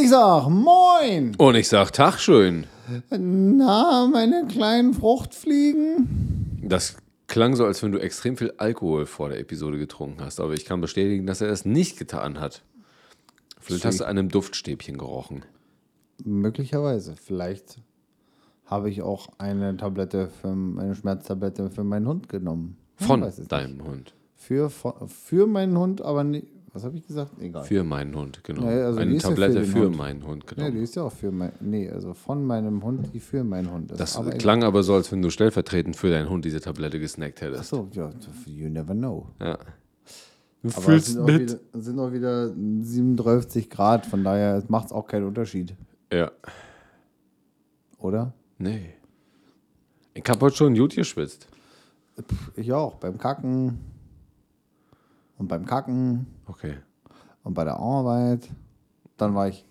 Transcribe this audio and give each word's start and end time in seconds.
Ich 0.00 0.10
sag 0.10 0.48
Moin! 0.48 1.34
Und 1.38 1.54
ich 1.54 1.68
sag 1.68 1.92
Tag 1.92 2.20
schön. 2.20 2.66
Na, 3.10 4.08
meine 4.12 4.46
kleinen 4.46 4.94
Fruchtfliegen? 4.94 6.60
Das 6.62 6.96
klang 7.26 7.56
so, 7.56 7.64
als 7.64 7.82
wenn 7.82 7.92
du 7.92 7.98
extrem 7.98 8.36
viel 8.36 8.52
Alkohol 8.58 9.06
vor 9.06 9.28
der 9.28 9.40
Episode 9.40 9.78
getrunken 9.78 10.22
hast, 10.22 10.40
aber 10.40 10.54
ich 10.54 10.64
kann 10.64 10.80
bestätigen, 10.80 11.26
dass 11.26 11.40
er 11.40 11.48
es 11.48 11.64
nicht 11.64 11.98
getan 11.98 12.38
hat. 12.38 12.62
Vielleicht 13.60 13.84
hast 13.84 14.00
du 14.00 14.04
an 14.04 14.10
einem 14.10 14.28
Duftstäbchen 14.28 14.98
gerochen. 14.98 15.44
Möglicherweise. 16.24 17.14
Vielleicht 17.16 17.78
habe 18.66 18.90
ich 18.90 19.02
auch 19.02 19.28
eine 19.38 19.76
Tablette 19.76 20.28
für 20.28 20.48
eine 20.48 20.94
Schmerztablette 20.94 21.70
für 21.70 21.84
meinen 21.84 22.06
Hund 22.06 22.28
genommen. 22.28 22.76
Von 22.96 23.20
deinem 23.48 23.84
Hund. 23.84 23.96
nicht. 23.96 24.14
Für, 24.36 24.70
für 24.70 25.46
meinen 25.46 25.76
Hund, 25.76 26.02
aber 26.02 26.24
nicht. 26.24 26.46
Was 26.72 26.84
habe 26.84 26.96
ich 26.96 27.06
gesagt? 27.06 27.32
Egal. 27.40 27.64
Für 27.64 27.82
meinen 27.82 28.14
Hund, 28.14 28.44
genau. 28.44 28.62
Ja, 28.70 28.86
also 28.86 29.00
Eine 29.00 29.14
ist 29.14 29.22
ja 29.22 29.30
für 29.30 29.34
Tablette 29.36 29.64
für, 29.64 29.88
meinen 29.90 30.26
Hund, 30.26 30.44
Ja, 30.50 30.54
genau. 30.54 30.70
die 30.70 30.82
ist 30.82 30.96
ja 30.96 31.02
auch 31.04 31.12
für 31.12 31.30
mein. 31.32 31.52
Nee, 31.60 31.88
also 31.90 32.12
von 32.14 32.44
meinem 32.44 32.82
Hund, 32.84 33.08
die 33.14 33.20
für 33.20 33.42
meinen 33.42 33.70
Hund 33.72 33.90
ist. 33.90 33.98
das 34.00 34.16
aber 34.16 34.28
egal. 34.28 34.38
klang 34.38 34.62
aber 34.64 34.82
so, 34.82 34.94
als 34.94 35.10
wenn 35.10 35.22
du 35.22 35.30
stellvertretend 35.30 35.96
für 35.96 36.10
deinen 36.10 36.28
Hund 36.28 36.44
diese 36.44 36.60
Tablette 36.60 37.00
gesnackt 37.00 37.40
hättest. 37.40 37.60
Achso, 37.60 37.88
ja, 37.92 38.10
you 38.46 38.68
never 38.68 38.94
know. 38.94 39.28
Ja. 39.40 39.58
Du 40.62 40.68
Aber 40.70 40.82
fühlst 40.82 41.06
sind 41.12 41.20
auch, 41.22 41.26
mit. 41.26 41.40
wieder, 41.40 41.60
es 41.72 41.84
sind 41.84 41.98
auch 42.00 42.12
wieder 42.12 42.48
37 42.48 43.70
Grad, 43.70 44.04
von 44.06 44.22
daher 44.24 44.62
macht 44.68 44.86
es 44.86 44.92
auch 44.92 45.06
keinen 45.06 45.24
Unterschied, 45.26 45.74
Ja. 46.12 46.30
oder? 47.98 48.32
Nee. 48.58 48.94
Ich 50.14 50.24
hab 50.28 50.40
heute 50.42 50.56
schon 50.56 50.74
gut 50.74 50.94
geschwitzt. 50.96 51.46
Ich 52.56 52.72
auch, 52.72 52.96
beim 52.96 53.16
Kacken 53.18 53.78
und 55.38 55.46
beim 55.48 55.64
Kacken 55.64 56.26
Okay. 56.48 56.76
und 57.44 57.54
bei 57.54 57.64
der 57.64 57.76
Arbeit. 57.76 58.48
Dann 59.16 59.34
war 59.34 59.48
ich 59.48 59.64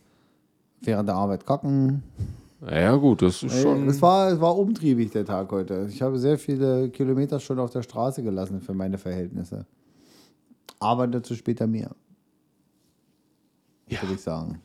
während 0.81 1.09
der 1.09 1.15
Arbeit 1.15 1.45
kacken. 1.45 2.03
Ja, 2.69 2.95
gut, 2.95 3.21
das 3.21 3.43
ist 3.43 3.61
schon. 3.61 3.87
Es 3.87 4.01
war, 4.01 4.31
es 4.31 4.41
war 4.41 4.57
umtriebig, 4.57 5.11
der 5.11 5.25
Tag 5.25 5.51
heute. 5.51 5.87
Ich 5.89 6.01
habe 6.01 6.17
sehr 6.17 6.37
viele 6.37 6.89
Kilometer 6.89 7.39
schon 7.39 7.59
auf 7.59 7.69
der 7.71 7.83
Straße 7.83 8.23
gelassen 8.23 8.61
für 8.61 8.73
meine 8.73 8.97
Verhältnisse. 8.97 9.65
Aber 10.79 11.07
dazu 11.07 11.35
später 11.35 11.67
mehr. 11.67 11.95
Ja. 13.89 14.01
Würde 14.01 14.15
ich 14.15 14.21
sagen. 14.21 14.61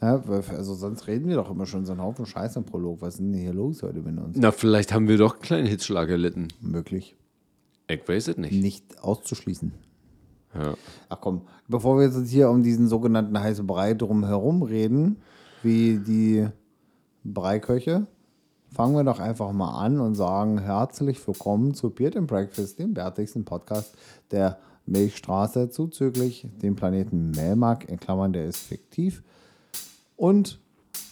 Ja, 0.00 0.20
also 0.26 0.74
sonst 0.74 1.06
reden 1.06 1.28
wir 1.28 1.36
doch 1.36 1.50
immer 1.50 1.66
schon 1.66 1.86
so 1.86 1.92
einen 1.92 2.02
Haufen 2.02 2.26
Scheiß 2.26 2.56
im 2.56 2.64
Prolog. 2.64 3.02
Was 3.02 3.14
ist 3.14 3.20
denn 3.20 3.32
hier 3.34 3.52
los 3.52 3.82
heute 3.82 4.00
mit 4.00 4.18
uns? 4.18 4.36
Na, 4.38 4.50
vielleicht 4.50 4.92
haben 4.92 5.06
wir 5.06 5.16
doch 5.16 5.34
einen 5.34 5.42
kleinen 5.42 5.66
Hitzschlag 5.66 6.08
erlitten. 6.08 6.48
Möglich. 6.60 7.14
Ich 7.88 8.08
weiß 8.08 8.28
es 8.28 8.36
nicht. 8.36 8.52
Nicht 8.52 9.00
auszuschließen. 9.00 9.72
Ach 11.08 11.20
komm, 11.20 11.42
bevor 11.68 11.98
wir 11.98 12.06
jetzt 12.06 12.28
hier 12.28 12.48
um 12.48 12.62
diesen 12.62 12.88
sogenannten 12.88 13.38
heißen 13.38 13.66
Brei 13.66 13.94
drum 13.94 14.24
herum 14.24 14.62
reden, 14.62 15.16
wie 15.62 15.98
die 15.98 16.46
Breiköche, 17.24 18.06
fangen 18.72 18.94
wir 18.94 19.04
doch 19.04 19.18
einfach 19.18 19.52
mal 19.52 19.78
an 19.78 20.00
und 20.00 20.14
sagen 20.14 20.58
herzlich 20.58 21.26
willkommen 21.26 21.74
zu 21.74 21.90
Beard 21.90 22.16
and 22.16 22.26
Breakfast, 22.26 22.78
dem 22.78 22.94
bärtigsten 22.94 23.44
Podcast 23.44 23.96
der 24.30 24.58
Milchstraße, 24.86 25.70
zuzüglich 25.70 26.46
dem 26.62 26.76
Planeten 26.76 27.30
Melmark, 27.30 27.88
in 27.88 27.98
Klammern, 27.98 28.32
der 28.32 28.46
ist 28.46 28.58
fiktiv, 28.58 29.22
und 30.16 30.60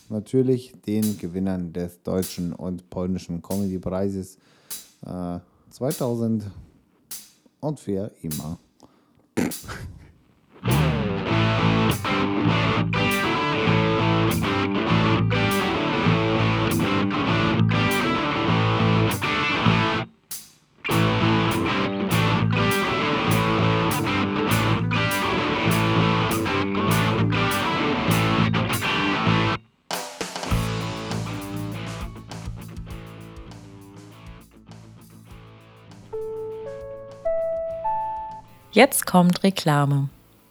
natürlich 0.08 0.74
den 0.86 1.18
Gewinnern 1.18 1.72
des 1.72 2.02
deutschen 2.02 2.52
und 2.52 2.90
polnischen 2.90 3.42
Comedy-Preises 3.42 4.36
äh, 5.06 5.38
2000 5.70 6.44
und 7.60 7.86
wer 7.86 8.12
immer. 8.22 8.58
Thank 9.34 9.64
you. 12.96 13.01
Jetzt 38.84 39.06
kommt 39.06 39.44
Reklame. 39.44 40.08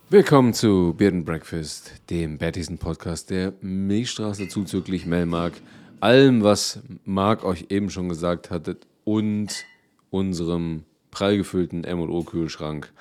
Willkommen 0.10 0.54
zu 0.54 0.96
Beard 0.98 1.14
and 1.14 1.26
Breakfast, 1.26 1.92
dem 2.10 2.38
bärtigsten 2.38 2.78
Podcast 2.78 3.30
der 3.30 3.52
Milchstraße 3.60 4.48
zuzüglich 4.48 5.06
Melmark. 5.06 5.52
Allem, 6.00 6.42
was 6.42 6.80
Marc 7.04 7.44
euch 7.44 7.66
eben 7.68 7.90
schon 7.90 8.08
gesagt 8.08 8.50
hatte 8.50 8.78
und 9.04 9.66
unserem 10.12 10.86
prall 11.12 11.36
gefüllten 11.36 11.84
M&O-Kühlschrank, 11.84 12.94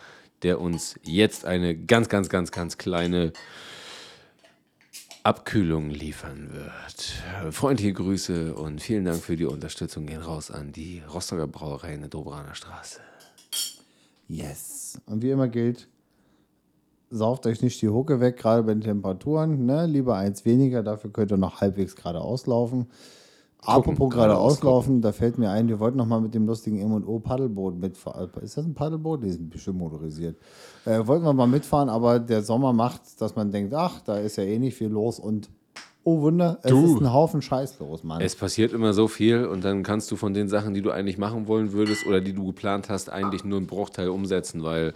der 0.42 0.60
uns 0.60 0.96
jetzt 1.04 1.44
eine 1.44 1.76
ganz, 1.76 2.08
ganz, 2.08 2.28
ganz, 2.28 2.50
ganz 2.50 2.76
kleine 2.76 3.32
Abkühlung 5.22 5.91
liefern 5.91 6.50
wird. 6.52 7.54
Freundliche 7.54 7.92
Grüße 7.92 8.52
und 8.56 8.82
vielen 8.82 9.04
Dank 9.04 9.22
für 9.22 9.36
die 9.36 9.44
Unterstützung 9.44 10.06
gehen 10.06 10.22
raus 10.22 10.50
an 10.50 10.72
die 10.72 11.04
Rostocker 11.08 11.47
Brauerei 11.47 11.94
in 11.94 12.00
der 12.00 12.10
Dobraner 12.10 12.56
Straße. 12.56 12.98
Yes. 14.26 14.79
Und 15.06 15.22
wie 15.22 15.30
immer 15.30 15.48
gilt, 15.48 15.88
sauft 17.10 17.46
euch 17.46 17.62
nicht 17.62 17.80
die 17.82 17.88
Hucke 17.88 18.20
weg, 18.20 18.36
gerade 18.36 18.62
bei 18.62 18.72
den 18.72 18.82
Temperaturen. 18.82 19.66
Ne? 19.66 19.86
Lieber 19.86 20.16
eins 20.16 20.44
weniger, 20.44 20.82
dafür 20.82 21.12
könnt 21.12 21.32
ihr 21.32 21.36
noch 21.36 21.60
halbwegs 21.60 21.96
gerade 21.96 22.20
auslaufen. 22.20 22.86
Apropos 23.62 24.10
gerade 24.10 24.28
geradeaus 24.28 24.54
auslaufen, 24.54 25.02
da 25.02 25.12
fällt 25.12 25.36
mir 25.36 25.50
ein, 25.50 25.68
wir 25.68 25.80
wollten 25.80 25.98
noch 25.98 26.06
mal 26.06 26.20
mit 26.20 26.34
dem 26.34 26.46
lustigen 26.46 26.78
M&O 26.78 27.18
Paddelboot 27.18 27.78
mitfahren. 27.78 28.30
Ist 28.40 28.56
das 28.56 28.64
ein 28.64 28.72
Paddelboot? 28.72 29.22
Die 29.22 29.30
sind 29.30 29.50
bestimmt 29.50 29.78
motorisiert. 29.78 30.38
Äh, 30.86 31.06
wollten 31.06 31.26
wir 31.26 31.34
mal 31.34 31.46
mitfahren, 31.46 31.90
aber 31.90 32.18
der 32.20 32.42
Sommer 32.42 32.72
macht, 32.72 33.20
dass 33.20 33.36
man 33.36 33.50
denkt, 33.50 33.74
ach, 33.74 34.00
da 34.00 34.16
ist 34.16 34.36
ja 34.36 34.44
eh 34.44 34.58
nicht 34.58 34.76
viel 34.76 34.88
los 34.88 35.18
und 35.18 35.50
oh 36.04 36.20
Wunder, 36.22 36.58
es 36.62 36.70
Du. 36.70 36.94
ist 36.94 37.00
ein 37.00 37.12
Haufen 37.12 37.42
Scheiß 37.42 37.78
los, 37.80 38.02
Mann. 38.04 38.20
Es 38.20 38.34
passiert 38.36 38.72
immer 38.72 38.92
so 38.92 39.08
viel 39.08 39.44
und 39.44 39.64
dann 39.64 39.82
kannst 39.82 40.10
du 40.10 40.16
von 40.16 40.34
den 40.34 40.48
Sachen, 40.48 40.74
die 40.74 40.82
du 40.82 40.90
eigentlich 40.90 41.18
machen 41.18 41.46
wollen 41.46 41.72
würdest 41.72 42.06
oder 42.06 42.20
die 42.20 42.32
du 42.32 42.46
geplant 42.46 42.88
hast, 42.88 43.10
eigentlich 43.10 43.44
nur 43.44 43.58
einen 43.58 43.66
Bruchteil 43.66 44.08
umsetzen, 44.08 44.62
weil 44.62 44.94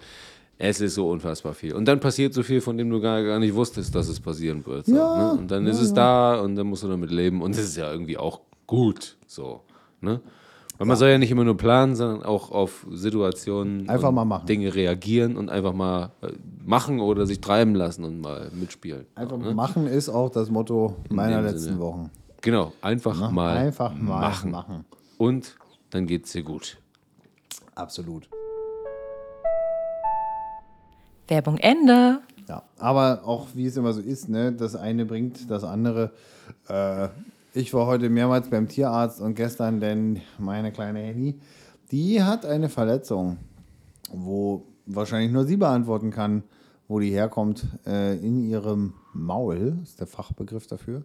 es 0.56 0.80
ist 0.80 0.94
so 0.94 1.10
unfassbar 1.10 1.52
viel. 1.54 1.74
Und 1.74 1.86
dann 1.86 1.98
passiert 2.00 2.32
so 2.32 2.42
viel, 2.42 2.60
von 2.60 2.78
dem 2.78 2.88
du 2.88 3.00
gar, 3.00 3.22
gar 3.24 3.38
nicht 3.40 3.54
wusstest, 3.54 3.94
dass 3.94 4.08
es 4.08 4.20
passieren 4.20 4.64
wird. 4.66 4.86
So, 4.86 4.94
Ja, 4.96 5.32
ne? 5.34 5.38
Und 5.40 5.50
dann 5.50 5.66
ist 5.66 5.80
es 5.80 5.92
da 5.92 6.40
und 6.40 6.54
dann 6.56 6.68
musst 6.68 6.84
du 6.84 6.88
damit 6.88 7.10
leben 7.10 7.42
und 7.42 7.52
es 7.52 7.58
ist 7.64 7.76
ja 7.76 7.90
irgendwie 7.90 8.16
auch 8.18 8.40
gut 8.66 9.16
so. 9.26 9.62
Ne? 10.00 10.20
Weil 10.76 10.88
man 10.88 10.96
soll 10.96 11.08
ja 11.10 11.18
nicht 11.18 11.30
immer 11.30 11.44
nur 11.44 11.56
planen, 11.56 11.94
sondern 11.94 12.24
auch 12.24 12.50
auf 12.50 12.84
Situationen 12.90 13.88
Einfach 13.88 14.10
mal 14.10 14.24
machen. 14.24 14.46
Dinge 14.46 14.74
reagieren 14.74 15.36
und 15.36 15.48
einfach 15.48 15.72
mal 15.72 16.10
äh, 16.20 16.32
machen 16.64 16.98
oder 17.00 17.26
sich 17.26 17.40
treiben 17.40 17.74
lassen 17.76 18.02
und 18.04 18.20
mal 18.20 18.50
mitspielen. 18.52 19.06
Einfach 19.14 19.38
ne? 19.38 19.54
machen 19.54 19.86
ist 19.86 20.08
auch 20.08 20.30
das 20.30 20.50
Motto 20.50 20.96
meiner 21.10 21.42
letzten 21.42 21.58
Sinne. 21.60 21.78
Wochen. 21.78 22.10
Genau, 22.40 22.72
einfach 22.82 23.30
mal 23.30 23.56
Einfach 23.56 23.94
mal 23.94 24.20
machen. 24.20 24.50
machen. 24.50 24.84
Und 25.16 25.56
dann 25.90 26.06
geht's 26.06 26.32
dir 26.32 26.42
gut. 26.42 26.76
Absolut. 27.76 28.28
Werbung 31.28 31.56
Ende. 31.58 32.20
Ja, 32.48 32.62
aber 32.78 33.22
auch 33.24 33.46
wie 33.54 33.66
es 33.66 33.76
immer 33.76 33.92
so 33.92 34.00
ist, 34.00 34.28
ne, 34.28 34.52
das 34.52 34.76
eine 34.76 35.06
bringt 35.06 35.50
das 35.50 35.64
andere. 35.64 36.10
Äh, 36.68 37.08
ich 37.54 37.72
war 37.72 37.86
heute 37.86 38.10
mehrmals 38.10 38.50
beim 38.50 38.68
Tierarzt 38.68 39.20
und 39.20 39.36
gestern, 39.36 39.80
denn 39.80 40.20
meine 40.38 40.72
kleine 40.72 40.98
Henny, 40.98 41.38
die 41.92 42.22
hat 42.22 42.44
eine 42.44 42.68
Verletzung, 42.68 43.38
wo 44.12 44.66
wahrscheinlich 44.86 45.30
nur 45.30 45.44
sie 45.44 45.56
beantworten 45.56 46.10
kann, 46.10 46.42
wo 46.88 46.98
die 46.98 47.10
herkommt, 47.10 47.64
äh, 47.86 48.18
in 48.18 48.40
ihrem 48.40 48.94
Maul, 49.12 49.78
ist 49.82 50.00
der 50.00 50.08
Fachbegriff 50.08 50.66
dafür. 50.66 51.04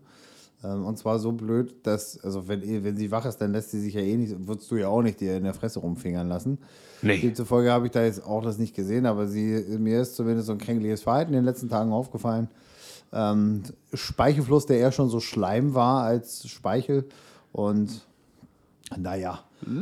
Ähm, 0.64 0.86
und 0.86 0.98
zwar 0.98 1.20
so 1.20 1.32
blöd, 1.32 1.76
dass, 1.84 2.20
also 2.24 2.48
wenn, 2.48 2.62
wenn 2.84 2.98
sie 2.98 3.12
wach 3.12 3.26
ist, 3.26 3.38
dann 3.38 3.52
lässt 3.52 3.70
sie 3.70 3.80
sich 3.80 3.94
ja 3.94 4.02
eh 4.02 4.18
nicht, 4.18 4.48
würdest 4.48 4.70
du 4.72 4.76
ja 4.76 4.88
auch 4.88 5.04
nicht 5.04 5.20
dir 5.22 5.38
in 5.38 5.44
der 5.44 5.54
Fresse 5.54 5.80
rumfingern 5.80 6.28
lassen. 6.28 6.58
Nee. 7.04 7.20
Demzufolge 7.20 7.72
habe 7.72 7.86
ich 7.86 7.92
da 7.92 8.04
jetzt 8.04 8.26
auch 8.26 8.42
das 8.42 8.58
nicht 8.58 8.76
gesehen, 8.76 9.06
aber 9.06 9.28
sie, 9.28 9.64
mir 9.78 10.02
ist 10.02 10.16
zumindest 10.16 10.48
so 10.48 10.54
ein 10.54 10.58
kränkliches 10.58 11.04
Verhalten 11.04 11.34
in 11.34 11.40
den 11.40 11.46
letzten 11.46 11.70
Tagen 11.70 11.94
aufgefallen. 11.94 12.50
Ähm, 13.12 13.64
Speichelfluss, 13.94 14.66
der 14.66 14.80
eher 14.80 14.92
schon 14.92 15.10
so 15.10 15.20
Schleim 15.20 15.74
war 15.74 16.04
als 16.04 16.48
Speichel. 16.48 17.08
Und 17.52 18.06
naja, 18.98 19.40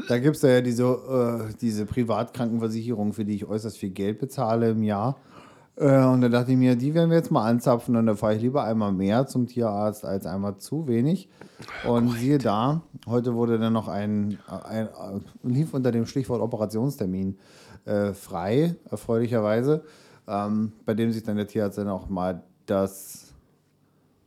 da 0.07 0.19
gibt 0.19 0.37
es 0.37 0.41
ja 0.41 0.61
diese, 0.61 0.83
äh, 0.83 1.53
diese 1.61 1.85
Privatkrankenversicherung, 1.85 3.13
für 3.13 3.25
die 3.25 3.35
ich 3.35 3.45
äußerst 3.45 3.77
viel 3.77 3.91
Geld 3.91 4.19
bezahle 4.19 4.71
im 4.71 4.83
Jahr. 4.83 5.17
Äh, 5.75 6.03
und 6.05 6.21
da 6.21 6.29
dachte 6.29 6.51
ich 6.51 6.57
mir, 6.57 6.75
die 6.75 6.93
werden 6.93 7.09
wir 7.09 7.17
jetzt 7.17 7.31
mal 7.31 7.47
anzapfen 7.47 7.95
und 7.95 8.07
da 8.07 8.15
fahre 8.15 8.35
ich 8.35 8.41
lieber 8.41 8.63
einmal 8.63 8.91
mehr 8.91 9.27
zum 9.27 9.45
Tierarzt 9.47 10.05
als 10.05 10.25
einmal 10.25 10.57
zu 10.57 10.87
wenig. 10.87 11.29
Und 11.87 12.11
siehe 12.13 12.37
da, 12.39 12.81
heute 13.07 13.35
wurde 13.35 13.59
dann 13.59 13.73
noch 13.73 13.87
ein, 13.87 14.39
ein, 14.47 14.89
ein 14.89 15.23
lief 15.43 15.73
unter 15.73 15.91
dem 15.91 16.05
Stichwort 16.05 16.41
Operationstermin 16.41 17.37
äh, 17.85 18.13
frei, 18.13 18.75
erfreulicherweise, 18.89 19.83
ähm, 20.27 20.73
bei 20.85 20.93
dem 20.93 21.11
sich 21.11 21.23
dann 21.23 21.37
der 21.37 21.47
Tierarzt 21.47 21.77
dann 21.77 21.89
auch 21.89 22.09
mal 22.09 22.43
das 22.69 23.27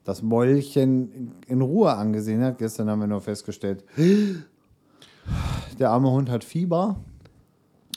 das 0.04 0.22
Mäulchen 0.22 1.32
in 1.46 1.60
Ruhe 1.60 1.92
angesehen 1.92 2.42
hat. 2.42 2.58
Gestern 2.58 2.90
haben 2.90 3.00
wir 3.00 3.06
nur 3.06 3.20
festgestellt, 3.20 3.84
der 5.78 5.90
arme 5.90 6.10
Hund 6.10 6.30
hat 6.30 6.42
Fieber 6.42 6.96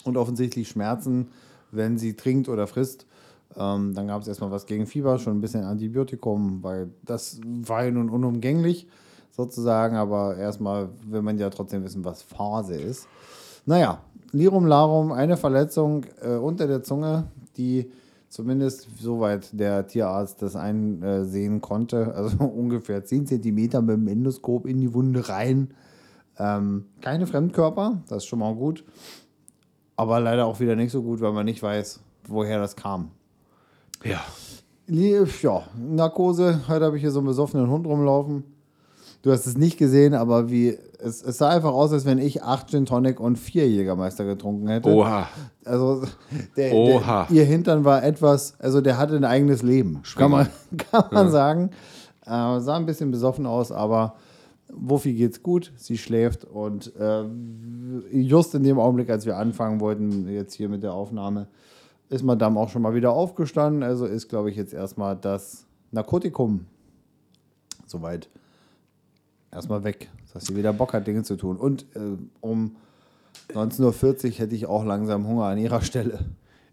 und 0.04 0.18
offensichtlich 0.18 0.68
Schmerzen, 0.68 1.30
wenn 1.72 1.98
sie 1.98 2.16
trinkt 2.16 2.50
oder 2.50 2.68
frisst. 2.68 3.08
Ähm, 3.56 3.94
dann 3.94 4.08
gab 4.08 4.22
es 4.22 4.28
erstmal 4.28 4.52
was 4.52 4.66
gegen 4.66 4.86
Fieber, 4.86 5.18
schon 5.18 5.38
ein 5.38 5.42
bisschen 5.42 5.64
Antibiotikum, 5.64 6.64
weil 6.64 6.90
das 7.04 7.40
war 7.44 7.86
ja 7.86 7.92
nun 7.92 8.10
unumgänglich 8.10 8.88
sozusagen, 9.32 9.96
aber 9.96 10.38
erstmal 10.38 10.90
will 11.06 11.22
man 11.22 11.38
ja 11.38 11.50
trotzdem 11.50 11.84
wissen, 11.84 12.06
was 12.06 12.22
Phase 12.22 12.76
ist. 12.76 13.08
Naja, 13.66 14.02
Lirum 14.32 14.66
Larum, 14.66 15.12
eine 15.12 15.38
Verletzung 15.38 16.06
äh, 16.22 16.36
unter 16.36 16.68
der 16.68 16.84
Zunge, 16.84 17.26
die 17.58 17.92
zumindest 18.34 18.88
soweit 19.00 19.48
der 19.60 19.86
Tierarzt 19.86 20.42
das 20.42 20.56
einsehen 20.56 21.62
konnte, 21.62 22.14
also 22.16 22.44
ungefähr 22.44 23.06
10 23.06 23.28
cm 23.28 23.56
mit 23.56 23.74
dem 23.74 24.08
Endoskop 24.08 24.66
in 24.66 24.80
die 24.80 24.94
Wunde 24.94 25.30
rein. 25.30 25.74
Ähm, 26.40 26.86
keine 27.02 27.28
Fremdkörper, 27.28 28.02
das 28.08 28.24
ist 28.24 28.26
schon 28.26 28.40
mal 28.40 28.56
gut. 28.56 28.84
Aber 29.96 30.20
leider 30.20 30.48
auch 30.48 30.60
wieder 30.60 30.76
nicht 30.76 30.92
so 30.92 31.04
gut, 31.04 31.22
weil 31.22 31.32
man 31.32 31.46
nicht 31.46 31.62
weiß, 31.62 32.00
woher 32.28 32.58
das 32.58 32.76
kam. 32.76 33.12
Ja. 34.04 34.22
Ja, 34.88 35.64
Narkose. 35.78 36.62
Heute 36.68 36.86
habe 36.86 36.98
ich 36.98 37.04
hier 37.04 37.12
so 37.12 37.20
einen 37.20 37.28
besoffenen 37.28 37.70
Hund 37.70 37.86
rumlaufen. 37.86 38.44
Du 39.24 39.32
hast 39.32 39.48
es 39.48 39.58
nicht 39.58 39.78
gesehen, 39.78 40.14
aber 40.14 40.52
wie 40.52 40.78
es, 41.00 41.24
es 41.24 41.38
sah 41.38 41.50
einfach 41.50 41.72
aus, 41.72 41.94
als 41.94 42.06
wenn 42.06 42.18
ich 42.18 42.44
acht 42.44 42.70
Gin 42.70 42.86
Tonic 42.86 43.22
und 43.22 43.38
vier 43.38 43.70
Jägermeister 43.70 44.26
getrunken 44.26 44.68
hätte. 44.68 44.90
Oha. 44.90 45.30
Also 45.64 46.04
der, 46.58 46.74
Oha. 46.74 47.28
Der, 47.30 47.38
ihr 47.38 47.46
Hintern 47.46 47.86
war 47.86 48.04
etwas, 48.04 48.60
also 48.60 48.82
der 48.82 48.98
hatte 48.98 49.16
ein 49.16 49.24
eigenes 49.24 49.64
Leben, 49.64 50.04
kann 50.18 50.30
man, 50.30 50.48
kann 50.92 51.06
man 51.12 51.32
sagen. 51.32 51.70
Äh, 52.26 52.60
sah 52.60 52.76
ein 52.76 52.86
bisschen 52.86 53.12
besoffen 53.12 53.46
aus, 53.46 53.72
aber 53.72 54.16
Wuffi 54.70 55.14
geht's 55.14 55.42
gut, 55.42 55.72
sie 55.78 55.98
schläft 55.98 56.44
und 56.44 56.94
äh, 56.98 57.24
just 58.12 58.56
in 58.56 58.64
dem 58.64 58.78
Augenblick, 58.78 59.10
als 59.10 59.26
wir 59.26 59.38
anfangen 59.38 59.80
wollten, 59.80 60.28
jetzt 60.28 60.54
hier 60.54 60.68
mit 60.68 60.84
der 60.84 60.94
Aufnahme, 60.94 61.48
ist 62.10 62.24
Madame 62.24 62.60
auch 62.60 62.68
schon 62.68 62.82
mal 62.82 62.94
wieder 62.94 63.14
aufgestanden. 63.14 63.84
Also 63.84 64.06
ist, 64.06 64.28
glaube 64.28 64.50
ich, 64.50 64.58
jetzt 64.58 64.74
erstmal 64.74 65.16
das 65.16 65.66
Narkotikum 65.92 66.66
soweit 67.88 68.28
erstmal 69.54 69.84
weg, 69.84 70.10
dass 70.34 70.46
sie 70.46 70.56
wieder 70.56 70.74
Bock 70.74 70.94
hat, 70.94 71.08
Dinge 71.08 71.24
zu 71.24 71.36
tun. 71.38 71.58
Und 71.58 71.86
äh, 71.96 72.18
um 72.42 72.76
19.40 73.54 74.26
Uhr 74.26 74.32
hätte 74.40 74.56
ich 74.56 74.66
auch 74.66 74.84
langsam 74.86 75.28
Hunger 75.28 75.46
an 75.46 75.58
ihrer 75.58 75.82
Stelle. 75.82 76.20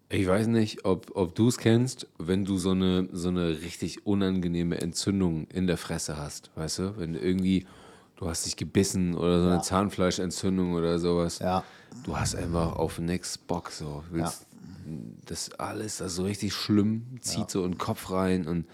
Ich 0.08 0.26
weiß 0.26 0.48
nicht, 0.48 0.84
ob, 0.84 1.12
ob 1.14 1.34
du 1.36 1.48
es 1.48 1.56
kennst, 1.58 2.08
wenn 2.18 2.44
du 2.44 2.56
so 2.58 2.70
eine, 2.72 3.08
so 3.12 3.28
eine 3.28 3.48
richtig 3.62 4.06
unangenehme 4.06 4.80
Entzündung 4.80 5.46
in 5.52 5.66
der 5.68 5.76
Fresse 5.76 6.16
hast, 6.16 6.50
weißt 6.56 6.78
du? 6.80 6.98
Wenn 6.98 7.12
du 7.12 7.20
irgendwie, 7.20 7.64
du 8.16 8.28
hast 8.28 8.44
dich 8.44 8.56
gebissen 8.56 9.14
oder 9.14 9.40
so 9.40 9.46
eine 9.46 9.56
Ja. 9.56 9.62
Zahnfleischentzündung 9.62 10.74
oder 10.74 10.98
sowas. 10.98 11.38
Ja. 11.38 11.62
Du 12.04 12.16
hast 12.16 12.34
einfach 12.34 12.74
auf 12.76 12.98
nix 12.98 13.38
Bock, 13.38 13.70
so. 13.70 14.02
Willst, 14.10 14.46
Das 15.26 15.52
alles, 15.60 15.98
das 15.98 16.08
ist 16.08 16.16
so 16.16 16.24
richtig 16.24 16.54
schlimm, 16.54 17.02
zieht 17.20 17.48
so 17.50 17.64
in 17.64 17.72
den 17.72 17.78
Kopf 17.78 18.10
rein 18.10 18.46
und 18.48 18.64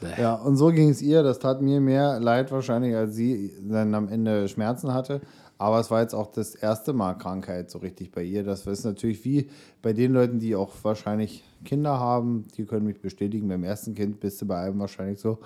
bäh. 0.00 0.20
Ja, 0.20 0.34
und 0.34 0.56
so 0.56 0.68
ging 0.68 0.90
es 0.90 1.02
ihr. 1.02 1.22
Das 1.22 1.38
tat 1.38 1.62
mir 1.62 1.80
mehr 1.80 2.20
leid 2.20 2.52
wahrscheinlich, 2.52 2.94
als 2.94 3.14
sie 3.14 3.52
dann 3.60 3.94
am 3.94 4.08
Ende 4.08 4.48
Schmerzen 4.48 4.92
hatte. 4.92 5.20
Aber 5.58 5.80
es 5.80 5.90
war 5.90 6.02
jetzt 6.02 6.14
auch 6.14 6.30
das 6.30 6.54
erste 6.54 6.92
Mal 6.92 7.14
Krankheit 7.14 7.70
so 7.70 7.78
richtig 7.78 8.12
bei 8.12 8.22
ihr. 8.22 8.44
Das 8.44 8.66
ist 8.66 8.84
natürlich 8.84 9.24
wie 9.24 9.48
bei 9.80 9.94
den 9.94 10.12
Leuten, 10.12 10.38
die 10.38 10.54
auch 10.54 10.72
wahrscheinlich 10.82 11.44
Kinder 11.64 11.98
haben. 11.98 12.46
Die 12.56 12.64
können 12.64 12.86
mich 12.86 13.00
bestätigen. 13.00 13.48
Beim 13.48 13.64
ersten 13.64 13.94
Kind 13.94 14.20
bist 14.20 14.40
du 14.42 14.46
bei 14.46 14.58
einem 14.58 14.78
wahrscheinlich 14.78 15.18
so. 15.18 15.38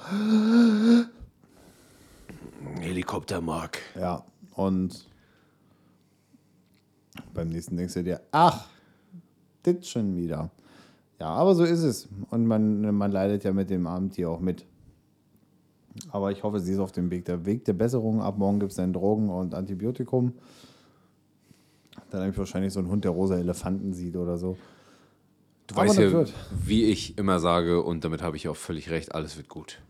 Helikoptermark. 2.81 3.79
Ja, 3.99 4.25
und 4.55 5.07
beim 7.33 7.49
nächsten 7.49 7.77
denkst 7.77 7.95
du 7.95 8.03
dir, 8.03 8.21
ach, 8.33 8.67
das 9.63 9.89
schon 9.89 10.17
wieder. 10.17 10.51
Ja, 11.21 11.29
aber 11.29 11.55
so 11.55 11.65
ist 11.65 11.83
es. 11.83 12.09
Und 12.31 12.47
man, 12.47 12.95
man 12.95 13.13
leidet 13.13 13.45
ja 13.45 13.53
mit 13.53 13.69
dem 13.69 13.87
Abendtier 13.87 14.31
auch 14.31 14.41
mit. 14.41 14.67
Aber 16.11 16.33
ich 16.33 16.43
hoffe, 16.43 16.61
sie 16.61 16.73
ist 16.73 16.79
auf 16.79 16.93
dem 16.93 17.11
Weg 17.11 17.27
der 17.27 17.45
Weg 17.45 17.65
der 17.67 17.75
Besserung. 17.75 18.23
Ab 18.23 18.39
morgen 18.39 18.59
gibt 18.59 18.71
es 18.73 18.77
dann 18.77 18.93
Drogen 18.93 19.29
und 19.29 19.55
Antibiotikum. 19.55 20.33
Dann 22.11 22.21
habe 22.23 22.31
ich 22.31 22.39
wahrscheinlich 22.39 22.73
so 22.73 22.81
einen 22.81 22.89
Hund, 22.89 23.05
der 23.05 23.11
rosa 23.11 23.37
Elefanten 23.37 23.93
sieht 23.93 24.17
oder 24.17 24.39
so. 24.39 24.57
Du 25.67 25.75
Aber 25.75 25.85
weißt 25.85 25.99
ja, 25.99 26.11
wird. 26.11 26.33
wie 26.65 26.85
ich 26.85 27.19
immer 27.19 27.39
sage, 27.39 27.83
und 27.83 28.03
damit 28.05 28.23
habe 28.23 28.37
ich 28.37 28.49
auch 28.49 28.57
völlig 28.57 28.91
recht, 28.91 29.15
alles 29.15 29.37
wird 29.37 29.49
gut. 29.49 29.81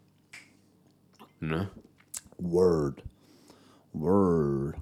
Ne? 1.39 1.71
Word. 2.39 3.05
Word. 3.93 4.75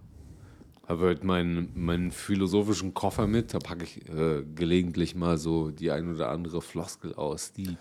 Habe 0.88 1.04
halt 1.04 1.22
meinen, 1.22 1.68
meinen 1.74 2.10
philosophischen 2.10 2.94
Koffer 2.94 3.26
mit, 3.26 3.52
da 3.52 3.58
packe 3.58 3.84
ich 3.84 4.08
äh, 4.08 4.42
gelegentlich 4.54 5.14
mal 5.14 5.36
so 5.36 5.70
die 5.70 5.90
ein 5.90 6.14
oder 6.14 6.30
andere 6.30 6.62
Floskel 6.62 7.12
aus, 7.14 7.52
die 7.52 7.76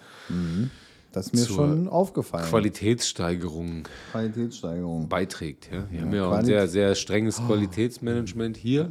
Das 1.14 1.30
ist 1.30 1.50
mir 1.50 1.56
schon 1.56 1.88
aufgefallen. 1.88 2.46
Qualitätssteigerung 2.50 3.88
Qualitätssteigerung. 4.12 5.08
beiträgt. 5.08 5.70
Ja? 5.72 5.86
Wir 5.90 6.02
haben 6.02 6.14
ja 6.14 6.26
auch 6.28 6.34
ein 6.34 6.44
sehr, 6.44 6.68
sehr 6.68 6.96
strenges 6.96 7.38
Qualitätsmanagement 7.38 8.58
hier 8.58 8.90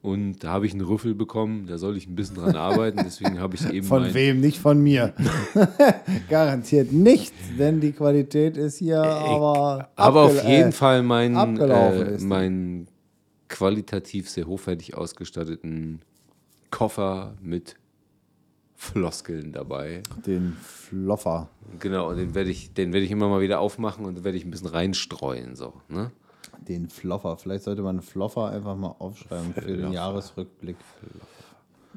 und 0.00 0.42
da 0.42 0.52
habe 0.52 0.64
ich 0.64 0.72
einen 0.72 0.80
Rüffel 0.80 1.14
bekommen, 1.14 1.66
da 1.66 1.76
soll 1.76 1.98
ich 1.98 2.06
ein 2.08 2.14
bisschen 2.14 2.36
dran 2.36 2.56
arbeiten, 2.56 3.00
deswegen 3.04 3.40
habe 3.40 3.56
ich 3.56 3.70
eben 3.70 3.86
Von 3.86 4.04
mein, 4.04 4.14
wem? 4.14 4.40
Nicht 4.40 4.58
von 4.58 4.82
mir. 4.82 5.12
Garantiert 6.30 6.92
nicht, 6.92 7.34
denn 7.58 7.80
die 7.80 7.92
Qualität 7.92 8.56
ist 8.56 8.78
hier 8.78 9.02
aber. 9.02 9.90
aber 9.96 10.22
auf 10.22 10.44
jeden 10.44 10.70
äh, 10.70 10.72
Fall 10.72 11.04
abgelaufen 11.36 12.16
äh, 12.16 12.22
meinen 12.22 12.89
qualitativ 13.50 14.30
sehr 14.30 14.46
hochwertig 14.46 14.96
ausgestatteten 14.96 16.00
Koffer 16.70 17.34
mit 17.42 17.76
Floskeln 18.76 19.52
dabei. 19.52 20.02
Den 20.24 20.54
Floffer. 20.54 21.50
Genau, 21.80 22.08
und 22.08 22.16
den 22.16 22.34
werde 22.34 22.48
ich, 22.48 22.72
den 22.72 22.94
werde 22.94 23.04
ich 23.04 23.10
immer 23.10 23.28
mal 23.28 23.42
wieder 23.42 23.60
aufmachen 23.60 24.06
und 24.06 24.24
werde 24.24 24.38
ich 24.38 24.46
ein 24.46 24.50
bisschen 24.50 24.68
reinstreuen. 24.68 25.54
So, 25.54 25.74
ne? 25.88 26.10
Den 26.66 26.88
Floffer. 26.88 27.36
Vielleicht 27.36 27.64
sollte 27.64 27.82
man 27.82 28.00
Floffer 28.00 28.50
einfach 28.50 28.76
mal 28.76 28.94
aufschreiben 28.98 29.52
für 29.52 29.60
den 29.60 29.80
Floffer. 29.80 29.94
Jahresrückblick. 29.94 30.76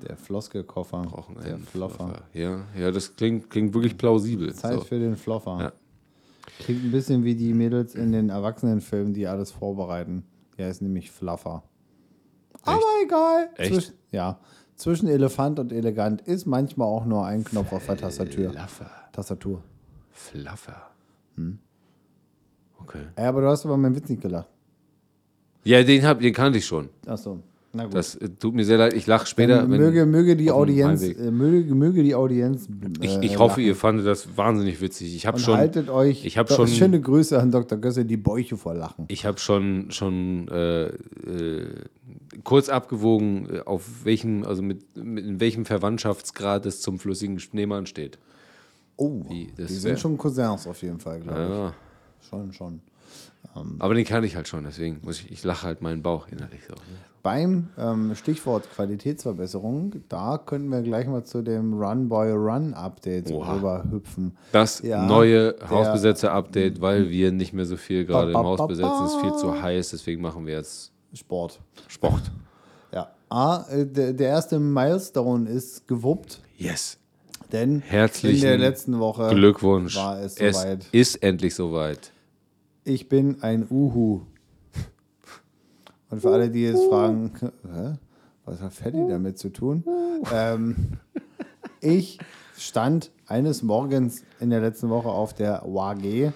Der 0.06 0.18
Floskelkoffer. 0.18 1.04
Brauchen 1.04 1.36
Der 1.36 1.56
einen 1.56 1.64
Floffer. 1.66 2.24
Ja, 2.34 2.66
ja, 2.78 2.92
das 2.92 3.16
klingt, 3.16 3.50
klingt 3.50 3.74
wirklich 3.74 3.98
plausibel. 3.98 4.54
Zeit 4.54 4.80
So. 4.80 4.82
für 4.82 5.00
den 5.00 5.16
Floffer. 5.16 5.60
Ja. 5.62 5.74
Klingt 6.60 6.84
ein 6.84 6.92
bisschen 6.92 7.24
wie 7.24 7.36
die 7.36 7.54
Mädels 7.54 7.96
in 7.96 8.12
den 8.12 8.30
Erwachsenenfilmen, 8.30 9.14
die 9.14 9.28
alles 9.28 9.52
vorbereiten. 9.52 10.26
Der 10.58 10.70
ist 10.70 10.82
nämlich 10.82 11.12
Fluffer. 11.12 11.64
Aber 12.64 12.80
egal. 13.04 13.50
Echt? 13.58 13.74
Zwisch- 13.74 13.94
ja. 14.12 14.40
Zwischen 14.76 15.08
Elefant 15.08 15.60
und 15.60 15.72
Elegant 15.72 16.22
ist 16.22 16.46
manchmal 16.46 16.88
auch 16.88 17.06
nur 17.06 17.26
ein 17.26 17.44
Knopf 17.44 17.72
auf 17.74 17.86
der 17.86 17.98
Tastatur. 17.98 18.52
Fluffer. 18.52 18.90
Tastatur. 19.12 19.64
Fluffer. 20.12 20.82
Hm. 21.36 21.60
Okay. 22.80 23.04
Ja, 23.18 23.30
aber 23.30 23.42
du 23.42 23.48
hast 23.48 23.66
über 23.66 23.78
meinen 23.78 23.96
Witz 23.96 24.10
nicht 24.10 24.22
gelacht. 24.22 24.50
Ja, 25.64 25.82
den, 25.84 26.06
hab, 26.06 26.20
den 26.20 26.34
kannte 26.34 26.58
ich 26.60 26.66
schon. 26.66 26.90
Achso. 27.06 27.40
Na 27.76 27.86
gut. 27.86 27.96
Das 27.96 28.14
äh, 28.16 28.30
tut 28.30 28.54
mir 28.54 28.66
sehr 28.66 28.78
leid. 28.78 28.94
Ich 28.94 29.08
lache 29.08 29.26
später. 29.26 29.68
Wenn- 29.68 29.80
möge, 29.80 30.06
möge 30.06 30.36
die 30.36 30.52
Audienz, 30.52 31.02
äh, 31.02 31.32
möge, 31.32 31.74
möge 31.74 32.04
die 32.04 32.14
Audienz. 32.14 32.68
Ich, 33.02 33.18
äh, 33.18 33.26
ich 33.26 33.40
hoffe, 33.40 33.62
lachen. 33.62 33.66
ihr 33.68 33.76
fandet 33.76 34.06
das 34.06 34.38
wahnsinnig 34.38 34.80
witzig. 34.80 35.16
Ich 35.16 35.26
habe 35.26 35.40
schon, 35.40 35.58
haltet 35.58 35.90
euch. 35.90 36.24
ich 36.24 36.38
hab 36.38 36.48
Do- 36.48 36.56
schon- 36.56 36.68
Schöne 36.68 37.02
Grüße 37.02 37.40
an 37.40 37.50
Dr. 37.50 37.80
Gösse, 37.80 38.06
die 38.06 38.18
Bäuche 38.18 38.58
vor 38.58 38.76
Lachen. 38.76 39.06
ich 39.08 39.26
habe 39.26 39.40
schon, 39.40 39.90
schon 39.90 40.48
äh, 40.50 40.84
äh, 40.86 41.68
kurz 42.44 42.70
abgewogen, 42.70 43.48
äh, 43.52 43.60
auf 43.62 44.06
welchem, 44.06 44.44
also 44.44 44.62
mit, 44.62 44.96
mit 44.96 45.26
in 45.26 45.40
welchem 45.40 45.66
Verwandtschaftsgrad 45.66 46.68
es 46.68 46.80
zum 46.82 47.00
flüssigen 47.00 47.40
Schneemann 47.40 47.88
steht. 47.88 48.20
Oh, 48.98 49.24
die 49.32 49.50
wär- 49.58 49.68
sind 49.68 50.00
schon 50.00 50.16
Cousins 50.20 50.68
auf 50.68 50.80
jeden 50.84 51.00
Fall, 51.00 51.22
glaube 51.22 51.40
Ja. 51.42 51.74
ich. 52.22 52.28
Schon, 52.30 52.54
schon. 52.54 52.82
Aber 53.80 53.94
den 53.96 54.06
kann 54.06 54.24
ich 54.24 54.36
halt 54.36 54.48
schon, 54.48 54.64
deswegen 54.64 55.00
muss 55.04 55.20
ich, 55.22 55.32
ich 55.32 55.44
lache 55.44 55.66
halt 55.66 55.82
meinen 55.82 56.02
Bauch 56.04 56.28
innerlich 56.32 56.62
so. 56.68 56.76
Beim 57.24 57.70
ähm, 57.78 58.16
Stichwort 58.16 58.70
Qualitätsverbesserung, 58.76 59.94
da 60.10 60.38
können 60.38 60.68
wir 60.70 60.82
gleich 60.82 61.08
mal 61.08 61.24
zu 61.24 61.42
dem 61.42 61.74
Run 61.82 62.10
Boy 62.10 62.32
Run 62.32 62.74
Update 62.74 63.32
rüber 63.32 63.86
hüpfen. 63.90 64.36
Das 64.52 64.82
Ja, 64.82 65.06
neue 65.06 65.56
Hausbesetzer-Update, 65.70 66.82
weil 66.82 67.10
wir 67.10 67.32
nicht 67.32 67.54
mehr 67.54 67.66
so 67.66 67.78
viel 67.78 68.06
gerade 68.06 68.32
im 68.32 68.38
Haus 68.38 68.68
besetzen, 68.68 69.06
ist 69.06 69.16
viel 69.22 69.34
zu 69.36 69.62
heiß, 69.62 69.92
deswegen 69.92 70.22
machen 70.22 70.46
wir 70.46 70.56
jetzt 70.56 70.92
Sport. 71.14 71.62
Sport. 71.88 72.30
Ja. 72.92 73.10
A, 73.30 73.64
äh, 73.72 73.86
der, 73.86 74.12
der 74.12 74.28
erste 74.28 74.60
Milestone 74.60 75.50
ist 75.50 75.88
gewuppt, 75.88 76.42
Yes. 76.58 76.98
denn 77.54 77.80
Herzlichen 77.80 78.36
in 78.36 78.42
der 78.42 78.58
letzten 78.58 79.00
Woche 79.00 79.30
Glückwunsch. 79.30 79.96
war 79.96 80.20
es 80.20 80.36
es 80.38 80.58
soweit. 80.58 80.88
ist 80.92 81.16
endlich 81.24 81.56
soweit. 81.56 82.12
Ich 82.84 83.08
bin 83.08 83.42
ein 83.44 83.66
Uhu. 83.70 84.24
Und 86.14 86.20
für 86.20 86.30
alle, 86.30 86.52
die 86.52 86.62
jetzt 86.66 86.86
fragen, 86.90 87.32
hä? 87.42 87.96
was 88.46 88.62
hat 88.62 88.72
Fatty 88.72 89.04
damit 89.10 89.40
zu 89.40 89.50
tun? 89.50 89.84
Ähm, 90.32 90.76
ich 91.82 92.20
stand 92.56 93.10
eines 93.26 93.64
Morgens 93.64 94.22
in 94.40 94.52
der 94.52 94.62
letzten 94.62 94.92
Woche 94.92 95.10
auf 95.10 95.34
der 95.34 95.64
WAG 95.66 96.32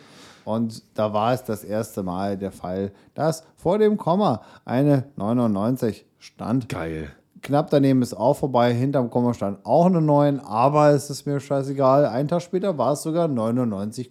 und 0.46 0.82
da 0.96 1.14
war 1.14 1.32
es 1.32 1.44
das 1.44 1.64
erste 1.64 2.02
Mal 2.02 2.40
der 2.40 2.52
Fall, 2.52 2.92
dass 3.14 3.44
vor 3.56 3.78
dem 3.78 3.98
Komma 3.98 4.42
eine 4.66 5.04
99 5.16 6.08
stand. 6.18 6.70
Geil. 6.70 7.12
Knapp 7.44 7.70
daneben 7.70 8.02
ist 8.02 8.16
auch 8.16 8.34
vorbei, 8.34 8.74
hinterm 8.74 9.12
Komma 9.12 9.36
stand 9.36 9.64
auch 9.64 9.86
eine 9.86 10.02
9, 10.02 10.40
aber 10.40 10.90
es 10.90 11.12
ist 11.12 11.28
mir 11.28 11.40
scheißegal. 11.40 12.08
Einen 12.08 12.28
Tag 12.28 12.42
später 12.42 12.80
war 12.80 12.94
es 12.94 13.04
sogar 13.04 13.28
99,4. 13.28 14.10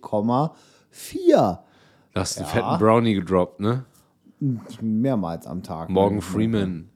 Da 1.35 1.61
hast 2.15 2.37
du 2.37 2.43
einen 2.43 2.51
fetten 2.51 2.79
Brownie 2.79 3.15
gedroppt, 3.15 3.59
ne? 3.59 3.85
Mehrmals 4.81 5.47
am 5.47 5.63
Tag. 5.63 5.89
Morgan 5.91 6.21
Freeman. 6.21 6.89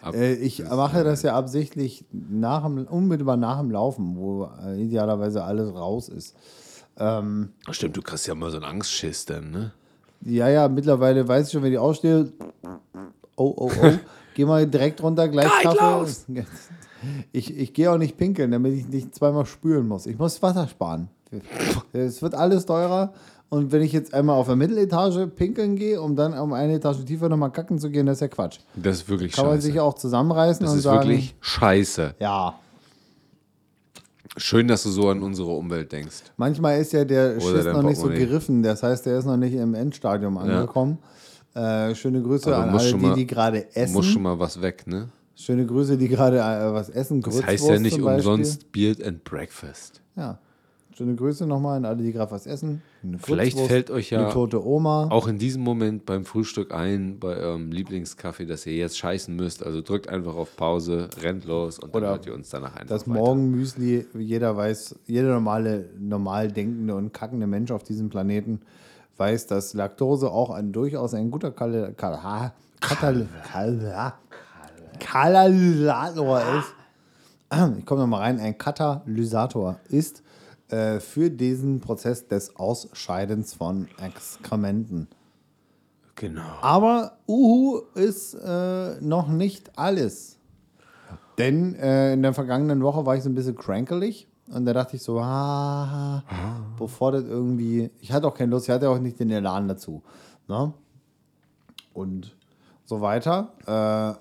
Ab- 0.00 0.14
Äh, 0.14 0.34
ich 0.34 0.64
mache 0.68 1.04
das 1.04 1.22
ja 1.22 1.34
absichtlich 1.36 2.04
nach 2.12 2.64
dem, 2.64 2.86
unmittelbar 2.86 3.36
nach 3.36 3.60
dem 3.60 3.70
Laufen, 3.70 4.16
wo 4.16 4.48
äh, 4.64 4.82
idealerweise 4.82 5.44
alles 5.44 5.72
raus 5.74 6.08
ist. 6.08 6.34
Stimmt, 7.70 7.96
du 7.96 8.02
kriegst 8.02 8.26
ja 8.26 8.34
mal 8.34 8.50
so 8.50 8.58
einen 8.58 8.66
Angstschiss 8.66 9.24
dann, 9.24 9.50
ne? 9.50 9.72
Ja, 10.24 10.48
ja, 10.48 10.68
mittlerweile 10.68 11.26
weiß 11.26 11.46
ich 11.46 11.52
schon, 11.52 11.62
wenn 11.62 11.72
ich 11.72 11.78
ausstehe. 11.78 12.30
Oh, 13.36 13.54
oh, 13.56 13.70
oh. 13.82 13.90
Geh 14.34 14.44
mal 14.44 14.66
direkt 14.66 15.02
runter, 15.02 15.28
gleich 15.28 15.50
Kaffee. 15.62 16.12
Ich, 17.32 17.56
ich 17.56 17.74
gehe 17.74 17.90
auch 17.90 17.98
nicht 17.98 18.16
pinkeln, 18.16 18.52
damit 18.52 18.74
ich 18.74 18.86
nicht 18.88 19.12
zweimal 19.12 19.44
spülen 19.44 19.88
muss. 19.88 20.06
Ich 20.06 20.16
muss 20.16 20.40
Wasser 20.40 20.68
sparen. 20.68 21.08
Es 21.92 22.22
wird 22.22 22.34
alles 22.36 22.64
teurer. 22.64 23.12
Und 23.52 23.70
wenn 23.70 23.82
ich 23.82 23.92
jetzt 23.92 24.14
einmal 24.14 24.36
auf 24.36 24.46
der 24.46 24.56
Mitteletage 24.56 25.26
pinkeln 25.26 25.76
gehe, 25.76 26.00
um 26.00 26.16
dann 26.16 26.32
um 26.32 26.54
eine 26.54 26.72
Etage 26.72 27.04
tiefer 27.04 27.28
nochmal 27.28 27.50
kacken 27.52 27.78
zu 27.78 27.90
gehen, 27.90 28.06
das 28.06 28.16
ist 28.16 28.20
ja 28.22 28.28
Quatsch. 28.28 28.60
Das 28.74 28.96
ist 28.96 29.08
wirklich 29.10 29.32
Kann 29.32 29.44
man 29.44 29.56
scheiße. 29.56 29.66
sich 29.66 29.78
auch 29.78 29.92
zusammenreißen 29.92 30.62
das 30.64 30.72
und 30.72 30.78
ist 30.78 30.84
sagen, 30.84 31.06
wirklich 31.10 31.34
scheiße. 31.42 32.14
ja, 32.18 32.54
Schön, 34.38 34.66
dass 34.68 34.84
du 34.84 34.88
so 34.88 35.10
an 35.10 35.22
unsere 35.22 35.50
Umwelt 35.50 35.92
denkst. 35.92 36.22
Manchmal 36.38 36.80
ist 36.80 36.94
ja 36.94 37.04
der 37.04 37.38
Schiss 37.38 37.66
noch 37.66 37.82
nicht 37.82 37.98
so 37.98 38.08
geriffen. 38.08 38.62
Das 38.62 38.82
heißt, 38.82 39.04
der 39.04 39.18
ist 39.18 39.26
noch 39.26 39.36
nicht 39.36 39.52
im 39.52 39.74
Endstadium 39.74 40.38
angekommen. 40.38 40.96
Äh, 41.54 41.94
schöne 41.94 42.22
Grüße 42.22 42.56
an 42.56 42.70
alle, 42.70 42.88
die, 42.90 42.94
mal- 42.96 43.14
die 43.14 43.26
gerade 43.26 43.76
essen. 43.76 43.92
Muss 43.92 44.06
schon 44.06 44.22
mal 44.22 44.38
was 44.38 44.62
weg, 44.62 44.86
ne? 44.86 45.10
Schöne 45.36 45.66
Grüße, 45.66 45.98
die 45.98 46.08
gerade 46.08 46.38
äh, 46.38 46.72
was 46.72 46.88
essen. 46.88 47.20
Das 47.20 47.34
heißt 47.34 47.46
Grützwurst 47.46 47.70
ja 47.70 47.78
nicht 47.80 48.00
umsonst 48.00 48.72
Beard 48.72 49.04
and 49.04 49.22
Breakfast. 49.24 50.00
Ja. 50.16 50.38
Schöne 50.96 51.14
Grüße 51.14 51.46
nochmal 51.46 51.76
an 51.76 51.84
alle, 51.84 52.02
die 52.02 52.12
gerade 52.12 52.30
was 52.30 52.46
essen. 52.46 52.80
Eine 53.02 53.18
Vielleicht 53.18 53.58
fällt 53.58 53.90
euch 53.90 54.10
ja 54.10 54.20
Eine 54.20 54.32
tote 54.32 54.64
Oma. 54.64 55.08
Auch 55.10 55.26
in 55.26 55.38
diesem 55.38 55.62
Moment 55.62 56.06
beim 56.06 56.24
Frühstück 56.24 56.72
ein, 56.72 57.18
bei 57.18 57.36
eurem 57.36 57.72
Lieblingskaffee, 57.72 58.46
dass 58.46 58.64
ihr 58.66 58.76
jetzt 58.76 58.96
scheißen 58.98 59.34
müsst. 59.34 59.64
Also 59.64 59.82
drückt 59.82 60.08
einfach 60.08 60.36
auf 60.36 60.56
Pause, 60.56 61.08
rennt 61.20 61.44
los 61.44 61.78
und 61.78 61.94
dann 61.94 62.02
Oder 62.02 62.10
hört 62.10 62.26
ihr 62.26 62.34
uns 62.34 62.50
danach 62.50 62.76
einfach 62.76 62.88
Das. 62.88 63.06
Morgenmüsli, 63.06 64.06
jeder 64.18 64.56
weiß, 64.56 64.96
jeder 65.06 65.28
normale, 65.28 65.90
normal 65.98 66.52
denkende 66.52 66.94
und 66.94 67.12
kackende 67.12 67.46
Mensch 67.46 67.70
auf 67.70 67.82
diesem 67.82 68.08
Planeten 68.08 68.60
weiß, 69.16 69.46
dass 69.46 69.74
Laktose 69.74 70.30
auch 70.30 70.50
ein 70.50 70.72
durchaus 70.72 71.14
ein 71.14 71.30
guter 71.30 71.50
Kal 71.50 71.94
Kal 71.96 72.52
Katal 72.80 73.26
Katalysator 74.98 76.40
ist. 76.40 76.74
Ich 77.78 77.86
komme 77.86 78.02
nochmal 78.02 78.20
rein. 78.20 78.40
Ein 78.40 78.56
Katalysator 78.56 79.78
ist 79.88 80.22
äh, 80.72 81.00
für 81.00 81.30
diesen 81.30 81.80
Prozess 81.80 82.26
des 82.28 82.56
Ausscheidens 82.56 83.54
von 83.54 83.88
Exkrementen. 84.02 85.08
Genau. 86.14 86.42
Aber 86.60 87.18
Uhu 87.28 87.82
ist 87.94 88.34
äh, 88.34 89.00
noch 89.00 89.28
nicht 89.28 89.78
alles. 89.78 90.38
Denn 91.38 91.74
äh, 91.74 92.12
in 92.14 92.22
der 92.22 92.34
vergangenen 92.34 92.82
Woche 92.82 93.04
war 93.06 93.16
ich 93.16 93.22
so 93.22 93.30
ein 93.30 93.34
bisschen 93.34 93.56
crankelig 93.56 94.28
und 94.48 94.66
da 94.66 94.72
dachte 94.72 94.96
ich 94.96 95.02
so, 95.02 95.18
ah, 95.20 96.22
bevor 96.78 97.12
das 97.12 97.24
irgendwie. 97.24 97.90
Ich 98.00 98.12
hatte 98.12 98.26
auch 98.26 98.34
keine 98.34 98.50
Lust, 98.50 98.66
ich 98.68 98.74
hatte 98.74 98.90
auch 98.90 98.98
nicht 98.98 99.18
den 99.18 99.30
Elan 99.30 99.68
dazu. 99.68 100.02
Ne? 100.48 100.72
Und 101.94 102.36
so 102.84 103.00
weiter. 103.00 103.52
Äh, 103.66 104.18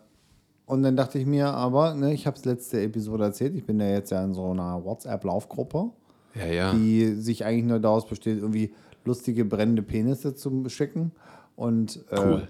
und 0.71 0.83
dann 0.83 0.95
dachte 0.95 1.19
ich 1.19 1.25
mir 1.25 1.53
aber, 1.53 1.95
ne, 1.95 2.13
ich 2.13 2.27
habe 2.27 2.37
es 2.37 2.45
letzte 2.45 2.81
Episode 2.81 3.25
erzählt, 3.25 3.55
ich 3.55 3.65
bin 3.65 3.79
ja 3.79 3.89
jetzt 3.89 4.11
ja 4.11 4.23
in 4.23 4.33
so 4.33 4.51
einer 4.51 4.85
WhatsApp-Laufgruppe 4.85 5.91
Ja, 6.35 6.45
ja. 6.45 6.73
die 6.73 7.13
sich 7.15 7.45
eigentlich 7.45 7.65
nur 7.65 7.79
daraus 7.79 8.07
besteht, 8.07 8.37
irgendwie 8.37 8.73
lustige 9.05 9.45
brennende 9.45 9.81
Penisse 9.81 10.33
zu 10.35 10.67
schicken. 10.69 11.11
Und 11.55 12.03
äh, 12.09 12.19
Cool. 12.19 12.47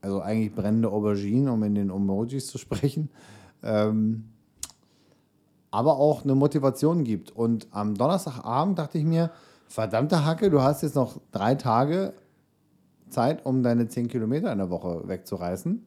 also 0.00 0.20
eigentlich 0.20 0.54
brennende 0.54 0.90
Auberginen, 0.90 1.48
um 1.48 1.62
in 1.62 1.74
den 1.74 1.90
Emojis 1.90 2.46
zu 2.46 2.58
sprechen. 2.58 3.10
Ähm, 3.62 4.24
aber 5.70 5.96
auch 5.96 6.22
eine 6.24 6.34
Motivation 6.34 7.02
gibt. 7.04 7.30
Und 7.32 7.66
am 7.70 7.94
Donnerstagabend 7.94 8.78
dachte 8.78 8.98
ich 8.98 9.04
mir, 9.04 9.30
verdammte 9.66 10.24
Hacke, 10.24 10.50
du 10.50 10.60
hast 10.62 10.82
jetzt 10.82 10.94
noch 10.94 11.20
drei 11.32 11.54
Tage 11.56 12.14
Zeit, 13.08 13.44
um 13.44 13.62
deine 13.62 13.88
10 13.88 14.08
Kilometer 14.08 14.52
in 14.52 14.58
der 14.58 14.70
Woche 14.70 15.02
wegzureißen. 15.08 15.84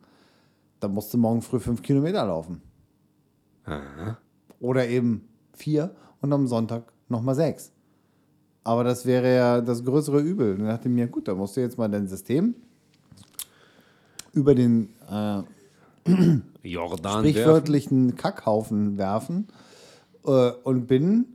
Dann 0.79 0.93
musst 0.93 1.13
du 1.13 1.17
morgen 1.17 1.41
früh 1.41 1.59
5 1.59 1.81
Kilometer 1.81 2.25
laufen. 2.25 2.61
Oder 4.59 4.87
eben 4.87 5.27
vier 5.53 5.95
und 6.21 6.33
am 6.33 6.47
Sonntag 6.47 6.91
nochmal 7.09 7.35
sechs. 7.35 7.71
Aber 8.63 8.83
das 8.83 9.05
wäre 9.05 9.33
ja 9.33 9.61
das 9.61 9.83
größere 9.83 10.19
Übel. 10.19 10.53
Und 10.53 10.59
dann 10.59 10.67
dachte 10.67 10.89
ich 10.89 10.93
mir, 10.93 11.07
gut, 11.07 11.27
dann 11.27 11.37
musst 11.37 11.55
du 11.55 11.61
jetzt 11.61 11.77
mal 11.77 11.87
dein 11.87 12.07
System 12.07 12.55
über 14.33 14.53
den 14.53 14.89
äh, 15.09 15.41
Jordan 16.63 17.19
sprichwörtlichen 17.19 18.15
Kackhaufen 18.15 18.97
werfen 18.97 19.47
äh, 20.25 20.51
und 20.63 20.87
bin 20.87 21.25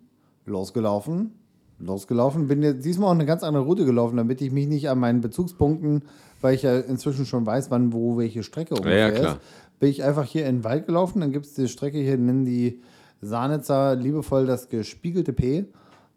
losgelaufen. 0.47 1.33
Losgelaufen, 1.79 2.47
bin 2.47 2.63
jetzt 2.63 2.85
diesmal 2.85 3.09
auch 3.09 3.15
eine 3.15 3.27
ganz 3.27 3.43
andere 3.43 3.65
Route 3.65 3.85
gelaufen, 3.85 4.17
damit 4.17 4.41
ich 4.41 4.53
mich 4.53 4.69
nicht 4.69 4.89
an 4.89 5.01
meinen 5.01 5.21
Bezugspunkten, 5.21 6.03
weil 6.41 6.55
ich 6.55 6.63
ja 6.63 6.79
inzwischen 6.79 7.27
schon 7.27 7.45
weiß, 7.45 7.73
wann 7.73 7.93
wo 7.93 8.19
welche 8.19 8.45
Strecke 8.45 8.75
ungefähr 8.75 9.09
ja, 9.09 9.11
klar. 9.11 9.33
ist, 9.33 9.81
bin 9.81 9.91
ich 9.91 10.05
einfach 10.05 10.25
hier 10.25 10.47
in 10.47 10.59
den 10.59 10.65
Wald 10.65 10.87
gelaufen. 10.87 11.21
Dann 11.21 11.33
gibt 11.33 11.47
es 11.47 11.55
die 11.55 11.67
Strecke 11.67 11.99
hier, 11.99 12.17
nennen 12.17 12.45
die 12.45 12.81
Sahnitzer 13.23 13.95
liebevoll 13.95 14.47
das 14.47 14.69
gespiegelte 14.69 15.33
P. 15.33 15.65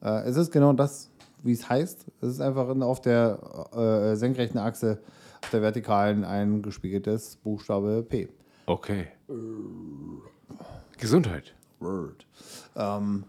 Äh, 0.02 0.08
es 0.24 0.36
ist 0.36 0.52
genau 0.52 0.74
das, 0.74 1.10
wie 1.44 1.54
es 1.54 1.70
heißt. 1.70 2.06
Es 2.22 2.30
ist 2.30 2.42
einfach 2.42 2.70
in, 2.70 2.84
auf 2.84 3.00
der 3.02 3.40
äh, 3.74 4.16
senkrechten 4.16 4.60
Achse, 4.60 5.00
auf 5.44 5.50
der 5.52 5.62
vertikalen 5.62 6.24
ein 6.26 6.62
gespiegeltes 6.62 7.38
Buchstabe 7.38 8.04
P. 8.04 8.28
Okay. 8.66 9.08
Gesundheit. 10.98 11.54
Word. 11.80 12.26
Ähm, 12.76 13.24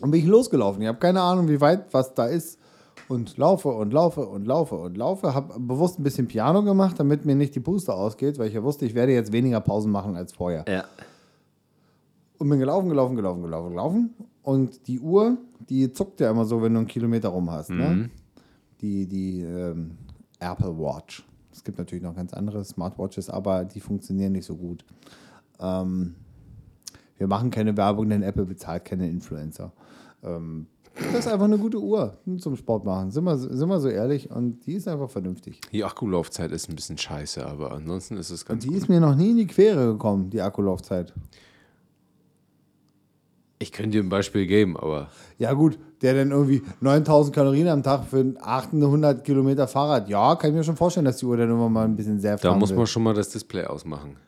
und 0.00 0.10
bin 0.10 0.20
ich 0.20 0.26
losgelaufen. 0.26 0.82
Ich 0.82 0.88
habe 0.88 0.98
keine 0.98 1.20
Ahnung, 1.20 1.48
wie 1.48 1.60
weit 1.60 1.92
was 1.92 2.14
da 2.14 2.26
ist. 2.26 2.58
Und 3.06 3.36
laufe 3.36 3.68
und 3.68 3.92
laufe 3.92 4.26
und 4.26 4.46
laufe 4.46 4.76
und 4.76 4.96
laufe. 4.96 5.34
Habe 5.34 5.60
bewusst 5.60 5.98
ein 5.98 6.02
bisschen 6.04 6.26
Piano 6.26 6.62
gemacht, 6.62 6.98
damit 6.98 7.26
mir 7.26 7.34
nicht 7.34 7.54
die 7.54 7.60
Puste 7.60 7.92
ausgeht, 7.92 8.38
weil 8.38 8.48
ich 8.48 8.54
ja 8.54 8.62
wusste, 8.62 8.86
ich 8.86 8.94
werde 8.94 9.12
jetzt 9.12 9.30
weniger 9.30 9.60
Pausen 9.60 9.92
machen 9.92 10.16
als 10.16 10.32
vorher. 10.32 10.64
Ja. 10.66 10.84
Und 12.38 12.48
bin 12.48 12.58
gelaufen, 12.58 12.88
gelaufen, 12.88 13.16
gelaufen, 13.16 13.42
gelaufen, 13.42 13.70
gelaufen. 13.70 14.14
Und 14.42 14.86
die 14.88 15.00
Uhr, 15.00 15.38
die 15.68 15.92
zuckt 15.92 16.20
ja 16.20 16.30
immer 16.30 16.44
so, 16.44 16.60
wenn 16.62 16.72
du 16.74 16.80
einen 16.80 16.88
Kilometer 16.88 17.28
rum 17.28 17.50
hast. 17.50 17.70
Ne? 17.70 18.10
Die, 18.80 19.06
die 19.06 19.40
ähm, 19.42 19.92
Apple 20.40 20.76
Watch. 20.78 21.24
Es 21.52 21.62
gibt 21.62 21.78
natürlich 21.78 22.02
noch 22.02 22.14
ganz 22.16 22.34
andere 22.34 22.64
Smartwatches, 22.64 23.30
aber 23.30 23.64
die 23.64 23.80
funktionieren 23.80 24.32
nicht 24.32 24.44
so 24.44 24.56
gut. 24.56 24.84
Ähm, 25.60 26.16
wir 27.16 27.28
machen 27.28 27.50
keine 27.50 27.76
Werbung, 27.76 28.08
denn 28.08 28.22
Apple 28.22 28.44
bezahlt 28.44 28.84
keine 28.84 29.08
Influencer. 29.08 29.72
Ähm, 30.22 30.66
das 30.96 31.20
ist 31.26 31.28
einfach 31.28 31.46
eine 31.46 31.58
gute 31.58 31.80
Uhr 31.80 32.18
zum 32.38 32.56
Sport 32.56 32.84
machen. 32.84 33.10
Sind 33.10 33.24
wir, 33.24 33.36
sind 33.36 33.68
wir 33.68 33.80
so 33.80 33.88
ehrlich? 33.88 34.30
Und 34.30 34.66
die 34.66 34.74
ist 34.74 34.86
einfach 34.86 35.10
vernünftig. 35.10 35.60
Die 35.72 35.82
Akkulaufzeit 35.84 36.52
ist 36.52 36.68
ein 36.68 36.76
bisschen 36.76 36.98
scheiße, 36.98 37.44
aber 37.46 37.72
ansonsten 37.72 38.16
ist 38.16 38.30
es 38.30 38.44
ganz 38.44 38.62
Die 38.62 38.68
gut. 38.68 38.76
ist 38.76 38.88
mir 38.88 39.00
noch 39.00 39.14
nie 39.16 39.30
in 39.30 39.36
die 39.38 39.46
Quere 39.46 39.92
gekommen, 39.92 40.30
die 40.30 40.40
Akkulaufzeit. 40.40 41.12
Ich 43.64 43.72
könnte 43.72 43.92
dir 43.92 44.02
ein 44.02 44.10
Beispiel 44.10 44.46
geben, 44.46 44.76
aber 44.76 45.08
Ja, 45.38 45.54
gut, 45.54 45.78
der 46.02 46.12
dann 46.14 46.32
irgendwie 46.32 46.62
9000 46.82 47.34
Kalorien 47.34 47.66
am 47.68 47.82
Tag 47.82 48.04
für 48.04 48.34
800 48.38 49.24
Kilometer 49.24 49.66
Fahrrad. 49.66 50.06
Ja, 50.10 50.34
kann 50.36 50.50
ich 50.50 50.56
mir 50.56 50.64
schon 50.64 50.76
vorstellen, 50.76 51.06
dass 51.06 51.16
die 51.16 51.24
Uhr 51.24 51.38
dann 51.38 51.48
immer 51.48 51.70
mal 51.70 51.86
ein 51.86 51.96
bisschen 51.96 52.20
sehr 52.20 52.36
da 52.36 52.54
muss 52.54 52.74
man 52.74 52.86
schon 52.86 53.02
mal 53.02 53.14
das 53.14 53.30
Display 53.30 53.64
ausmachen. 53.64 54.18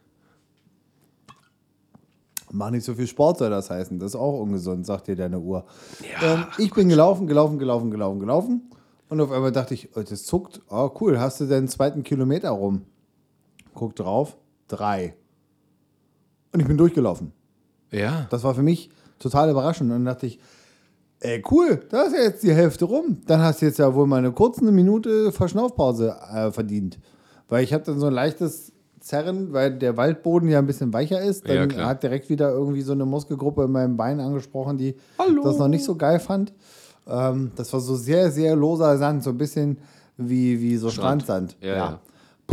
Mach 2.50 2.70
nicht 2.70 2.84
so 2.84 2.94
viel 2.94 3.06
Sport, 3.06 3.36
soll 3.36 3.50
das 3.50 3.68
heißen. 3.68 3.98
Das 3.98 4.12
ist 4.12 4.16
auch 4.16 4.40
ungesund, 4.40 4.86
sagt 4.86 5.08
dir 5.08 5.16
deine 5.16 5.38
Uhr. 5.38 5.66
ähm, 6.22 6.46
ich 6.56 6.72
bin 6.72 6.88
gelaufen, 6.88 7.26
gelaufen, 7.26 7.58
gelaufen, 7.58 7.90
gelaufen, 7.90 8.18
gelaufen. 8.18 8.70
Und 9.10 9.20
auf 9.20 9.30
einmal 9.30 9.52
dachte 9.52 9.74
ich, 9.74 9.94
oh, 9.96 10.02
das 10.02 10.24
zuckt. 10.24 10.62
Oh, 10.70 10.90
cool, 10.98 11.20
hast 11.20 11.42
du 11.42 11.44
deinen 11.44 11.68
zweiten 11.68 12.04
Kilometer 12.04 12.48
rum? 12.50 12.86
Guck 13.74 13.94
drauf, 13.96 14.38
drei. 14.66 15.14
Und 16.52 16.60
ich 16.60 16.66
bin 16.66 16.78
durchgelaufen. 16.78 17.32
Ja. 17.90 18.26
Das 18.30 18.44
war 18.44 18.54
für 18.54 18.62
mich 18.62 18.90
total 19.18 19.50
überraschend. 19.50 19.90
Und 19.90 19.98
dann 19.98 20.04
dachte 20.04 20.26
ich, 20.26 20.38
ey, 21.20 21.42
cool, 21.50 21.80
da 21.90 22.02
ist 22.02 22.14
ja 22.14 22.22
jetzt 22.22 22.42
die 22.42 22.52
Hälfte 22.52 22.84
rum. 22.84 23.18
Dann 23.26 23.40
hast 23.40 23.62
du 23.62 23.66
jetzt 23.66 23.78
ja 23.78 23.94
wohl 23.94 24.06
mal 24.06 24.18
eine 24.18 24.32
kurze 24.32 24.64
Minute 24.64 25.32
Verschnaufpause 25.32 26.16
äh, 26.32 26.52
verdient. 26.52 26.98
Weil 27.48 27.64
ich 27.64 27.72
habe 27.72 27.84
dann 27.84 27.98
so 27.98 28.06
ein 28.06 28.12
leichtes 28.12 28.72
zerren, 29.00 29.52
weil 29.52 29.78
der 29.78 29.96
Waldboden 29.96 30.48
ja 30.48 30.58
ein 30.58 30.66
bisschen 30.66 30.92
weicher 30.92 31.20
ist. 31.20 31.46
Ja, 31.46 31.54
Dann 31.54 31.68
klar. 31.68 31.88
hat 31.90 32.02
direkt 32.02 32.28
wieder 32.28 32.50
irgendwie 32.50 32.82
so 32.82 32.92
eine 32.92 33.04
Muskelgruppe 33.04 33.64
in 33.64 33.70
meinem 33.72 33.96
Bein 33.96 34.20
angesprochen, 34.20 34.78
die 34.78 34.96
das 35.44 35.58
noch 35.58 35.68
nicht 35.68 35.84
so 35.84 35.94
geil 35.94 36.18
fand. 36.18 36.52
Ähm, 37.06 37.52
das 37.54 37.72
war 37.72 37.80
so 37.80 37.94
sehr, 37.94 38.30
sehr 38.32 38.56
loser 38.56 38.98
Sand, 38.98 39.22
so 39.22 39.30
ein 39.30 39.38
bisschen 39.38 39.78
wie, 40.16 40.60
wie 40.60 40.76
so 40.76 40.90
Strand. 40.90 41.22
Strandsand. 41.22 41.56
Ja, 41.60 41.76
ja. 41.76 42.00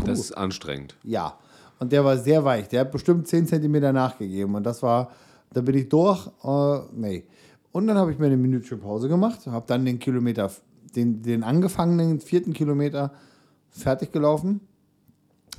Das 0.06 0.20
ist 0.20 0.32
anstrengend. 0.38 0.96
Ja. 1.04 1.38
Und 1.80 1.92
der 1.92 2.06
war 2.06 2.18
sehr 2.18 2.46
weich. 2.46 2.68
Der 2.70 2.82
hat 2.82 2.92
bestimmt 2.92 3.28
10 3.28 3.48
Zentimeter 3.48 3.92
nachgegeben. 3.92 4.56
Und 4.56 4.64
das 4.64 4.82
war, 4.84 5.12
da 5.54 5.62
bin 5.62 5.76
ich 5.76 5.90
durch. 5.90 6.28
Äh, 6.44 6.80
nee. 6.94 7.24
Und 7.72 7.88
dann 7.88 7.98
habe 7.98 8.12
ich 8.12 8.20
mir 8.20 8.28
eine 8.28 8.38
Minütchen 8.38 8.80
Pause 8.80 9.08
gemacht, 9.08 9.48
habe 9.48 9.66
dann 9.68 9.86
den 9.86 10.00
Kilometer, 10.00 10.52
den, 10.96 11.22
den 11.22 11.44
angefangenen 11.44 12.20
vierten 12.20 12.54
Kilometer 12.54 13.12
fertig 13.70 14.12
gelaufen. 14.12 14.62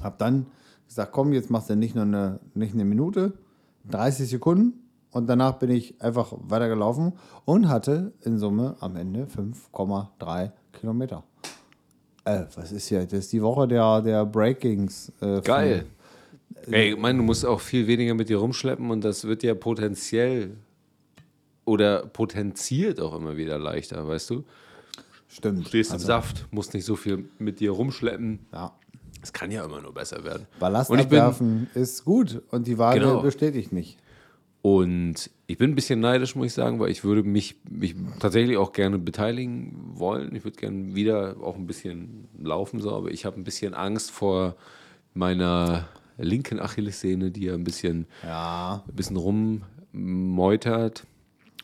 Habe 0.03 0.17
dann 0.19 0.47
gesagt, 0.87 1.13
komm, 1.13 1.33
jetzt 1.33 1.51
machst 1.51 1.71
du 1.71 1.77
nicht 1.77 1.95
nur 1.95 2.05
eine, 2.05 2.41
nicht 2.55 2.75
eine 2.75 2.85
Minute, 2.85 3.33
30 3.91 4.29
Sekunden. 4.29 4.81
Und 5.11 5.29
danach 5.29 5.59
bin 5.59 5.71
ich 5.71 6.01
einfach 6.03 6.33
weitergelaufen 6.37 7.13
und 7.45 7.69
hatte 7.69 8.13
in 8.23 8.39
Summe 8.39 8.77
am 8.81 8.97
Ende 8.97 9.27
5,3 9.27 10.51
Kilometer. 10.73 11.23
Äh, 12.25 12.45
was 12.57 12.73
ist 12.73 12.89
hier? 12.89 13.05
Das 13.05 13.21
ist 13.21 13.33
die 13.33 13.43
Woche 13.43 13.69
der, 13.69 14.03
der 14.03 14.25
Breakings. 14.25 15.13
Äh, 15.21 15.41
Geil. 15.43 15.87
Ey, 16.71 16.93
ich 16.93 16.99
meine, 16.99 17.19
du 17.19 17.25
musst 17.25 17.45
auch 17.45 17.61
viel 17.61 17.87
weniger 17.87 18.15
mit 18.15 18.29
dir 18.29 18.39
rumschleppen 18.39 18.91
und 18.91 19.05
das 19.05 19.25
wird 19.25 19.43
ja 19.43 19.55
potenziell 19.55 20.57
oder 21.65 22.07
potenziert 22.07 23.01
auch 23.01 23.15
immer 23.17 23.37
wieder 23.37 23.59
leichter, 23.59 24.07
weißt 24.07 24.31
du? 24.31 24.45
Stimmt. 25.29 25.67
Stehst 25.69 25.91
im 25.91 25.95
Also, 25.95 26.07
Saft, 26.07 26.47
musst 26.53 26.75
nicht 26.75 26.85
so 26.85 26.97
viel 26.97 27.29
mit 27.39 27.61
dir 27.61 27.73
rumschleppen. 27.73 28.41
Ja. 28.53 28.73
Es 29.23 29.33
kann 29.33 29.51
ja 29.51 29.65
immer 29.65 29.81
nur 29.81 29.93
besser 29.95 30.23
werden. 30.25 30.47
Ballast 30.61 30.91
und 30.91 30.99
ich 30.99 31.09
bin, 31.09 31.19
abwerfen 31.21 31.67
ist 31.75 32.05
gut 32.05 32.43
und 32.51 32.67
die 32.67 32.77
Waage 32.79 33.01
Genau. 33.01 33.21
bestätigt 33.23 33.73
mich. 33.73 33.97
Und 34.61 35.31
ich 35.47 35.59
bin 35.59 35.73
ein 35.73 35.75
bisschen 35.75 36.01
neidisch, 36.01 36.35
muss 36.37 36.47
ich 36.49 36.53
sagen, 36.55 36.79
weil 36.79 36.91
ich 36.91 37.05
würde 37.05 37.23
mich, 37.23 37.57
mich 37.69 37.95
tatsächlich 38.19 38.57
auch 38.57 38.73
gerne 38.73 38.99
beteiligen 38.99 39.75
wollen. 39.95 40.35
Ich 40.35 40.45
würde 40.45 40.57
gerne 40.59 40.95
wieder 40.95 41.37
auch 41.43 41.57
ein 41.57 41.67
bisschen 41.67 42.29
laufen, 42.39 42.81
so, 42.81 42.93
aber 42.95 43.11
ich 43.11 43.25
habe 43.27 43.39
ein 43.41 43.45
bisschen 43.45 43.75
Angst 43.75 44.11
vor 44.11 44.57
meiner 45.15 45.89
linken 46.19 46.61
Achillessehne, 46.61 47.31
die 47.31 47.45
ja 47.45 47.55
ein 47.55 47.65
bisschen, 47.65 48.07
Ja. 48.23 48.85
ein 48.87 48.95
bisschen 48.95 49.17
rummeutert. 49.17 51.07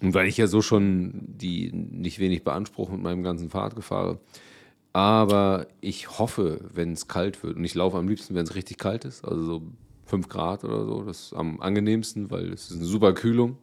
Und 0.01 0.15
weil 0.15 0.27
ich 0.29 0.37
ja 0.39 0.47
so 0.47 0.63
schon 0.63 1.13
die 1.27 1.71
nicht 1.73 2.19
wenig 2.19 2.43
beanspruche 2.43 2.93
mit 2.93 3.03
meinem 3.03 3.23
ganzen 3.23 3.51
Fahrrad 3.51 3.83
fahre. 3.85 4.19
Aber 4.93 5.67
ich 5.81 6.19
hoffe, 6.19 6.61
wenn 6.75 6.93
es 6.93 7.07
kalt 7.07 7.43
wird, 7.43 7.57
und 7.57 7.65
ich 7.65 7.75
laufe 7.75 7.97
am 7.99 8.09
liebsten, 8.09 8.35
wenn 8.35 8.45
es 8.45 8.55
richtig 8.55 8.79
kalt 8.79 9.05
ist, 9.05 9.25
also 9.25 9.45
so 9.45 9.63
5 10.07 10.29
Grad 10.29 10.65
oder 10.65 10.85
so, 10.85 11.03
das 11.05 11.27
ist 11.27 11.33
am 11.35 11.61
angenehmsten, 11.61 12.31
weil 12.31 12.53
es 12.53 12.71
ist 12.71 12.77
eine 12.79 12.87
super 12.87 13.13
Kühlung, 13.13 13.59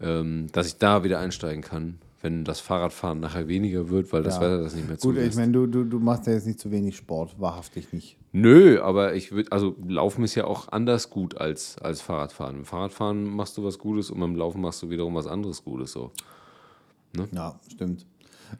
ähm, 0.00 0.46
dass 0.52 0.68
ich 0.68 0.76
da 0.76 1.02
wieder 1.02 1.18
einsteigen 1.18 1.62
kann, 1.62 1.98
wenn 2.26 2.42
das 2.44 2.58
Fahrradfahren 2.58 3.20
nachher 3.20 3.46
weniger 3.46 3.88
wird, 3.88 4.12
weil 4.12 4.24
das 4.24 4.34
Ja. 4.36 4.40
Wetter 4.40 4.62
das 4.64 4.74
nicht 4.74 4.88
mehr 4.88 4.96
Gut, 4.96 5.02
zulässt. 5.02 5.28
ich 5.30 5.36
meine, 5.36 5.52
du, 5.52 5.66
du, 5.68 5.84
du 5.84 6.00
machst 6.00 6.26
ja 6.26 6.32
jetzt 6.32 6.46
nicht 6.46 6.58
zu 6.58 6.72
wenig 6.72 6.96
Sport, 6.96 7.36
wahrhaftig 7.38 7.92
nicht. 7.92 8.16
Nö, 8.32 8.80
aber 8.82 9.14
ich 9.14 9.30
würde, 9.30 9.52
also 9.52 9.76
Laufen 9.86 10.24
ist 10.24 10.34
ja 10.34 10.44
auch 10.44 10.68
anders 10.72 11.08
gut 11.08 11.38
als, 11.38 11.76
als 11.80 12.00
Fahrradfahren. 12.02 12.56
Im 12.56 12.64
Fahrradfahren 12.64 13.24
machst 13.24 13.56
du 13.56 13.64
was 13.64 13.78
Gutes 13.78 14.10
und 14.10 14.18
beim 14.18 14.34
Laufen 14.34 14.60
machst 14.60 14.82
du 14.82 14.90
wiederum 14.90 15.14
was 15.14 15.26
anderes 15.28 15.62
Gutes. 15.64 15.92
So. 15.92 16.10
Ja, 17.32 17.54
stimmt. 17.72 18.04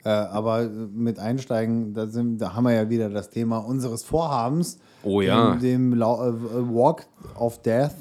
Äh, 0.05 0.09
aber 0.11 0.69
mit 0.69 1.19
Einsteigen, 1.19 1.93
da, 1.93 2.07
sind, 2.07 2.39
da 2.39 2.55
haben 2.55 2.65
wir 2.65 2.73
ja 2.73 2.89
wieder 2.89 3.09
das 3.11 3.31
Thema 3.31 3.59
unseres 3.59 4.03
Vorhabens. 4.05 4.79
Oh 5.03 5.21
ja. 5.21 5.57
Dem, 5.57 5.61
dem 5.61 5.95
Lau- 5.95 6.25
äh, 6.29 6.33
Walk 6.73 7.07
of 7.39 7.61
Death. 7.63 7.93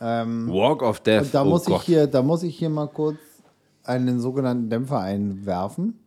Ähm, 0.00 0.48
Walk 0.52 0.82
of 0.82 1.00
Death. 1.00 1.28
da, 1.32 1.42
oh 1.42 1.46
muss 1.46 1.64
Gott. 1.64 1.80
ich 1.80 1.86
hier, 1.86 2.06
da 2.06 2.22
muss 2.22 2.42
ich 2.42 2.58
hier 2.58 2.68
mal 2.70 2.88
kurz 2.88 3.16
einen 3.86 4.20
sogenannten 4.20 4.68
Dämpfer 4.70 5.00
einwerfen. 5.00 5.98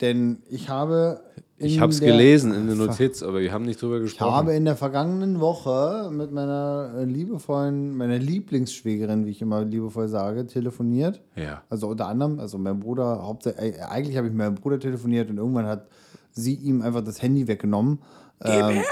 Denn 0.00 0.38
ich 0.50 0.68
habe. 0.68 1.20
Ich 1.60 1.80
habe 1.80 1.90
es 1.90 1.98
gelesen 1.98 2.54
in 2.54 2.66
der 2.68 2.76
Notiz, 2.76 3.22
aber 3.22 3.40
wir 3.40 3.52
haben 3.52 3.64
nicht 3.64 3.82
drüber 3.82 3.96
Ich 3.96 4.02
gesprochen. 4.12 4.32
habe 4.32 4.52
in 4.54 4.64
der 4.64 4.76
vergangenen 4.76 5.40
Woche 5.40 6.08
mit 6.12 6.30
meiner 6.30 7.04
liebevollen, 7.04 7.96
meiner 7.96 8.18
Lieblingsschwägerin, 8.18 9.26
wie 9.26 9.30
ich 9.30 9.42
immer 9.42 9.64
liebevoll 9.64 10.06
sage, 10.06 10.46
telefoniert. 10.46 11.20
ja. 11.34 11.62
Also 11.68 11.88
unter 11.88 12.06
anderem, 12.06 12.38
also 12.38 12.58
mein 12.58 12.78
Bruder, 12.78 13.22
hauptsächlich, 13.24 13.74
äh, 13.76 13.80
eigentlich 13.80 14.16
habe 14.16 14.28
ich 14.28 14.32
mit 14.32 14.38
meinem 14.38 14.54
Bruder 14.54 14.78
telefoniert 14.78 15.30
und 15.30 15.38
irgendwann 15.38 15.66
hat 15.66 15.88
sie 16.30 16.54
ihm 16.54 16.80
einfach 16.80 17.02
das 17.02 17.20
Handy 17.22 17.48
weggenommen. 17.48 17.98
Ähm, 18.44 18.82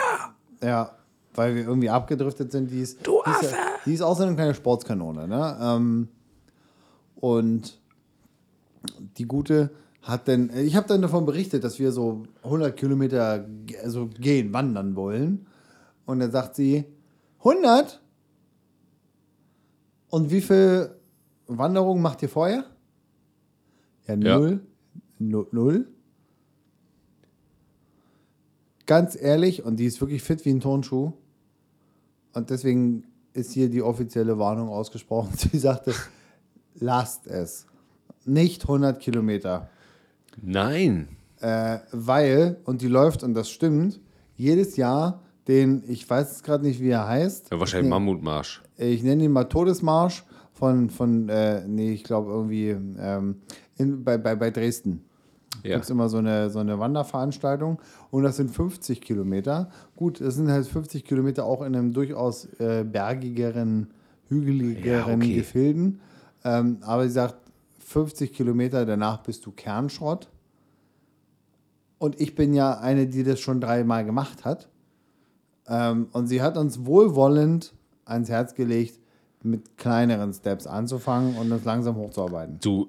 ja, 0.60 0.90
weil 1.36 1.54
wir 1.54 1.62
irgendwie 1.66 1.90
abgedriftet 1.90 2.50
sind. 2.50 2.72
Die 2.72 2.80
ist, 2.80 3.06
du 3.06 3.20
die 3.24 3.44
ist, 3.46 3.54
die 3.84 3.92
ist 3.94 4.02
außerdem 4.02 4.36
keine 4.36 4.54
Sportskanone, 4.54 5.28
ne? 5.28 5.56
Ähm, 5.60 6.08
und 7.16 7.80
die 9.18 9.24
gute 9.24 9.70
hat 10.02 10.28
dann, 10.28 10.50
ich 10.56 10.76
habe 10.76 10.86
dann 10.86 11.02
davon 11.02 11.26
berichtet, 11.26 11.64
dass 11.64 11.78
wir 11.80 11.90
so 11.90 12.22
100 12.44 12.76
Kilometer 12.76 13.44
also 13.82 14.06
gehen, 14.06 14.52
wandern 14.52 14.94
wollen. 14.94 15.46
Und 16.04 16.20
dann 16.20 16.30
sagt 16.30 16.54
sie, 16.54 16.84
100? 17.38 18.00
Und 20.08 20.30
wie 20.30 20.40
viel 20.40 20.94
Wanderungen 21.48 22.00
macht 22.02 22.22
ihr 22.22 22.28
vorher? 22.28 22.64
Ja, 24.06 24.14
Ja. 24.14 24.38
null. 24.38 24.60
Nu- 25.18 25.46
Null. 25.50 25.88
Ganz 28.86 29.20
ehrlich, 29.20 29.64
und 29.64 29.76
die 29.80 29.86
ist 29.86 30.00
wirklich 30.00 30.22
fit 30.22 30.44
wie 30.44 30.50
ein 30.50 30.60
Turnschuh. 30.60 31.12
Und 32.34 32.50
deswegen 32.50 33.04
ist 33.32 33.50
hier 33.52 33.68
die 33.68 33.82
offizielle 33.82 34.38
Warnung 34.38 34.68
ausgesprochen. 34.68 35.32
Sie 35.36 35.58
sagte, 35.58 35.92
lasst 36.78 37.26
es. 37.26 37.66
Nicht 38.24 38.62
100 38.62 39.00
Kilometer. 39.00 39.68
Nein. 40.42 41.08
Äh, 41.40 41.78
weil, 41.92 42.58
und 42.64 42.82
die 42.82 42.88
läuft, 42.88 43.22
und 43.22 43.34
das 43.34 43.50
stimmt, 43.50 44.00
jedes 44.36 44.76
Jahr 44.76 45.22
den, 45.48 45.84
ich 45.86 46.08
weiß 46.08 46.28
jetzt 46.28 46.44
gerade 46.44 46.64
nicht, 46.64 46.80
wie 46.80 46.90
er 46.90 47.06
heißt. 47.06 47.50
Ja, 47.52 47.60
wahrscheinlich 47.60 47.86
ich, 47.86 47.90
Mammutmarsch. 47.90 48.62
ich 48.76 49.02
nenne 49.02 49.24
ihn 49.24 49.32
mal 49.32 49.44
Todesmarsch 49.44 50.24
von, 50.52 50.90
von 50.90 51.28
äh, 51.28 51.66
nee, 51.66 51.92
ich 51.92 52.04
glaube 52.04 52.30
irgendwie 52.32 52.76
ähm, 52.98 53.36
in, 53.76 54.02
bei, 54.02 54.18
bei, 54.18 54.34
bei 54.34 54.50
Dresden. 54.50 55.04
Ja. 55.62 55.74
Gibt 55.74 55.84
es 55.84 55.90
immer 55.90 56.08
so 56.08 56.18
eine, 56.18 56.50
so 56.50 56.58
eine 56.58 56.78
Wanderveranstaltung 56.78 57.80
und 58.10 58.22
das 58.22 58.36
sind 58.36 58.50
50 58.50 59.00
Kilometer. 59.00 59.70
Gut, 59.94 60.20
das 60.20 60.34
sind 60.34 60.50
halt 60.50 60.66
50 60.66 61.04
Kilometer 61.04 61.44
auch 61.44 61.62
in 61.62 61.74
einem 61.74 61.92
durchaus 61.92 62.46
äh, 62.58 62.84
bergigeren, 62.84 63.88
hügeligeren 64.28 65.20
Ja, 65.22 65.26
okay. 65.26 65.34
Gefilden. 65.34 66.00
Ähm, 66.46 66.78
aber 66.82 67.02
sie 67.02 67.10
sagt, 67.10 67.34
50 67.80 68.32
Kilometer 68.32 68.86
danach 68.86 69.18
bist 69.24 69.44
du 69.46 69.50
Kernschrott. 69.50 70.30
Und 71.98 72.20
ich 72.20 72.36
bin 72.36 72.54
ja 72.54 72.78
eine, 72.78 73.08
die 73.08 73.24
das 73.24 73.40
schon 73.40 73.60
dreimal 73.60 74.04
gemacht 74.04 74.44
hat. 74.44 74.68
Ähm, 75.66 76.08
und 76.12 76.28
sie 76.28 76.42
hat 76.42 76.56
uns 76.56 76.86
wohlwollend 76.86 77.74
ans 78.04 78.28
Herz 78.28 78.54
gelegt, 78.54 79.00
mit 79.42 79.76
kleineren 79.76 80.32
Steps 80.32 80.68
anzufangen 80.68 81.36
und 81.36 81.50
uns 81.50 81.64
langsam 81.64 81.96
hochzuarbeiten. 81.96 82.58
Du, 82.60 82.88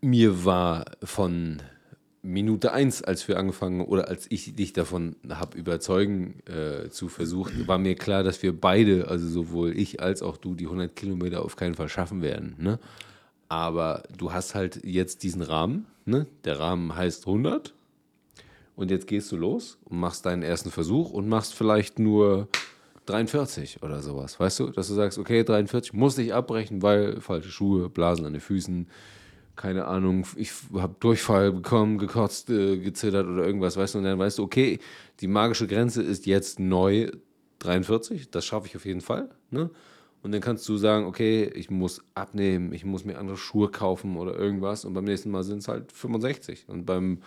mir 0.00 0.44
war 0.44 0.84
von 1.04 1.62
Minute 2.28 2.72
eins, 2.72 3.02
als 3.02 3.26
wir 3.26 3.38
angefangen 3.38 3.80
oder 3.80 4.08
als 4.08 4.26
ich 4.30 4.54
dich 4.54 4.72
davon 4.74 5.16
habe 5.28 5.56
überzeugen 5.56 6.40
äh, 6.46 6.90
zu 6.90 7.08
versuchen, 7.08 7.66
war 7.66 7.78
mir 7.78 7.94
klar, 7.94 8.22
dass 8.22 8.42
wir 8.42 8.58
beide, 8.58 9.08
also 9.08 9.26
sowohl 9.26 9.76
ich 9.76 10.00
als 10.00 10.22
auch 10.22 10.36
du, 10.36 10.54
die 10.54 10.66
100 10.66 10.94
Kilometer 10.94 11.42
auf 11.44 11.56
keinen 11.56 11.74
Fall 11.74 11.88
schaffen 11.88 12.22
werden. 12.22 12.54
Ne? 12.58 12.78
Aber 13.48 14.02
du 14.16 14.32
hast 14.32 14.54
halt 14.54 14.84
jetzt 14.84 15.22
diesen 15.22 15.42
Rahmen. 15.42 15.86
Ne? 16.04 16.26
Der 16.44 16.58
Rahmen 16.58 16.94
heißt 16.94 17.26
100. 17.26 17.72
Und 18.76 18.90
jetzt 18.90 19.06
gehst 19.06 19.32
du 19.32 19.36
los 19.36 19.78
und 19.86 19.98
machst 19.98 20.24
deinen 20.26 20.42
ersten 20.42 20.70
Versuch 20.70 21.10
und 21.10 21.28
machst 21.28 21.54
vielleicht 21.54 21.98
nur 21.98 22.48
43 23.06 23.82
oder 23.82 24.02
sowas. 24.02 24.38
Weißt 24.38 24.60
du, 24.60 24.68
dass 24.68 24.88
du 24.88 24.94
sagst, 24.94 25.18
okay, 25.18 25.42
43 25.42 25.94
muss 25.94 26.18
ich 26.18 26.34
abbrechen, 26.34 26.82
weil 26.82 27.20
falsche 27.20 27.50
Schuhe, 27.50 27.88
Blasen 27.88 28.26
an 28.26 28.34
den 28.34 28.40
Füßen, 28.40 28.86
keine 29.58 29.86
Ahnung, 29.86 30.24
ich 30.36 30.52
habe 30.72 30.94
Durchfall 31.00 31.52
bekommen, 31.52 31.98
gekotzt, 31.98 32.48
äh, 32.48 32.78
gezittert 32.78 33.26
oder 33.26 33.44
irgendwas, 33.44 33.76
weißt 33.76 33.94
du, 33.94 33.98
und 33.98 34.04
dann 34.04 34.18
weißt 34.18 34.38
du, 34.38 34.44
okay, 34.44 34.78
die 35.20 35.26
magische 35.26 35.66
Grenze 35.66 36.02
ist 36.02 36.26
jetzt 36.26 36.60
neu 36.60 37.10
43, 37.58 38.30
das 38.30 38.46
schaffe 38.46 38.68
ich 38.68 38.76
auf 38.76 38.86
jeden 38.86 39.00
Fall, 39.00 39.28
ne? 39.50 39.68
Und 40.22 40.32
dann 40.32 40.40
kannst 40.40 40.68
du 40.68 40.76
sagen, 40.76 41.06
okay, 41.06 41.44
ich 41.54 41.70
muss 41.70 42.02
abnehmen, 42.14 42.72
ich 42.72 42.84
muss 42.84 43.04
mir 43.04 43.18
andere 43.18 43.36
Schuhe 43.36 43.68
kaufen 43.68 44.16
oder 44.16 44.36
irgendwas 44.36 44.84
und 44.84 44.94
beim 44.94 45.04
nächsten 45.04 45.30
Mal 45.30 45.42
sind 45.42 45.58
es 45.58 45.68
halt 45.68 45.92
65 45.92 46.66
und 46.68 46.86
beim, 46.86 47.22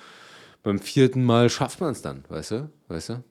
beim 0.63 0.80
vierten 0.80 1.24
Mal 1.24 1.50
schafft 1.50 1.82
man 1.82 1.91
es 1.91 2.02
dann, 2.02 2.24
weißt 2.30 2.52
du, 2.52 2.70
weißt 2.88 3.10
du? 3.10 3.24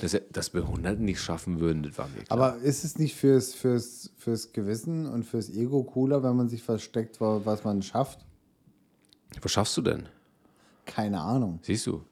Dass, 0.00 0.16
dass 0.32 0.52
wir 0.54 0.62
100 0.62 0.98
nicht 0.98 1.20
schaffen 1.20 1.60
würden, 1.60 1.82
das 1.84 1.96
war 1.98 2.08
mir 2.08 2.24
klar. 2.24 2.38
Aber 2.38 2.56
ist 2.58 2.84
es 2.84 2.98
nicht 2.98 3.14
fürs, 3.14 3.54
fürs, 3.54 4.10
fürs 4.18 4.52
Gewissen 4.52 5.06
und 5.06 5.24
fürs 5.24 5.50
Ego 5.50 5.82
cooler, 5.84 6.22
wenn 6.22 6.36
man 6.36 6.48
sich 6.48 6.62
versteckt, 6.62 7.20
wa- 7.20 7.40
was 7.44 7.64
man 7.64 7.80
schafft? 7.82 8.18
Was 9.40 9.52
schaffst 9.52 9.76
du 9.76 9.82
denn? 9.82 10.08
Keine 10.84 11.20
Ahnung. 11.20 11.60
Siehst 11.62 11.86
du? 11.86 12.02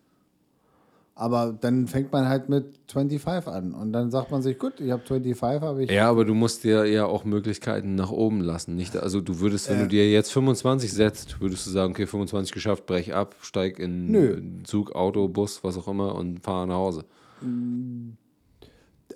Aber 1.15 1.53
dann 1.61 1.87
fängt 1.89 2.11
man 2.11 2.27
halt 2.27 2.49
mit 2.49 2.79
25 2.91 3.47
an. 3.53 3.75
Und 3.75 3.93
dann 3.93 4.11
sagt 4.11 4.31
man 4.31 4.41
sich, 4.43 4.59
gut, 4.59 4.81
ich 4.81 4.91
habe 4.91 5.03
25, 5.05 5.61
habe 5.63 5.85
ich. 5.85 5.91
Ja, 5.91 6.09
aber 6.09 6.25
du 6.25 6.33
musst 6.35 6.65
dir 6.65 6.87
ja 6.87 7.05
auch 7.05 7.25
Möglichkeiten 7.25 7.95
nach 7.97 8.11
oben 8.11 8.41
lassen. 8.41 8.77
Nicht, 8.77 8.97
also 8.97 9.21
du 9.21 9.39
würdest, 9.41 9.69
wenn 9.69 9.81
du 9.81 9.89
dir 9.89 10.11
jetzt 10.11 10.33
25 10.33 10.91
setzt, 10.93 11.41
würdest 11.41 11.67
du 11.67 11.71
sagen, 11.71 11.93
okay, 11.93 12.07
25 12.07 12.53
geschafft, 12.53 12.87
brech 12.87 13.13
ab, 13.13 13.37
steig 13.43 13.79
in 13.79 14.11
Nö. 14.11 14.41
Zug, 14.65 14.93
Auto, 14.95 15.29
Bus, 15.29 15.63
was 15.63 15.77
auch 15.77 15.87
immer 15.87 16.15
und 16.15 16.41
fahr 16.43 16.65
nach 16.67 16.77
Hause. 16.77 17.05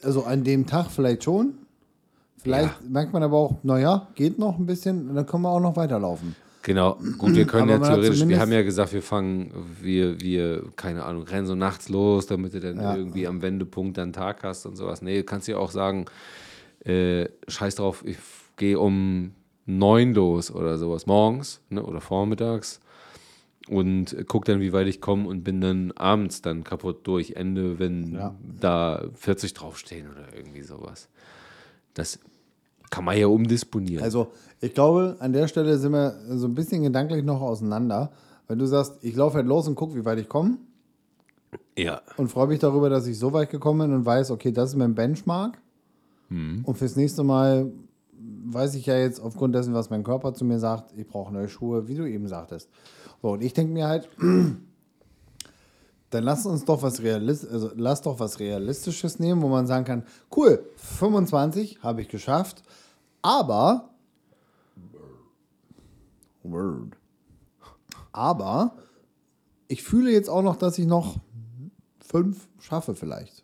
Also 0.03 0.25
an 0.25 0.45
dem 0.45 0.67
Tag 0.67 0.91
vielleicht 0.91 1.25
schon. 1.25 1.55
Vielleicht 2.39 2.81
Ja. 2.83 2.89
merkt 2.89 3.13
man 3.13 3.23
aber 3.23 3.37
auch, 3.37 3.57
naja, 3.63 4.09
geht 4.15 4.39
noch 4.39 4.59
ein 4.59 4.67
bisschen 4.67 5.09
und 5.09 5.17
dann 5.17 5.27
können 5.27 5.43
wir 5.43 5.51
auch 5.51 5.61
noch 5.61 5.77
weiterlaufen. 5.77 6.37
Genau, 6.63 6.99
gut, 7.17 7.35
wir 7.35 7.47
können 7.47 7.71
Aber 7.71 7.85
ja 7.87 7.95
theoretisch, 7.95 8.27
wir 8.27 8.41
haben 8.41 8.51
ja 8.51 8.63
gesagt, 8.63 8.93
wir 8.93 9.03
fangen, 9.03 9.53
wir, 9.81 10.21
wir, 10.21 10.65
keine 10.75 11.05
Ahnung, 11.05 11.23
rennen 11.23 11.47
so 11.47 11.55
nachts 11.55 11.89
los, 11.89 12.27
damit 12.27 12.55
du 12.55 12.61
dann 12.61 12.81
Ja. 12.81 12.97
irgendwie 12.97 13.27
am 13.29 13.41
Wendepunkt 13.41 13.97
dann 13.99 14.13
Tag 14.13 14.43
hast 14.43 14.67
und 14.67 14.75
sowas. 14.75 15.01
Nee, 15.01 15.19
du 15.19 15.25
kannst 15.25 15.47
ja 15.47 15.59
auch 15.59 15.71
sagen, 15.71 16.07
äh, 16.85 17.29
scheiß 17.47 17.77
drauf, 17.77 18.03
ich 18.05 18.19
gehe 18.57 18.79
um 18.81 19.33
neun 19.65 20.13
los 20.15 20.51
oder 20.53 20.77
sowas, 20.77 21.07
morgens 21.07 21.61
ne, 21.71 21.83
oder 21.85 22.01
vormittags 22.01 22.81
und 23.69 24.17
guck 24.29 24.45
dann, 24.45 24.61
wie 24.61 24.73
weit 24.73 24.87
ich 24.87 25.01
komme 25.01 25.29
und 25.29 25.43
bin 25.43 25.61
dann 25.61 25.93
abends 25.93 26.43
dann 26.43 26.65
kaputt 26.65 27.07
durch 27.07 27.33
Ende, 27.33 27.79
wenn 27.79 28.13
Ja. 28.15 28.35
da 28.61 29.05
40 29.15 29.55
draufstehen 29.55 30.09
oder 30.11 30.35
irgendwie 30.37 30.63
sowas. 30.63 31.09
Das 31.95 32.19
kann 32.91 33.05
man 33.05 33.19
ja 33.19 33.27
umdisponieren. 33.27 34.05
Also 34.05 34.29
ich 34.61 34.73
glaube, 34.75 35.17
an 35.19 35.33
der 35.33 35.49
Stelle 35.49 35.79
sind 35.79 35.93
wir 35.93 36.15
so 36.37 36.47
ein 36.47 36.55
bisschen 36.55 36.83
gedanklich 36.83 37.25
noch 37.25 37.41
auseinander. 37.41 38.13
Wenn 38.49 38.59
du 38.59 38.67
sagst, 38.67 38.99
ich 39.03 39.17
laufe 39.17 39.37
halt 39.39 39.47
los 39.47 39.67
und 39.67 39.75
gucke, 39.75 39.97
wie 39.97 40.05
weit 40.05 40.19
ich 40.21 40.29
komme 40.29 40.59
ja. 41.77 42.01
und 42.17 42.29
freue 42.29 42.47
mich 42.47 42.61
darüber, 42.61 42.89
dass 42.89 43.07
ich 43.07 43.19
so 43.19 43.33
weit 43.33 43.51
gekommen 43.51 43.89
bin 43.89 43.97
und 43.97 44.07
weiß, 44.07 44.31
okay, 44.31 44.53
das 44.53 44.71
ist 44.71 44.77
mein 44.77 44.95
Benchmark. 44.95 45.59
Und 46.29 46.77
fürs 46.77 46.97
nächste 46.97 47.23
Mal 47.23 47.71
weiß 48.47 48.75
ich 48.75 48.87
ja 48.87 48.99
jetzt 48.99 49.21
aufgrund 49.21 49.55
dessen, 49.55 49.75
was 49.75 49.91
mein 49.91 50.03
Körper 50.03 50.35
zu 50.35 50.45
mir 50.45 50.59
sagt, 50.59 50.93
ich 50.97 51.07
brauche 51.07 51.33
neue 51.33 51.49
Schuhe, 51.49 51.87
wie 51.87 51.95
du 51.95 52.05
eben 52.05 52.27
sagtest. 52.27 52.69
So, 53.27 53.33
und 53.33 53.43
ich 53.43 53.55
denke 53.55 53.73
mir 53.73 53.89
halt, 53.89 54.09
dann 56.11 56.23
lass 56.23 56.47
uns 56.47 56.65
doch 56.65 56.81
was 56.83 57.03
Realist 57.03 57.51
also 57.51 57.73
lass 57.75 58.01
doch 58.01 58.21
was 58.21 58.39
Realistisches 58.39 59.19
nehmen, 59.19 59.43
wo 59.43 59.49
man 59.49 59.67
sagen 59.67 59.85
kann, 59.85 60.05
cool, 60.37 60.65
25 60.77 61.83
habe 61.83 62.03
ich 62.03 62.09
geschafft, 62.09 62.63
aber 63.23 63.91
Word. 66.45 66.97
Aber 68.13 68.77
ich 69.67 69.83
fühle 69.83 70.13
jetzt 70.13 70.31
auch 70.31 70.43
noch, 70.43 70.55
dass 70.55 70.79
ich 70.79 70.87
noch 70.87 71.17
fünf 71.99 72.47
schaffe 72.61 72.95
vielleicht. 72.95 73.43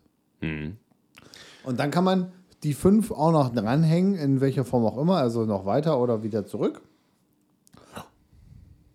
Und 1.65 1.81
dann 1.81 1.91
kann 1.91 2.05
man 2.05 2.31
die 2.63 2.75
fünf 2.75 3.11
auch 3.11 3.33
noch 3.33 3.53
dranhängen, 3.53 4.15
in 4.15 4.41
welcher 4.41 4.65
Form 4.65 4.87
auch 4.87 4.97
immer, 4.97 5.17
also 5.17 5.45
noch 5.45 5.67
weiter 5.67 5.99
oder 5.99 6.23
wieder 6.23 6.47
zurück. 6.47 6.83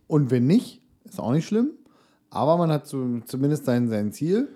Und 0.08 0.32
wenn 0.32 0.48
nicht, 0.48 0.82
ist 1.06 1.20
auch 1.20 1.32
nicht 1.32 1.46
schlimm. 1.48 1.72
Aber 2.30 2.58
man 2.58 2.72
hat 2.72 2.88
zu, 2.88 3.22
zumindest 3.26 3.66
sein, 3.66 3.88
sein 3.90 4.12
Ziel 4.12 4.50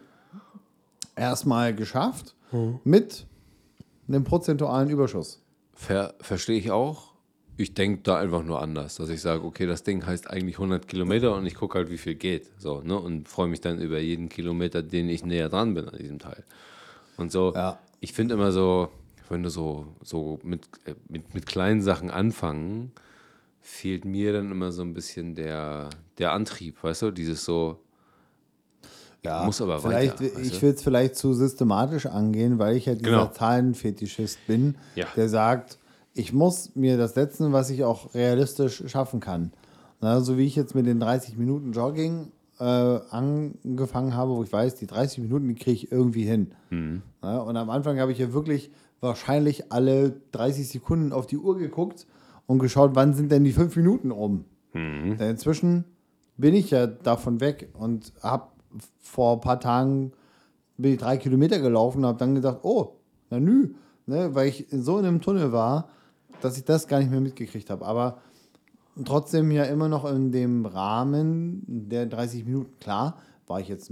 erstmal 1.15 1.73
geschafft 1.75 2.35
mit 2.83 3.25
einem 4.07 4.23
prozentualen 4.23 4.89
Überschuss. 4.89 5.41
Ver 5.73 6.13
Verstehe 6.19 6.57
ich 6.57 6.71
auch. 6.71 7.11
Ich 7.57 7.73
denke 7.73 8.01
da 8.03 8.17
einfach 8.17 8.43
nur 8.43 8.61
anders, 8.61 8.95
dass 8.95 9.09
ich 9.09 9.21
sage, 9.21 9.43
okay, 9.43 9.65
das 9.67 9.83
Ding 9.83 10.05
heißt 10.05 10.29
eigentlich 10.29 10.55
100 10.55 10.87
Kilometer 10.87 11.35
und 11.35 11.45
ich 11.45 11.55
gucke 11.55 11.77
halt, 11.77 11.89
wie 11.89 11.97
viel 11.97 12.15
geht. 12.15 12.49
So, 12.57 12.81
ne? 12.81 12.97
Und 12.97 13.27
freue 13.29 13.47
mich 13.47 13.61
dann 13.61 13.79
über 13.79 13.99
jeden 13.99 14.29
Kilometer, 14.29 14.81
den 14.81 15.09
ich 15.09 15.23
näher 15.23 15.49
dran 15.49 15.73
bin 15.73 15.87
an 15.87 15.97
diesem 15.97 16.19
Teil. 16.19 16.43
Und 17.17 17.31
so, 17.31 17.53
Ja. 17.53 17.77
ich 17.99 18.13
finde 18.13 18.33
immer 18.33 18.51
so, 18.51 18.89
wenn 19.29 19.43
du 19.43 19.49
so, 19.49 19.85
so 20.01 20.39
mit, 20.43 20.65
äh, 20.85 20.95
mit, 21.07 21.33
mit 21.35 21.45
kleinen 21.45 21.81
Sachen 21.81 22.09
anfangen, 22.09 22.91
fehlt 23.61 24.05
mir 24.05 24.33
dann 24.33 24.51
immer 24.51 24.71
so 24.71 24.81
ein 24.81 24.93
bisschen 24.93 25.35
der, 25.35 25.89
der 26.17 26.31
Antrieb, 26.33 26.83
weißt 26.83 27.03
du? 27.03 27.11
Dieses 27.11 27.45
so, 27.45 27.77
Ja, 29.23 29.43
muss 29.45 29.61
aber 29.61 29.79
vielleicht, 29.79 30.19
weiter, 30.19 30.35
weißt 30.35 30.45
Ich 30.51 30.55
du? 30.57 30.61
will 30.63 30.73
es 30.73 30.81
vielleicht 30.83 31.15
zu 31.15 31.33
systematisch 31.33 32.07
angehen, 32.07 32.57
weil 32.59 32.75
ich 32.75 32.87
ja 32.87 32.95
dieser 32.95 33.11
Genau. 33.11 33.27
Zahlenfetischist 33.27 34.39
bin, 34.47 34.75
Ja. 34.95 35.05
der 35.15 35.29
sagt, 35.29 35.77
ich 36.13 36.33
muss 36.33 36.75
mir 36.75 36.97
das 36.97 37.13
setzen, 37.13 37.53
was 37.53 37.69
ich 37.69 37.83
auch 37.83 38.13
realistisch 38.15 38.83
schaffen 38.87 39.19
kann. 39.19 39.53
Na, 40.01 40.19
so 40.21 40.37
wie 40.37 40.45
ich 40.45 40.55
jetzt 40.55 40.73
mit 40.73 40.87
den 40.87 40.99
30 40.99 41.37
Minuten 41.37 41.71
Jogging 41.73 42.31
äh, 42.59 42.63
angefangen 42.63 44.15
habe, 44.15 44.31
wo 44.31 44.43
ich 44.43 44.51
weiß, 44.51 44.75
die 44.75 44.87
30 44.87 45.19
Minuten, 45.19 45.47
die 45.47 45.55
kriege 45.55 45.71
ich 45.71 45.91
irgendwie 45.91 46.23
hin. 46.23 46.51
Mhm. 46.71 47.03
Na, 47.21 47.39
und 47.41 47.55
am 47.55 47.69
Anfang 47.69 47.99
habe 47.99 48.11
ich 48.11 48.17
ja 48.17 48.33
wirklich 48.33 48.71
wahrscheinlich 48.99 49.71
alle 49.71 50.15
30 50.31 50.67
Sekunden 50.67 51.13
auf 51.13 51.27
die 51.27 51.37
Uhr 51.37 51.57
geguckt 51.57 52.07
und 52.51 52.59
geschaut, 52.59 52.91
wann 52.93 53.13
sind 53.13 53.31
denn 53.31 53.43
die 53.43 53.53
fünf 53.53 53.75
Minuten 53.75 54.11
um. 54.11 54.45
Mhm. 54.73 55.17
Denn 55.17 55.31
inzwischen 55.31 55.85
bin 56.37 56.53
ich 56.53 56.71
ja 56.71 56.87
davon 56.87 57.39
weg 57.39 57.69
und 57.73 58.13
habe 58.21 58.47
vor 58.99 59.35
ein 59.35 59.41
paar 59.41 59.59
Tagen 59.59 60.11
bin 60.77 60.93
ich 60.93 60.99
drei 60.99 61.17
Kilometer 61.17 61.59
gelaufen 61.59 61.99
und 61.99 62.05
habe 62.05 62.17
dann 62.17 62.35
gedacht, 62.35 62.59
oh, 62.63 62.95
na 63.29 63.39
nü, 63.39 63.75
ne, 64.05 64.33
weil 64.33 64.47
ich 64.47 64.67
so 64.71 64.97
in 64.97 65.05
einem 65.05 65.21
Tunnel 65.21 65.51
war, 65.51 65.89
dass 66.41 66.57
ich 66.57 66.65
das 66.65 66.87
gar 66.87 66.99
nicht 66.99 67.11
mehr 67.11 67.21
mitgekriegt 67.21 67.69
habe. 67.69 67.85
Aber 67.85 68.17
trotzdem 69.05 69.51
ja 69.51 69.63
immer 69.65 69.87
noch 69.87 70.09
in 70.11 70.31
dem 70.31 70.65
Rahmen 70.65 71.63
der 71.67 72.07
30 72.07 72.45
Minuten. 72.45 72.71
Klar, 72.79 73.17
war 73.47 73.59
ich 73.59 73.67
jetzt 73.67 73.91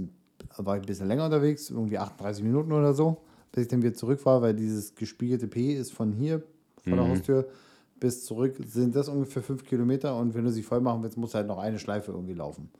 war 0.56 0.76
ich 0.76 0.82
ein 0.82 0.86
bisschen 0.86 1.08
länger 1.08 1.26
unterwegs, 1.26 1.70
irgendwie 1.70 1.98
38 1.98 2.42
Minuten 2.42 2.72
oder 2.72 2.94
so, 2.94 3.18
bis 3.52 3.64
ich 3.64 3.68
dann 3.68 3.82
wieder 3.82 3.94
zurück 3.94 4.24
war, 4.26 4.42
weil 4.42 4.54
dieses 4.54 4.94
gespiegelte 4.94 5.46
P 5.46 5.74
ist 5.74 5.92
von 5.92 6.12
hier, 6.12 6.42
vor 6.82 6.96
der 6.96 7.08
Haustür, 7.08 7.48
bis 8.00 8.24
zurück 8.24 8.56
sind 8.66 8.96
das 8.96 9.08
ungefähr 9.08 9.42
fünf 9.42 9.64
Kilometer 9.64 10.16
und 10.16 10.34
wenn 10.34 10.44
du 10.44 10.50
sie 10.50 10.62
voll 10.62 10.80
machen 10.80 11.02
willst, 11.02 11.16
musst 11.18 11.34
du 11.34 11.38
halt 11.38 11.46
noch 11.46 11.58
eine 11.58 11.78
Schleife 11.78 12.12
irgendwie 12.12 12.34
laufen. 12.34 12.70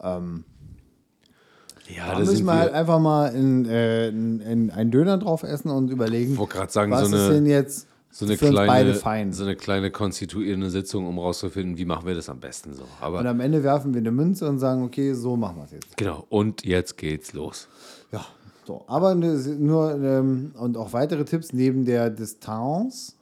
ja, 0.00 2.12
Da 2.12 2.18
müssen 2.18 2.46
wir 2.46 2.54
halt 2.54 2.72
einfach 2.72 2.98
mal 2.98 3.28
in, 3.34 3.66
äh, 3.66 4.08
in, 4.08 4.40
in 4.40 4.70
einen 4.70 4.90
Döner 4.90 5.18
drauf 5.18 5.42
essen 5.42 5.70
und 5.70 5.90
überlegen, 5.90 6.38
sagen, 6.68 6.92
was 6.92 7.10
so 7.10 7.16
ist 7.16 7.22
eine- 7.22 7.34
denn 7.34 7.46
jetzt 7.46 7.88
so 8.10 8.24
eine 8.26 8.36
für 8.38 8.46
uns 8.46 8.54
beide 8.56 8.66
kleine, 8.68 8.94
fein. 8.94 9.32
so 9.32 9.42
eine 9.42 9.56
kleine 9.56 9.90
konstituierende 9.90 10.70
Sitzung, 10.70 11.06
um 11.06 11.18
rauszufinden, 11.18 11.76
wie 11.78 11.84
machen 11.84 12.06
wir 12.06 12.14
das 12.14 12.28
am 12.28 12.38
besten 12.40 12.72
so. 12.72 12.84
Aber 13.00 13.18
und 13.18 13.26
am 13.26 13.40
Ende 13.40 13.62
werfen 13.64 13.92
wir 13.92 14.00
eine 14.00 14.12
Münze 14.12 14.48
und 14.48 14.60
sagen, 14.60 14.84
okay, 14.84 15.12
so 15.14 15.36
machen 15.36 15.56
wir 15.58 15.64
es 15.64 15.72
jetzt. 15.72 15.96
Genau, 15.96 16.24
und 16.30 16.64
jetzt 16.64 16.96
geht's 16.96 17.32
los. 17.32 17.66
Ja, 18.12 18.24
so. 18.66 18.84
Aber 18.86 19.14
ne- 19.16 19.36
nur, 19.58 20.00
ähm, 20.00 20.52
und 20.56 20.76
auch 20.76 20.92
weitere 20.92 21.24
Tipps 21.24 21.52
neben 21.52 21.84
der 21.84 22.08
Distanz 22.08 23.13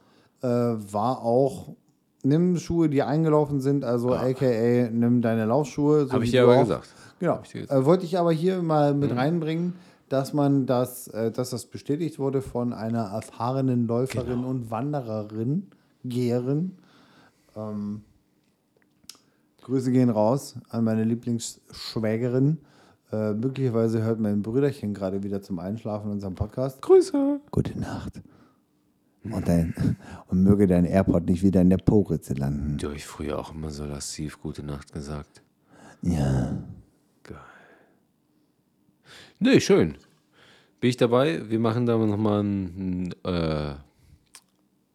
äh, 0.43 0.47
war 0.49 1.23
auch, 1.23 1.75
nimm 2.23 2.57
Schuhe, 2.59 2.89
die 2.89 3.03
eingelaufen 3.03 3.61
sind, 3.61 3.85
also 3.85 4.15
aka 4.15 4.89
nimm 4.91 5.23
deine 5.23 5.45
Laufschuhe. 5.47 6.07
So 6.07 6.13
Habe 6.13 6.25
ich 6.25 6.31
wie 6.31 6.33
dir 6.33 6.43
aber 6.45 6.57
auch- 6.57 6.61
gesagt. 6.63 6.89
Genau. 7.21 7.41
Ich 7.45 7.53
gesagt. 7.53 7.71
Äh, 7.71 7.85
wollte 7.85 8.05
ich 8.05 8.19
aber 8.19 8.33
hier 8.33 8.63
mal 8.63 8.95
mit 8.95 9.15
reinbringen, 9.15 9.75
dass 10.09 10.33
man 10.33 10.67
das, 10.67 11.09
äh, 11.09 11.31
dass 11.31 11.51
das 11.51 11.67
bestätigt 11.67 12.19
wurde 12.19 12.43
von 12.43 12.73
einer 12.73 13.05
erfahrenen 13.05 13.87
Läuferin 13.87 14.37
Genau. 14.37 14.49
und 14.49 14.71
Wandererin, 14.71 15.69
Geherin. 16.05 16.77
Ähm, 17.57 18.03
Grüße 19.63 19.93
gehen 19.93 20.11
raus 20.11 20.57
an 20.71 20.83
meine 20.85 21.05
Lieblingsschwägerin. 21.05 22.59
Äh, 23.13 23.35
möglicherweise 23.35 24.03
hört 24.03 24.19
mein 24.19 24.43
Brüderchen 24.43 24.93
gerade 24.95 25.23
wieder 25.23 25.41
zum 25.43 25.59
Einschlafen 25.61 26.11
unseren 26.11 26.35
Podcast. 26.35 26.83
Grüße. 26.83 27.41
Gute 27.51 27.79
Nacht. 27.79 28.21
Und, 29.25 29.47
dein, 29.47 29.97
und 30.27 30.43
möge 30.43 30.67
dein 30.67 30.85
AirPod 30.85 31.27
nicht 31.27 31.43
wieder 31.43 31.61
in 31.61 31.71
der 31.71 31.79
Po-Ritze 31.79 32.35
landen. 32.35 32.79
Du 32.79 32.91
ich 32.91 33.07
früher 33.07 33.39
auch 33.39 33.55
immer 33.55 33.71
so 33.71 33.85
lassiv 33.85 34.41
Gute 34.41 34.65
Nacht 34.65 34.93
gesagt. 34.93 35.43
Ja. 36.03 36.63
Geil. 37.23 37.39
Nee, 39.39 39.61
schön. 39.61 39.97
Bin 40.81 40.91
ich 40.91 40.97
dabei? 40.97 41.49
Wir 41.49 41.61
machen 41.61 41.87
da 41.87 41.97
nochmal 41.97 42.43
ein, 42.43 43.13
ein 43.15 43.15
äh, 43.25 43.75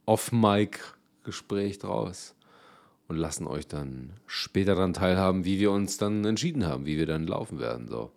Off-Mic-Gespräch 0.05 1.79
draus 1.79 2.35
und 3.07 3.15
lassen 3.15 3.47
euch 3.47 3.67
dann 3.67 4.11
später 4.25 4.75
daran 4.75 4.93
teilhaben, 4.93 5.45
wie 5.45 5.59
wir 5.59 5.71
uns 5.71 5.97
dann 5.97 6.25
entschieden 6.25 6.65
haben, 6.65 6.85
wie 6.85 6.97
wir 6.97 7.05
dann 7.05 7.25
laufen 7.25 7.59
werden. 7.59 7.87
So. 7.87 8.11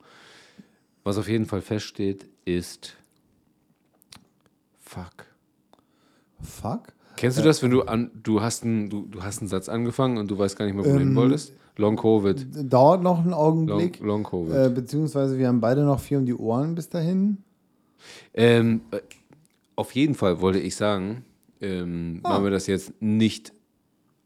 Was 1.04 1.18
auf 1.18 1.28
jeden 1.28 1.46
Fall 1.46 1.62
feststeht, 1.62 2.26
ist 2.44 2.96
Fuck. 4.80 5.29
Fuck. 6.42 6.92
Kennst 7.16 7.38
du 7.38 7.42
das, 7.42 7.62
wenn 7.62 7.70
du 7.70 7.82
an, 7.82 8.10
du 8.22 8.40
hast 8.40 8.64
einen, 8.64 8.88
du, 8.88 9.06
du 9.06 9.22
hast 9.22 9.40
einen 9.40 9.48
Satz 9.48 9.68
angefangen 9.68 10.16
und 10.18 10.30
du 10.30 10.38
weißt 10.38 10.56
gar 10.56 10.64
nicht 10.64 10.74
mehr, 10.74 10.84
wo 10.84 10.90
du 10.92 10.98
hin 10.98 11.14
wolltest? 11.14 11.52
Long 11.76 11.96
Covid. 11.96 12.46
Dauert 12.72 13.02
noch 13.02 13.18
einen 13.20 13.30
Long, 13.30 13.38
Augenblick. 13.40 14.00
Long 14.00 14.22
Covid. 14.24 14.54
Äh, 14.54 14.70
beziehungsweise 14.70 15.38
wir 15.38 15.48
haben 15.48 15.60
beide 15.60 15.82
noch 15.84 16.00
vier 16.00 16.18
um 16.18 16.26
die 16.26 16.34
Ohren 16.34 16.74
bis 16.74 16.88
dahin. 16.88 17.38
Ähm, 18.34 18.80
äh, 18.90 19.00
auf 19.76 19.94
jeden 19.94 20.14
Fall 20.14 20.40
wollte 20.40 20.58
ich 20.58 20.76
sagen, 20.76 21.24
ähm, 21.60 22.20
Ah. 22.22 22.30
machen 22.30 22.44
wir 22.44 22.50
das 22.50 22.66
jetzt 22.66 22.92
nicht 23.00 23.52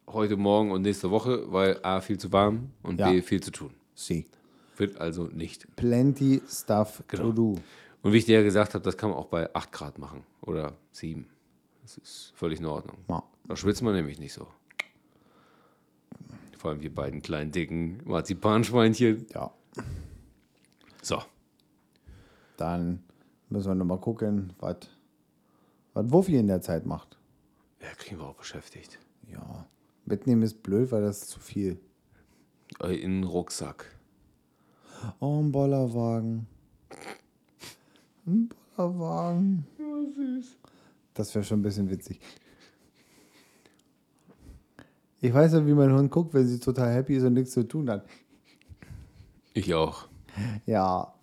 heute 0.07 0.37
Morgen 0.37 0.71
und 0.71 0.83
nächste 0.83 1.11
Woche, 1.11 1.45
weil 1.53 1.79
A, 1.83 2.01
viel 2.01 2.19
zu 2.19 2.33
warm 2.33 2.71
und 2.83 3.01
Ja. 3.01 3.11
B, 3.11 3.23
viel 3.23 3.41
zu 3.43 3.51
tun. 3.51 3.71
Sie. 3.95 4.27
Wird 4.77 5.01
also 5.01 5.25
nicht. 5.33 5.67
Plenty 5.77 6.43
stuff 6.49 7.03
Genau. 7.09 7.25
to 7.25 7.33
do. 7.33 7.55
Und 8.03 8.13
wie 8.13 8.19
ich 8.19 8.25
dir 8.27 8.37
ja 8.39 8.43
gesagt 8.43 8.75
habe, 8.75 8.85
das 8.85 8.97
kann 8.97 9.11
man 9.11 9.19
auch 9.19 9.27
bei 9.27 9.53
8 9.55 9.73
Grad 9.73 9.99
machen 9.99 10.23
oder 10.43 10.75
7. 10.93 11.27
Das 11.85 11.99
ist 11.99 12.33
völlig 12.35 12.61
in 12.61 12.67
Ordnung. 12.67 12.97
Ja. 13.11 13.23
Da 13.47 13.57
schwitzt 13.57 13.83
man 13.83 13.93
nämlich 13.95 14.19
nicht 14.19 14.33
so. 14.33 14.49
Vor 16.57 16.71
allem 16.71 16.81
wir 16.81 16.95
beiden 16.95 17.21
kleinen, 17.21 17.53
dicken 17.53 18.01
Marzipanschweinchen. 18.07 19.27
Ja. 19.35 19.53
So. 21.03 21.23
Dann 22.57 23.05
müssen 23.51 23.69
wir 23.69 23.75
nochmal 23.75 24.01
gucken, 24.01 24.55
was 24.59 24.77
was 25.93 26.11
Wuffi 26.11 26.39
in 26.39 26.47
der 26.47 26.63
Zeit 26.63 26.87
macht. 26.87 27.19
Ja, 27.83 27.89
kriegen 27.99 28.19
wir 28.19 28.29
auch 28.29 28.37
beschäftigt. 28.37 28.99
Ja. 29.31 29.67
Mitnehmen 30.07 30.43
ist 30.43 30.63
blöd, 30.63 30.91
weil 30.91 31.03
das 31.03 31.19
ist 31.23 31.29
zu 31.29 31.39
viel. 31.41 31.79
Äh, 32.83 32.97
In 32.97 33.21
den 33.21 33.25
Rucksack. 33.25 33.95
Oh, 35.21 35.43
ein 35.43 35.53
Bollerwagen. 35.53 36.47
Ein 38.27 38.49
Bollerwagen. 38.75 39.67
Das 41.15 41.35
wäre 41.35 41.45
schon 41.45 41.61
ein 41.61 41.63
bisschen 41.63 41.91
witzig. 41.91 42.21
Ich 45.21 45.33
weiß 45.33 45.55
ja, 45.55 45.67
wie 45.67 45.73
mein 45.73 45.93
Hund 45.93 46.11
guckt, 46.11 46.35
wenn 46.35 46.47
sie 46.47 46.59
total 46.61 46.93
happy 46.93 47.17
ist 47.17 47.25
und 47.25 47.33
nichts 47.35 47.53
zu 47.53 47.63
tun 47.67 47.89
hat. 47.89 48.05
Ich 49.55 49.73
auch. 49.75 50.09
Ja. 50.67 51.15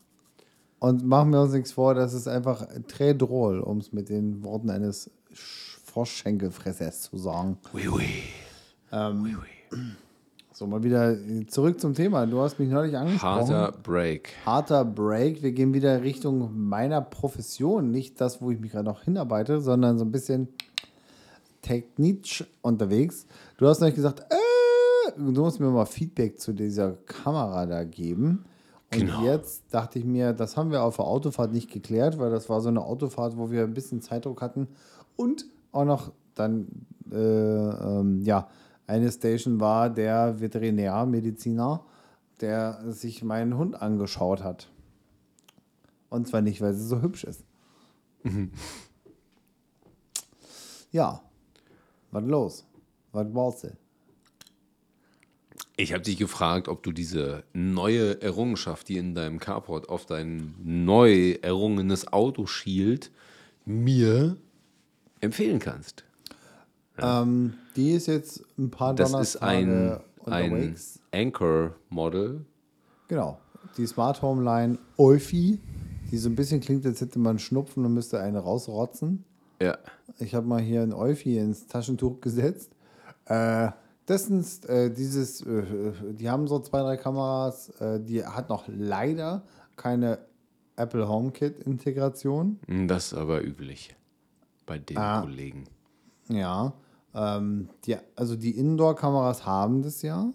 Und 0.79 1.05
machen 1.05 1.31
wir 1.31 1.41
uns 1.41 1.53
nichts 1.53 1.73
vor, 1.73 1.93
das 1.93 2.13
ist 2.13 2.27
einfach 2.27 2.65
très 2.87 3.13
drôle, 3.13 3.59
um 3.59 3.77
es 3.77 3.91
mit 3.91 4.09
den 4.09 4.43
Worten 4.43 4.71
eines 4.71 5.11
Sch- 5.31 5.77
Froschschenkelfressers 5.85 7.01
zu 7.01 7.17
sagen. 7.17 7.57
Ui, 7.73 7.87
ui. 7.89 8.05
Ähm, 8.91 9.21
Ui, 9.23 9.35
ui. 9.35 9.77
So, 10.61 10.67
mal 10.67 10.83
wieder 10.83 11.17
zurück 11.47 11.81
zum 11.81 11.95
Thema. 11.95 12.27
Du 12.27 12.39
hast 12.39 12.59
mich 12.59 12.69
neulich 12.69 12.95
angesprochen. 12.95 13.49
Harter 13.49 13.71
Break. 13.81 14.29
harter 14.45 14.85
Break. 14.85 15.41
Wir 15.41 15.53
gehen 15.53 15.73
wieder 15.73 16.03
Richtung 16.03 16.51
meiner 16.69 17.01
Profession. 17.01 17.89
Nicht 17.89 18.21
das, 18.21 18.43
wo 18.43 18.51
ich 18.51 18.59
mich 18.59 18.71
gerade 18.71 18.85
noch 18.85 19.01
hinarbeite, 19.01 19.59
sondern 19.59 19.97
so 19.97 20.05
ein 20.05 20.11
bisschen 20.11 20.49
technisch 21.63 22.43
unterwegs. 22.61 23.25
Du 23.57 23.65
hast 23.65 23.79
neulich 23.79 23.95
gesagt, 23.95 24.19
äh, 24.19 25.11
du 25.17 25.41
musst 25.41 25.59
mir 25.59 25.71
mal 25.71 25.87
Feedback 25.87 26.39
zu 26.39 26.53
dieser 26.53 26.91
Kamera 27.07 27.65
da 27.65 27.83
geben. 27.83 28.45
Und 28.93 28.99
Genau. 28.99 29.23
jetzt 29.23 29.63
dachte 29.71 29.97
ich 29.97 30.05
mir, 30.05 30.31
das 30.31 30.57
haben 30.57 30.69
wir 30.69 30.83
auf 30.83 30.97
der 30.97 31.05
Autofahrt 31.05 31.51
nicht 31.53 31.71
geklärt, 31.71 32.19
weil 32.19 32.29
das 32.29 32.49
war 32.49 32.61
so 32.61 32.69
eine 32.69 32.81
Autofahrt, 32.81 33.35
wo 33.35 33.49
wir 33.49 33.63
ein 33.63 33.73
bisschen 33.73 33.99
Zeitdruck 34.03 34.43
hatten 34.43 34.67
und 35.15 35.43
auch 35.71 35.85
noch 35.85 36.11
dann, 36.35 36.67
äh, 37.11 37.15
ähm, 37.17 38.21
ja, 38.21 38.47
eine 38.87 39.11
Station 39.11 39.59
war 39.59 39.89
der 39.89 40.39
Veterinärmediziner, 40.39 41.85
der 42.41 42.91
sich 42.91 43.23
meinen 43.23 43.57
Hund 43.57 43.81
angeschaut 43.81 44.43
hat. 44.43 44.69
Und 46.09 46.27
zwar 46.27 46.41
nicht, 46.41 46.61
weil 46.61 46.73
sie 46.73 46.85
so 46.85 47.01
hübsch 47.01 47.23
ist. 47.23 47.43
Ja, 50.91 51.21
was 52.11 52.25
los? 52.25 52.65
Was 53.13 53.33
war's 53.33 53.61
denn? 53.61 53.77
Ich 55.77 55.93
habe 55.93 56.03
dich 56.03 56.17
gefragt, 56.17 56.67
ob 56.67 56.83
du 56.83 56.91
diese 56.91 57.43
neue 57.53 58.21
Errungenschaft, 58.21 58.89
die 58.89 58.97
in 58.97 59.15
deinem 59.15 59.39
Carport 59.39 59.89
auf 59.89 60.05
dein 60.05 60.53
neu 60.61 61.31
errungenes 61.41 62.11
Auto 62.11 62.45
schielt, 62.45 63.09
mir 63.65 64.37
empfehlen 65.21 65.59
kannst. 65.59 66.03
Ähm, 66.97 67.53
die 67.75 67.91
ist 67.91 68.07
jetzt 68.07 68.43
ein 68.57 68.69
paar 68.71 68.93
Das 68.95 69.13
ist 69.13 69.37
ein, 69.41 69.97
ein. 70.25 70.75
Anchor-Model. 71.11 72.45
Genau. 73.07 73.37
Die 73.77 73.85
Smart 73.85 74.21
Home 74.21 74.43
Line 74.43 74.77
Euphi, 74.97 75.59
die 76.11 76.17
so 76.17 76.29
ein 76.29 76.35
bisschen 76.35 76.59
klingt, 76.61 76.85
als 76.85 77.01
hätte 77.01 77.19
man 77.19 77.39
Schnupfen 77.39 77.85
und 77.85 77.93
müsste 77.93 78.19
eine 78.19 78.39
rausrotzen. 78.39 79.23
Ja. 79.61 79.77
Ich 80.19 80.33
habe 80.35 80.47
mal 80.47 80.61
hier 80.61 80.81
ein 80.81 80.93
Euphi 80.93 81.37
ins 81.37 81.67
Taschentuch 81.67 82.19
gesetzt. 82.21 82.71
Äh, 83.25 83.69
das 84.07 84.27
ist 84.27 84.67
äh, 84.67 84.89
dieses, 84.91 85.41
äh, 85.41 85.63
die 86.13 86.29
haben 86.29 86.47
so 86.47 86.59
zwei, 86.59 86.81
drei 86.81 86.97
Kameras, 86.97 87.69
äh, 87.79 87.99
die 87.99 88.25
hat 88.25 88.49
noch 88.49 88.65
leider 88.67 89.43
keine 89.75 90.19
Apple 90.75 91.07
HomeKit-Integration. 91.07 92.59
Das 92.87 93.07
ist 93.07 93.13
aber 93.13 93.43
üblich 93.43 93.95
bei 94.65 94.79
den 94.79 94.97
Ah. 94.97 95.21
Kollegen. 95.21 95.65
Ja. 96.29 96.73
Ähm, 97.13 97.69
die, 97.85 97.97
also 98.15 98.35
die 98.35 98.57
Indoor-Kameras 98.57 99.45
haben 99.45 99.81
das 99.81 100.01
ja, 100.01 100.33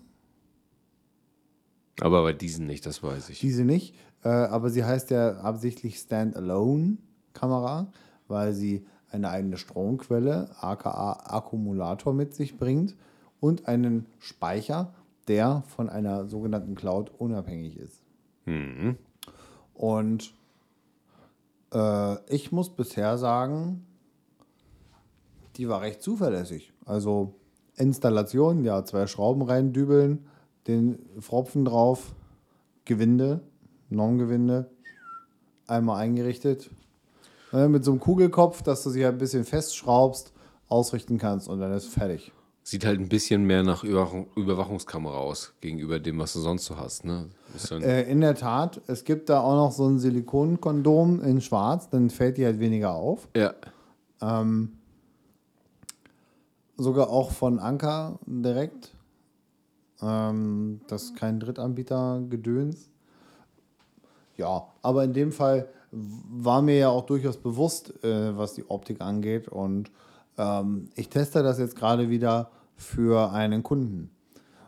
Aber 2.00 2.22
bei 2.22 2.32
diesen 2.32 2.66
nicht, 2.66 2.84
das 2.86 3.02
weiß 3.02 3.30
ich. 3.30 3.40
diese 3.40 3.64
nicht. 3.64 3.94
Äh, 4.22 4.28
aber 4.28 4.70
sie 4.70 4.84
heißt 4.84 5.10
ja 5.10 5.38
absichtlich 5.38 5.98
Standalone-Kamera, 5.98 7.90
weil 8.28 8.52
sie 8.52 8.86
eine 9.10 9.30
eigene 9.30 9.56
Stromquelle, 9.56 10.50
aka 10.60 11.12
Akkumulator 11.24 12.12
mit 12.12 12.34
sich 12.34 12.58
bringt 12.58 12.96
und 13.40 13.68
einen 13.68 14.06
Speicher, 14.18 14.94
der 15.28 15.62
von 15.68 15.88
einer 15.88 16.26
sogenannten 16.26 16.74
Cloud 16.74 17.10
unabhängig 17.18 17.76
ist. 17.78 18.02
Mhm. 18.44 18.96
Und 19.74 20.34
äh, 21.72 22.34
ich 22.34 22.52
muss 22.52 22.70
bisher 22.70 23.18
sagen, 23.18 23.86
die 25.57 25.69
war 25.69 25.81
recht 25.81 26.03
zuverlässig. 26.03 26.73
Also 26.85 27.35
Installation, 27.77 28.64
ja, 28.64 28.85
zwei 28.85 29.07
Schrauben 29.07 29.42
reindübeln, 29.42 30.27
den 30.66 30.99
Pfropfen 31.21 31.64
drauf, 31.64 32.14
Gewinde, 32.85 33.40
Normgewinde, 33.90 34.71
einmal 35.66 36.01
eingerichtet. 36.01 36.71
Mit 37.53 37.85
so 37.85 37.92
einem 37.92 38.01
Kugelkopf, 38.01 38.62
dass 38.62 38.83
du 38.83 38.90
sie 38.90 39.05
halt 39.05 39.14
ein 39.14 39.19
bisschen 39.19 39.45
festschraubst, 39.45 40.33
ausrichten 40.69 41.16
kannst 41.16 41.49
und 41.49 41.61
dann 41.61 41.73
ist 41.73 41.87
fertig. 41.87 42.33
Sieht 42.62 42.85
halt 42.85 42.99
ein 42.99 43.09
bisschen 43.09 43.45
mehr 43.45 43.62
nach 43.62 43.85
Überwachung, 43.85 44.27
Überwachungskamera 44.35 45.16
aus, 45.16 45.55
gegenüber 45.61 46.01
dem, 46.01 46.19
was 46.19 46.33
du 46.33 46.40
sonst 46.40 46.64
so 46.64 46.77
hast. 46.77 47.05
Ne? 47.05 47.29
Äh, 47.71 48.11
in 48.11 48.21
der 48.21 48.35
Tat, 48.35 48.81
es 48.88 49.05
gibt 49.05 49.29
da 49.29 49.40
auch 49.40 49.55
noch 49.55 49.71
so 49.71 49.87
ein 49.87 50.01
Silikonkondom 50.01 51.23
in 51.23 51.40
schwarz, 51.40 51.88
dann 51.88 52.11
fällt 52.11 52.38
die 52.38 52.45
halt 52.45 52.59
weniger 52.59 52.95
auf. 52.95 53.29
ja. 53.37 53.55
Sogar 56.76 57.10
auch 57.10 57.30
von 57.30 57.58
Anker 57.58 58.18
direkt. 58.26 58.94
Ähm, 60.02 60.80
das 60.88 61.04
ist 61.04 61.16
kein 61.16 61.40
Drittanbieter-Gedöns. 61.40 62.90
Ja, 64.36 64.66
aber 64.82 65.04
in 65.04 65.14
dem 65.14 65.32
Fall 65.32 65.68
war 65.90 66.62
mir 66.62 66.76
ja 66.76 66.88
auch 66.90 67.06
durchaus 67.06 67.38
bewusst, 67.38 68.04
äh, 68.04 68.36
was 68.36 68.54
die 68.54 68.68
Optik 68.68 69.00
angeht. 69.00 69.48
Und 69.48 69.90
ähm, 70.36 70.90
ich 70.94 71.08
teste 71.08 71.42
das 71.42 71.58
jetzt 71.58 71.76
gerade 71.76 72.10
wieder 72.10 72.50
für 72.76 73.32
einen 73.32 73.62
Kunden. 73.62 74.10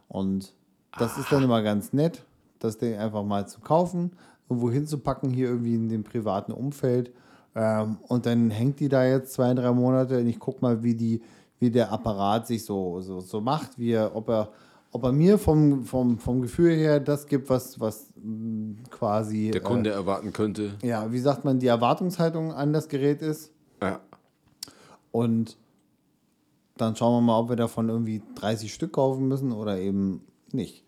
Und 0.09 0.55
das 0.99 1.19
ist 1.19 1.31
dann 1.31 1.43
immer 1.43 1.63
ganz 1.63 1.93
nett, 1.93 2.25
das 2.59 2.79
Ding 2.79 2.97
einfach 2.97 3.23
mal 3.25 3.47
zu 3.47 3.61
kaufen, 3.61 4.13
irgendwo 4.49 4.71
hinzupacken, 4.71 5.31
hier 5.31 5.49
irgendwie 5.49 5.75
in 5.75 5.91
dem 5.91 6.05
privaten 6.05 6.53
Umfeld. 6.53 7.13
Ähm, 7.55 7.99
und 8.09 8.25
dann 8.25 8.51
hängt 8.51 8.81
die 8.81 8.89
da 8.89 9.05
jetzt 9.05 9.35
zwei, 9.35 9.53
drei 9.53 9.73
Monate 9.73 10.19
und 10.19 10.27
ich 10.27 10.39
gucke 10.39 10.61
mal, 10.63 10.83
wie, 10.83 10.95
die, 10.95 11.21
wie 11.59 11.71
der 11.71 11.93
Apparat 11.93 12.47
sich 12.47 12.65
so, 12.65 13.01
so, 13.01 13.21
so 13.21 13.41
macht, 13.41 13.79
wie 13.79 13.93
er, 13.93 14.15
ob, 14.15 14.29
er, 14.29 14.53
ob 14.93 15.05
er 15.05 15.13
mir 15.13 15.39
vom, 15.39 15.85
vom, 15.85 16.19
vom 16.19 16.43
Gefühl 16.43 16.75
her 16.75 17.01
das 17.01 17.27
gibt, 17.27 17.51
was, 17.51 17.79
was 17.81 18.11
mh, 18.17 18.77
quasi. 18.91 19.51
Der 19.51 19.61
Kunde 19.61 19.91
erwarten 19.91 20.33
könnte. 20.33 20.73
Äh, 20.83 20.89
ja, 20.89 21.13
wie 21.13 21.19
sagt 21.19 21.45
man, 21.45 21.59
die 21.59 21.67
Erwartungshaltung 21.67 22.53
an 22.53 22.73
das 22.73 22.89
Gerät 22.89 23.23
ist. 23.23 23.51
Ja. 23.83 24.01
Und 25.11 25.57
dann 26.77 26.95
schauen 26.95 27.17
wir 27.17 27.21
mal, 27.27 27.41
ob 27.41 27.49
wir 27.49 27.57
davon 27.57 27.89
irgendwie 27.89 28.23
30 28.37 28.73
Stück 28.73 28.93
kaufen 28.93 29.27
müssen 29.27 29.53
oder 29.53 29.79
eben 29.79 30.23
nicht. 30.53 30.85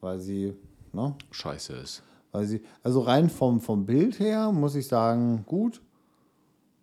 Weil 0.00 0.18
sie, 0.18 0.54
ne? 0.92 1.14
Scheiße 1.30 1.74
ist. 1.74 2.02
Weil 2.32 2.46
sie, 2.46 2.62
also 2.82 3.00
rein 3.00 3.30
vom, 3.30 3.60
vom 3.60 3.86
Bild 3.86 4.18
her 4.18 4.50
muss 4.52 4.74
ich 4.74 4.88
sagen, 4.88 5.44
gut. 5.46 5.82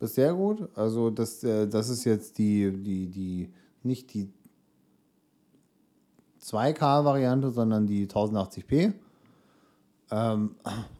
Bis 0.01 0.15
sehr 0.15 0.33
gut. 0.33 0.67
Also 0.75 1.11
das, 1.11 1.43
äh, 1.43 1.67
das 1.67 1.89
ist 1.89 2.05
jetzt 2.05 2.39
die, 2.39 2.71
die, 2.71 3.05
die, 3.05 3.53
nicht 3.83 4.11
die 4.15 4.33
2K-Variante, 6.43 7.51
sondern 7.51 7.85
die 7.85 8.07
1080p. 8.07 8.93
Ähm, 10.09 10.55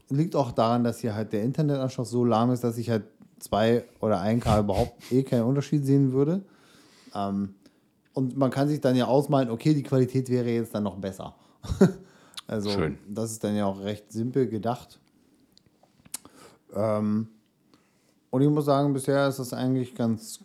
liegt 0.09 0.35
auch 0.35 0.51
daran, 0.51 0.83
dass 0.83 0.99
hier 0.99 1.15
halt 1.15 1.33
der 1.33 1.41
Internetanschluss 1.41 2.11
so 2.11 2.23
lahm 2.23 2.51
ist, 2.51 2.63
dass 2.63 2.77
ich 2.77 2.91
halt 2.91 3.05
2 3.39 3.85
oder 4.01 4.21
1K 4.21 4.59
überhaupt 4.59 5.11
eh 5.11 5.23
keinen 5.23 5.45
Unterschied 5.45 5.83
sehen 5.83 6.11
würde. 6.11 6.43
Ähm, 7.15 7.55
und 8.13 8.37
man 8.37 8.51
kann 8.51 8.67
sich 8.67 8.81
dann 8.81 8.95
ja 8.95 9.05
ausmalen, 9.05 9.49
okay, 9.49 9.73
die 9.73 9.81
Qualität 9.81 10.29
wäre 10.29 10.51
jetzt 10.51 10.75
dann 10.75 10.83
noch 10.83 10.97
besser. 10.97 11.33
also 12.45 12.69
Schön. 12.69 12.99
das 13.09 13.31
ist 13.31 13.43
dann 13.43 13.55
ja 13.55 13.65
auch 13.65 13.81
recht 13.81 14.11
simpel 14.11 14.47
gedacht. 14.47 14.99
Ähm, 16.75 17.29
und 18.31 18.41
ich 18.41 18.49
muss 18.49 18.65
sagen, 18.65 18.93
bisher 18.93 19.27
ist 19.27 19.39
das 19.39 19.53
eigentlich 19.53 19.93
ganz, 19.93 20.39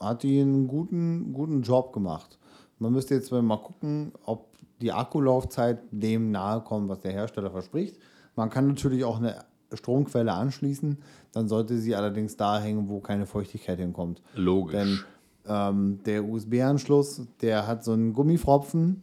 hat 0.00 0.22
die 0.22 0.40
einen 0.40 0.66
guten, 0.66 1.32
guten 1.34 1.62
Job 1.62 1.92
gemacht. 1.92 2.38
Man 2.78 2.92
müsste 2.92 3.14
jetzt 3.14 3.30
mal 3.30 3.58
gucken, 3.58 4.12
ob 4.24 4.46
die 4.80 4.92
Akkulaufzeit 4.92 5.80
dem 5.90 6.30
nahe 6.30 6.60
kommt, 6.62 6.88
was 6.88 7.00
der 7.00 7.12
Hersteller 7.12 7.50
verspricht. 7.50 7.98
Man 8.34 8.48
kann 8.48 8.68
natürlich 8.68 9.04
auch 9.04 9.18
eine 9.18 9.44
Stromquelle 9.72 10.32
anschließen, 10.32 10.98
dann 11.32 11.48
sollte 11.48 11.78
sie 11.78 11.94
allerdings 11.94 12.36
da 12.36 12.60
hängen, 12.60 12.88
wo 12.88 13.00
keine 13.00 13.26
Feuchtigkeit 13.26 13.78
hinkommt. 13.78 14.22
Logisch. 14.34 14.72
Denn 14.72 14.98
ähm, 15.46 16.00
der 16.04 16.24
USB-Anschluss, 16.24 17.22
der 17.40 17.66
hat 17.66 17.84
so 17.84 17.92
einen 17.92 18.12
Gummifropfen. 18.12 19.02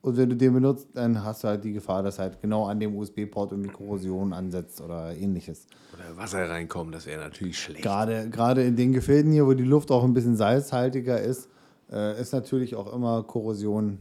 Und 0.00 0.16
wenn 0.16 0.28
du 0.28 0.36
den 0.36 0.54
benutzt, 0.54 0.88
dann 0.94 1.24
hast 1.24 1.42
du 1.42 1.48
halt 1.48 1.64
die 1.64 1.72
Gefahr, 1.72 2.02
dass 2.02 2.18
halt 2.18 2.40
genau 2.40 2.66
an 2.66 2.78
dem 2.78 2.96
USB-Port 2.96 3.50
irgendwie 3.50 3.70
Korrosion 3.70 4.32
ansetzt 4.32 4.80
oder 4.80 5.14
ähnliches. 5.16 5.66
Oder 5.92 6.16
Wasser 6.16 6.48
reinkommen, 6.48 6.92
das 6.92 7.06
wäre 7.06 7.20
natürlich 7.20 7.58
schlecht. 7.58 7.82
Gerade, 7.82 8.30
gerade 8.30 8.62
in 8.62 8.76
den 8.76 8.92
Gefilden 8.92 9.32
hier, 9.32 9.46
wo 9.46 9.54
die 9.54 9.64
Luft 9.64 9.90
auch 9.90 10.04
ein 10.04 10.14
bisschen 10.14 10.36
salzhaltiger 10.36 11.20
ist, 11.20 11.48
äh, 11.90 12.20
ist 12.20 12.32
natürlich 12.32 12.76
auch 12.76 12.92
immer 12.92 13.24
Korrosion 13.24 13.98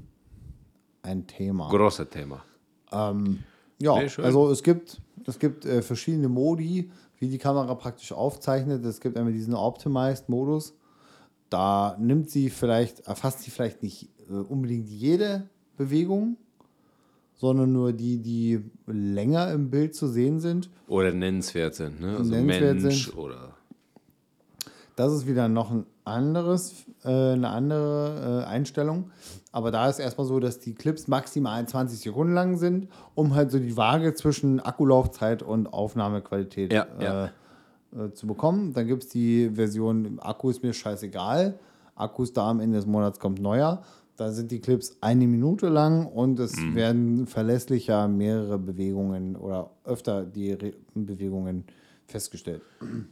ein 1.02 1.26
Thema. 1.26 1.70
Großes 1.70 2.10
Thema. 2.10 2.44
Ähm, 2.92 3.44
ja, 3.80 4.00
Nee, 4.00 4.10
also 4.22 4.52
es 4.52 4.62
gibt, 4.62 5.02
es 5.26 5.40
gibt 5.40 5.66
äh, 5.66 5.82
verschiedene 5.82 6.30
Modi, 6.30 6.92
wie 7.18 7.28
die 7.28 7.38
Kamera 7.38 7.74
praktisch 7.76 8.12
aufzeichnet. 8.12 8.86
Es 8.86 9.00
gibt 9.00 9.18
einmal 9.18 9.34
diesen 9.34 9.56
Optimized-Modus. 9.56 10.76
Da 11.50 11.96
nimmt 12.00 12.30
sie 12.30 12.50
vielleicht, 12.50 13.08
erfasst 13.08 13.42
sie 13.42 13.52
vielleicht 13.52 13.82
nicht 13.82 14.10
äh, 14.30 14.34
unbedingt 14.34 14.90
jede 14.90 15.50
Bewegung, 15.78 16.38
sondern 17.36 17.72
nur 17.72 17.94
die, 17.94 18.18
die 18.18 18.64
länger 18.88 19.52
im 19.52 19.70
Bild 19.70 19.96
zu 19.96 20.08
sehen 20.08 20.40
sind. 20.40 20.70
Oder 20.88 21.12
nennenswert 21.12 21.76
sind, 21.76 22.02
ne? 22.02 22.18
Also 22.18 22.32
Nennenswert 22.32 22.82
Mensch 22.82 23.06
sind. 23.06 23.18
oder. 23.18 23.54
Das 24.96 25.14
ist 25.14 25.28
wieder 25.28 25.48
noch 25.48 25.70
ein 25.70 25.86
anderes, 26.06 26.74
äh, 27.04 27.10
eine 27.10 27.50
andere 27.50 28.44
äh, 28.44 28.50
Einstellung. 28.50 29.12
Aber 29.52 29.70
da 29.70 29.88
ist 29.88 30.00
erstmal 30.00 30.26
so, 30.26 30.40
dass 30.40 30.60
die 30.60 30.74
Clips 30.74 31.08
maximal 31.08 31.68
20 31.68 32.00
Sekunden 32.00 32.34
lang 32.34 32.58
sind, 32.58 32.88
um 33.14 33.36
halt 33.36 33.52
so 33.52 33.60
die 33.60 33.78
Waage 33.78 34.16
zwischen 34.16 34.60
Akkulaufzeit 34.60 35.44
und 35.44 35.68
Aufnahmequalität 35.68 36.74
Ja, 36.74 36.88
äh, 37.00 37.04
ja. 37.04 37.26
Äh, 37.96 38.14
zu 38.14 38.26
bekommen. 38.26 38.74
Dann 38.74 38.88
gibt 38.88 39.04
es 39.04 39.10
die 39.10 39.52
Version, 39.54 40.20
Akku 40.20 40.50
ist 40.50 40.64
mir 40.64 40.74
scheißegal. 40.74 41.60
Akku 41.96 42.24
ist 42.24 42.36
da 42.36 42.50
am 42.50 42.60
Ende 42.60 42.78
des 42.78 42.88
Monats 42.88 43.20
kommt 43.20 43.40
neuer. 43.40 43.84
Da 44.18 44.32
sind 44.32 44.50
die 44.52 44.60
Clips 44.60 44.98
eine 45.00 45.28
Minute 45.28 45.70
lang 45.70 46.08
und 46.08 46.40
es 46.40 46.58
Mhm. 46.58 46.76
werden 46.76 47.28
verlässlicher 47.28 48.08
mehrere 48.08 48.58
Bewegungen 48.58 49.36
oder 49.36 49.70
öfter 49.86 50.26
die 50.26 50.54
Re 50.54 50.74
Bewegungen 50.96 51.66
festgestellt. 52.08 52.62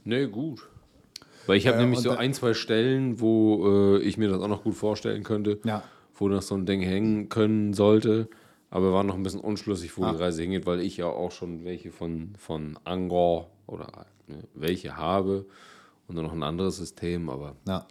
Nee, 0.04 0.26
gut. 0.26 0.68
Weil 1.46 1.58
ich 1.58 1.68
habe 1.68 1.76
Äh, 1.78 1.82
nämlich 1.82 2.00
so 2.00 2.10
ein, 2.10 2.34
zwei 2.34 2.54
Stellen, 2.54 3.20
wo 3.20 3.96
äh, 3.96 4.02
ich 4.02 4.18
mir 4.18 4.28
das 4.28 4.40
auch 4.40 4.48
noch 4.48 4.64
gut 4.64 4.74
vorstellen 4.74 5.22
könnte, 5.22 5.60
Ja. 5.64 5.84
wo 6.16 6.28
noch 6.28 6.42
so 6.42 6.56
ein 6.56 6.66
Ding 6.66 6.80
hängen 6.80 7.28
können 7.28 7.72
sollte. 7.72 8.28
Aber 8.68 8.92
war 8.92 9.04
noch 9.04 9.14
ein 9.14 9.22
bisschen 9.22 9.40
unschlüssig, 9.40 9.96
wo 9.96 10.02
Ah. 10.02 10.10
die 10.12 10.18
Reise 10.18 10.42
hingeht, 10.42 10.66
weil 10.66 10.80
ich 10.80 10.96
ja 10.96 11.06
auch 11.06 11.30
schon 11.30 11.64
welche 11.64 11.92
von, 11.92 12.32
von 12.36 12.76
Angor 12.82 13.48
oder 13.68 14.06
ne, 14.26 14.38
welche 14.54 14.96
habe 14.96 15.46
und 16.08 16.16
dann 16.16 16.24
noch 16.24 16.32
ein 16.32 16.42
anderes 16.42 16.78
System. 16.78 17.30
Aber 17.30 17.54
Ja. 17.68 17.86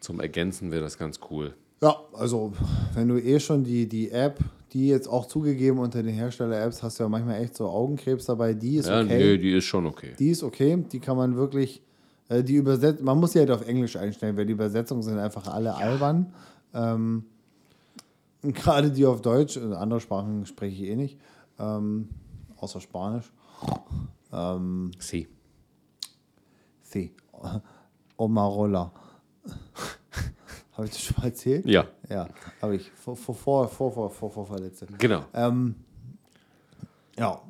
zum 0.00 0.18
Ergänzen 0.18 0.72
wäre 0.72 0.82
das 0.82 0.98
ganz 0.98 1.20
cool. 1.30 1.54
Ja, 1.82 2.00
also 2.12 2.52
wenn 2.94 3.08
du 3.08 3.18
eh 3.18 3.40
schon 3.40 3.64
die, 3.64 3.88
die 3.88 4.12
App, 4.12 4.38
die 4.72 4.86
jetzt 4.86 5.08
auch 5.08 5.26
zugegeben 5.26 5.80
unter 5.80 6.00
den 6.00 6.14
Hersteller-Apps, 6.14 6.80
hast 6.80 6.98
du 6.98 7.02
ja 7.02 7.08
manchmal 7.08 7.42
echt 7.42 7.56
so 7.56 7.68
Augenkrebs 7.68 8.26
dabei, 8.26 8.54
die 8.54 8.76
ist 8.76 8.88
Ja, 8.88 9.00
okay. 9.02 9.18
nee, 9.18 9.38
die 9.38 9.52
ist 9.52 9.64
schon 9.64 9.86
okay. 9.86 10.14
Die 10.16 10.28
ist 10.28 10.44
okay, 10.44 10.76
die 10.92 11.00
kann 11.00 11.16
man 11.16 11.34
wirklich, 11.34 11.82
äh, 12.28 12.44
die 12.44 12.54
übersetzt, 12.54 13.02
man 13.02 13.18
muss 13.18 13.32
sie 13.32 13.40
halt 13.40 13.50
auf 13.50 13.66
Englisch 13.66 13.96
einstellen, 13.96 14.36
weil 14.36 14.46
die 14.46 14.52
Übersetzungen 14.52 15.02
sind 15.02 15.18
einfach 15.18 15.48
alle 15.48 15.74
albern. 15.74 16.32
Ähm, 16.72 17.24
Gerade 18.42 18.92
die 18.92 19.04
auf 19.04 19.20
Deutsch, 19.20 19.56
äh, 19.56 19.74
andere 19.74 20.00
Sprachen 20.00 20.46
spreche 20.46 20.84
ich 20.84 20.88
eh 20.88 20.96
nicht, 20.96 21.18
ähm, 21.58 22.08
außer 22.58 22.80
Spanisch. 22.80 23.32
Ähm, 24.32 24.92
Sie. 25.00 25.26
sí. 26.82 27.12
Omarola. 28.16 28.92
Habe 30.82 30.88
ich 30.88 30.96
das 30.96 31.04
schon 31.04 31.16
mal 31.18 31.26
erzählt? 31.26 31.64
Ja, 31.64 31.86
Ja, 32.10 32.28
habe 32.60 32.74
ich. 32.74 32.90
Vor, 32.90 33.14
vor, 33.14 33.36
vor, 33.36 33.68
vor, 33.68 34.10
vor, 34.10 34.30
vor, 34.32 34.46
Verletzte. 34.46 34.86
genau. 34.98 35.24
Ähm, 35.32 35.76
ja. 37.16 37.40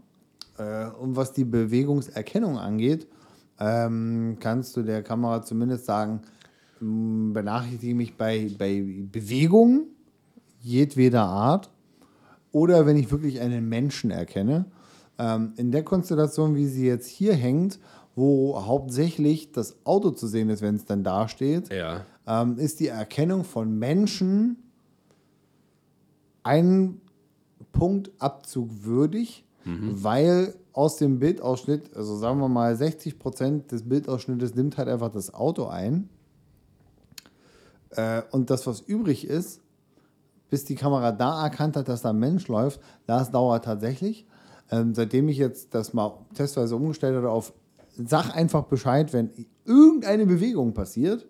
Äh, 0.59 0.90
und 1.01 1.16
was 1.16 1.33
die 1.33 1.47
Bewegungserkennung 1.47 2.59
angeht, 2.59 3.09
ähm, 3.59 4.37
kannst 4.38 4.77
du 4.77 4.83
der 4.83 5.03
Kamera 5.03 5.40
zumindest 5.40 5.87
sagen, 5.87 6.21
benachrichtige 6.79 7.95
mich 7.95 8.18
bei, 8.18 8.51
bei 8.59 8.85
Bewegungen 9.11 9.87
jedweder 10.61 11.23
Art 11.23 11.71
oder 12.51 12.85
wenn 12.85 12.99
ich 12.99 13.11
wirklich 13.11 13.40
einen 13.40 13.66
Menschen 13.66 14.11
erkenne. 14.11 14.66
Ähm, 15.18 15.55
in 15.57 15.73
der 15.73 15.85
Konstellation, 15.85 16.55
wie 16.55 16.66
sie 16.66 16.87
jetzt 16.87 17.09
hier 17.09 17.33
hängt, 17.33 17.79
wo 18.14 18.64
hauptsächlich 18.66 19.53
das 19.53 19.77
Auto 19.85 20.11
zu 20.11 20.27
sehen 20.27 20.51
ist, 20.51 20.61
wenn 20.62 20.75
es 20.77 20.85
dann 20.85 21.03
dasteht, 21.05 21.72
Ja. 21.72 22.05
ähm, 22.27 22.59
ist 22.59 22.81
die 22.81 22.88
Erkennung 22.88 23.44
von 23.44 23.79
Menschen 23.79 24.57
ein 26.42 27.01
Punktabzug 27.72 28.68
würdig, 28.85 29.44
weil 29.64 30.55
aus 30.72 30.96
dem 30.96 31.20
Bildausschnitt, 31.20 31.94
also 31.96 32.16
sagen 32.16 32.40
wir 32.40 32.48
mal 32.48 32.75
60 32.75 33.18
Prozent 33.18 33.70
des 33.70 33.88
Bildausschnittes 33.88 34.55
nimmt 34.57 34.77
halt 34.77 34.88
einfach 34.88 35.11
das 35.12 35.33
Auto 35.33 35.66
ein. 35.66 36.09
Äh, 37.90 38.22
und 38.33 38.51
das, 38.51 38.66
was 38.66 38.81
übrig 38.81 39.27
ist, 39.27 39.61
bis 40.51 40.64
die 40.64 40.75
Kamera 40.75 41.12
da 41.12 41.44
erkannt 41.44 41.77
hat, 41.77 41.88
dass 41.88 42.03
da 42.03 42.11
ein 42.11 42.18
Mensch 42.18 42.48
läuft, 42.48 42.81
das 43.07 43.31
dauert 43.31 43.64
tatsächlich. 43.64 44.27
Ähm, 44.70 44.94
seitdem 44.94 45.29
ich 45.29 45.37
jetzt 45.38 45.75
das 45.75 45.92
mal 45.92 46.18
testweise 46.35 46.75
umgestellt 46.75 47.14
habe 47.16 47.31
auf 47.31 47.53
sag 47.93 48.35
einfach 48.35 48.65
Bescheid, 48.65 49.13
wenn 49.13 49.31
irgendeine 49.65 50.27
Bewegung 50.27 50.73
passiert, 50.75 51.27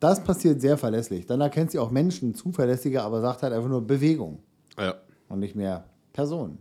das 0.00 0.22
passiert 0.22 0.60
sehr 0.60 0.76
verlässlich. 0.76 1.26
Dann 1.26 1.40
erkennt 1.40 1.70
sie 1.70 1.78
auch 1.78 1.90
Menschen 1.90 2.34
zuverlässiger, 2.34 3.04
aber 3.04 3.20
sagt 3.20 3.42
halt 3.42 3.52
einfach 3.52 3.68
nur 3.68 3.86
Bewegung 3.86 4.42
Ja. 4.78 4.94
und 5.28 5.38
nicht 5.40 5.54
mehr 5.56 5.84
Personen. 6.12 6.58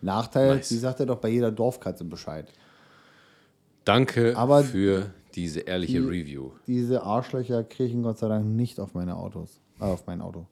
Nachteil, 0.00 0.56
Nice. 0.56 0.68
die 0.68 0.76
sagt 0.78 1.00
ja 1.00 1.06
doch 1.06 1.18
bei 1.18 1.28
jeder 1.28 1.50
Dorfkatze 1.50 2.04
Bescheid. 2.04 2.52
Danke 3.84 4.36
Aber 4.36 4.62
für 4.64 5.10
diese 5.34 5.60
ehrliche 5.60 6.00
die- 6.00 6.06
Review. 6.06 6.50
Diese 6.66 7.02
Arschlöcher 7.02 7.64
kriechen 7.64 8.02
Gott 8.02 8.18
sei 8.18 8.28
Dank 8.28 8.46
nicht 8.46 8.80
auf 8.80 8.94
meine 8.94 9.16
Autos. 9.16 9.60
Äh, 9.80 9.84
auf 9.84 10.06
mein 10.06 10.20
Auto. 10.20 10.46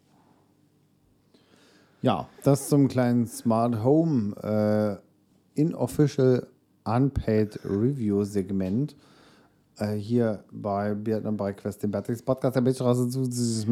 Ja, 2.03 2.29
das 2.43 2.69
zum 2.69 2.89
kleinen 2.89 3.27
Smart 3.27 3.83
Home 3.85 4.35
äh, 5.55 5.61
Inofficial 5.61 6.49
Unpaid 6.85 7.59
Review 7.65 8.25
Segment. 8.25 8.95
Äh, 9.79 9.95
hier 9.95 10.45
bei 10.53 10.95
Vietnam 11.05 11.37
bei 11.37 11.53
Quest, 11.53 11.83
dem 11.83 11.91
Batteries 11.91 12.23
Podcast, 12.23 12.57
der 12.57 12.61
Bildstraße 12.61 13.09
zu 13.09 13.23
dieses. 13.25 13.67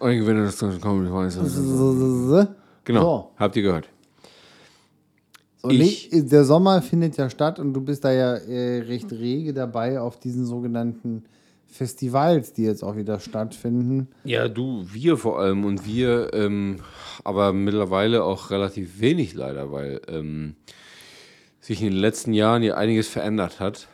Ein 0.00 0.18
Gewinner 0.18 0.44
des 0.46 0.58
Deutschen 0.58 0.80
Comedy 0.80 1.10
Preises. 1.10 1.54
Genau. 1.54 2.46
Genau, 2.84 3.30
habt 3.36 3.54
ihr 3.56 3.62
gehört. 3.62 3.88
So, 5.62 5.70
Ich- 5.70 6.10
der 6.12 6.44
Sommer 6.44 6.82
findet 6.82 7.16
ja 7.16 7.30
statt 7.30 7.60
und 7.60 7.72
du 7.72 7.80
bist 7.80 8.04
da 8.04 8.10
ja 8.10 8.34
äh, 8.34 8.80
recht 8.80 9.12
rege 9.12 9.54
dabei 9.54 10.00
auf 10.00 10.18
diesen 10.18 10.44
sogenannten 10.44 11.22
Festivals, 11.68 12.52
die 12.52 12.64
jetzt 12.64 12.82
auch 12.82 12.96
wieder 12.96 13.20
stattfinden. 13.20 14.08
Ja, 14.24 14.48
du, 14.48 14.84
wir 14.92 15.16
vor 15.16 15.38
allem 15.38 15.64
und 15.64 15.86
wir, 15.86 16.34
ähm, 16.34 16.80
aber 17.22 17.52
mittlerweile 17.52 18.24
auch 18.24 18.50
relativ 18.50 19.00
wenig 19.00 19.34
leider, 19.34 19.70
weil 19.70 20.00
ähm, 20.08 20.56
sich 21.62 21.80
in 21.80 21.90
den 21.90 21.98
letzten 21.98 22.34
Jahren 22.34 22.62
ja 22.62 22.74
einiges 22.74 23.08
verändert 23.08 23.60
hat. 23.60 23.88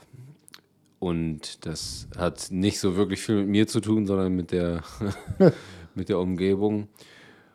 Und 0.99 1.65
das 1.67 2.09
hat 2.17 2.49
nicht 2.51 2.81
so 2.81 2.97
wirklich 2.97 3.21
viel 3.21 3.37
mit 3.37 3.49
mir 3.49 3.67
zu 3.69 3.81
tun, 3.81 4.07
sondern 4.07 4.35
mit 4.35 4.51
der, 4.51 4.83
mit 5.95 6.09
der 6.09 6.19
Umgebung. 6.19 6.89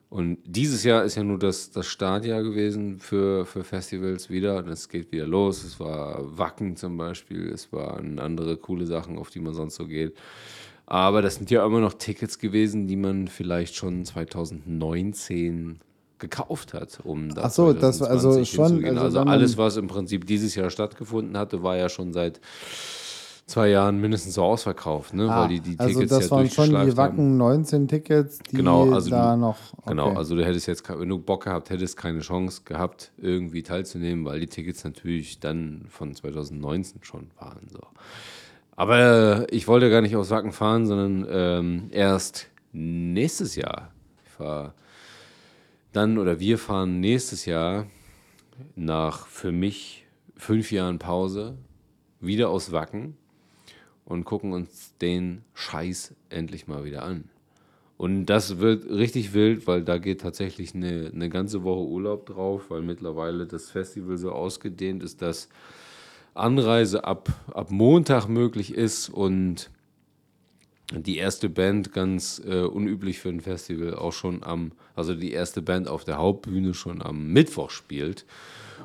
Und 0.10 0.38
dieses 0.46 0.84
Jahr 0.84 1.04
ist 1.04 1.16
ja 1.16 1.24
nur 1.24 1.40
das, 1.40 1.72
das 1.72 1.88
Startjahr 1.88 2.44
gewesen 2.44 3.00
für, 3.00 3.48
für 3.48 3.64
Festivals 3.64 4.30
wieder. 4.30 4.58
Und 4.58 4.68
es 4.68 4.88
geht 4.88 5.12
wieder 5.12 5.26
los. 5.26 5.64
Es 5.64 5.80
war 5.80 6.38
Wacken 6.38 6.76
zum 6.76 6.96
Beispiel. 6.96 7.50
Es 7.50 7.74
waren 7.74 8.20
andere 8.20 8.56
coole 8.58 8.86
Sachen, 8.86 9.18
auf 9.18 9.32
die 9.32 9.40
man 9.40 9.56
sonst 9.56 9.76
so 9.76 9.88
geht. 9.88 10.16
Aber 10.86 11.24
das 11.24 11.36
sind 11.36 11.50
ja 11.50 11.66
immer 11.66 11.80
noch 11.80 11.94
Tickets 11.94 12.38
gewesen, 12.38 12.88
die 12.88 12.98
man 12.98 13.28
vielleicht 13.28 13.76
schon 13.76 14.06
2019 14.06 15.80
gekauft 16.20 16.74
hat, 16.74 17.00
um 17.04 17.34
da 17.34 17.44
Ach 17.46 17.52
so, 17.52 17.74
das 17.74 18.00
war 18.00 18.10
also 18.10 18.32
2020 18.34 18.50
schon- 18.56 18.66
hinzugehen. 18.68 18.98
also 18.98 19.20
Also, 19.20 19.30
alles, 19.32 19.58
was 19.58 19.78
im 19.78 19.88
Prinzip 19.88 20.26
dieses 20.26 20.56
Jahr 20.56 20.70
stattgefunden 20.70 21.38
hatte, 21.38 21.64
war 21.64 21.76
ja 21.78 21.90
schon 21.90 22.14
seit 22.14 22.40
zwei 23.46 23.68
Jahren 23.70 24.00
mindestens 24.00 24.36
so 24.36 24.44
ausverkauft, 24.44 25.14
ne? 25.14 25.30
Ah, 25.30 25.42
weil 25.42 25.50
die 25.50 25.60
die 25.60 25.78
also 25.78 25.96
Tickets 26.00 26.12
das 26.18 26.26
ja 26.30 26.32
waren 26.32 26.50
schon 26.50 26.70
die. 26.70 26.96
Wacken 26.96 27.36
19 27.38 27.88
Tickets, 27.90 28.40
die 28.40 28.56
Genau, 28.56 28.90
also 28.94 29.10
da 29.10 29.34
du- 29.36 29.42
noch. 29.42 29.58
Okay. 29.74 29.90
Genau, 29.90 30.14
also 30.14 30.36
du 30.36 30.46
hättest 30.46 30.68
jetzt, 30.68 30.88
wenn 30.90 31.10
du 31.10 31.20
Bock 31.20 31.44
gehabt 31.44 31.70
hättest, 31.70 31.98
keine 31.98 32.22
Chance 32.22 32.62
gehabt, 32.64 33.12
irgendwie 33.18 33.62
teilzunehmen, 33.62 34.24
weil 34.24 34.40
die 34.40 34.48
Tickets 34.48 34.86
natürlich 34.86 35.42
dann 35.42 35.86
von 35.90 36.16
2019 36.16 37.04
schon 37.04 37.28
waren. 37.38 37.68
So. 37.70 37.80
Aber 38.78 39.42
äh, 39.42 39.46
ich 39.54 39.68
wollte 39.68 39.90
gar 39.90 40.02
nicht 40.02 40.16
aus 40.16 40.30
Wacken 40.30 40.54
fahren, 40.54 40.86
sondern 40.88 41.28
ähm, 41.30 41.88
erst 41.92 42.48
nächstes 42.72 43.56
Jahr. 43.56 43.90
Ich 44.26 44.32
fahre 44.32 44.74
dann 45.94 46.18
oder 46.18 46.40
wir 46.40 46.58
fahren 46.58 47.00
nächstes 47.00 47.46
Jahr 47.46 47.88
nach 48.76 49.28
für 49.28 49.52
mich 49.52 50.06
fünf 50.36 50.72
Jahren 50.72 51.00
Pause 51.00 51.58
wieder 52.20 52.50
aus 52.50 52.72
Wacken 52.72 53.16
und 54.06 54.26
gucken 54.26 54.52
uns 54.52 54.96
den 54.98 55.44
Scheiß 55.54 56.16
endlich 56.30 56.68
mal 56.68 56.84
wieder 56.84 57.04
an. 57.04 57.30
Und 57.98 58.26
das 58.26 58.58
wird 58.58 58.86
richtig 58.90 59.34
wild, 59.34 59.68
weil 59.68 59.84
da 59.84 59.98
geht 59.98 60.22
tatsächlich 60.22 60.76
eine, 60.76 61.12
eine 61.14 61.30
ganze 61.30 61.64
Woche 61.64 61.88
Urlaub 61.88 62.26
drauf, 62.26 62.70
weil 62.70 62.82
mittlerweile 62.82 63.46
das 63.46 63.70
Festival 63.70 64.18
so 64.18 64.32
ausgedehnt 64.32 65.04
ist, 65.04 65.22
dass 65.22 65.48
Anreise 66.34 67.06
ab, 67.06 67.30
ab 67.54 67.70
Montag 67.70 68.28
möglich 68.28 68.74
ist 68.74 69.10
und 69.10 69.70
die 70.92 71.18
erste 71.18 71.50
Band 71.50 71.94
ganz 71.94 72.42
äh, 72.46 72.62
unüblich 72.62 73.20
für 73.20 73.30
ein 73.30 73.42
Festival 73.42 73.96
auch 73.96 74.14
schon 74.14 74.44
am, 74.44 74.74
also 74.96 75.16
die 75.16 75.32
erste 75.32 75.62
Band 75.62 75.88
auf 75.88 76.04
der 76.04 76.18
Hauptbühne 76.18 76.74
schon 76.74 77.02
am 77.02 77.28
Mittwoch 77.28 77.70
spielt 77.70 78.26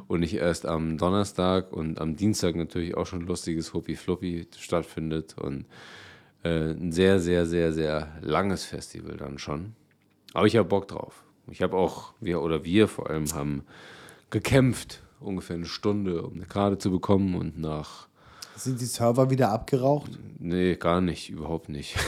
und 0.07 0.21
nicht 0.21 0.35
erst 0.35 0.65
am 0.65 0.97
Donnerstag 0.97 1.73
und 1.73 2.01
am 2.01 2.17
Dienstag 2.17 2.57
natürlich 2.57 2.97
auch 2.97 3.07
schon 3.07 3.27
lustiges 3.27 3.75
Huppi 3.75 3.97
Fluppi 3.97 4.47
stattfindet 4.57 5.37
und 5.39 5.67
äh, 6.45 6.71
ein 6.71 6.93
sehr, 6.93 7.21
sehr, 7.21 7.47
sehr, 7.47 7.73
sehr 7.73 8.17
langes 8.23 8.65
Festival 8.65 9.17
dann 9.17 9.39
schon. 9.39 9.75
Aber 10.35 10.47
ich 10.47 10.57
habe 10.57 10.69
Bock 10.69 10.89
drauf. 10.89 11.25
Ich 11.51 11.63
habe 11.63 11.77
auch, 11.77 12.13
wir 12.21 12.43
oder 12.43 12.65
wir 12.65 12.89
vor 12.89 13.11
allem 13.11 13.33
haben 13.33 13.65
gekämpft, 14.31 15.03
ungefähr 15.21 15.57
eine 15.57 15.67
Stunde, 15.67 16.23
um 16.23 16.35
eine 16.35 16.45
Karte 16.45 16.79
zu 16.79 16.91
bekommen 16.91 17.35
und 17.35 17.59
nach 17.59 18.08
Sind 18.59 18.81
die 18.81 18.85
Server 18.87 19.31
wieder 19.31 19.51
abgeraucht? 19.51 20.11
Nee, 20.41 20.77
gar 20.77 21.01
nicht, 21.01 21.31
überhaupt 21.31 21.69
nicht. 21.69 21.97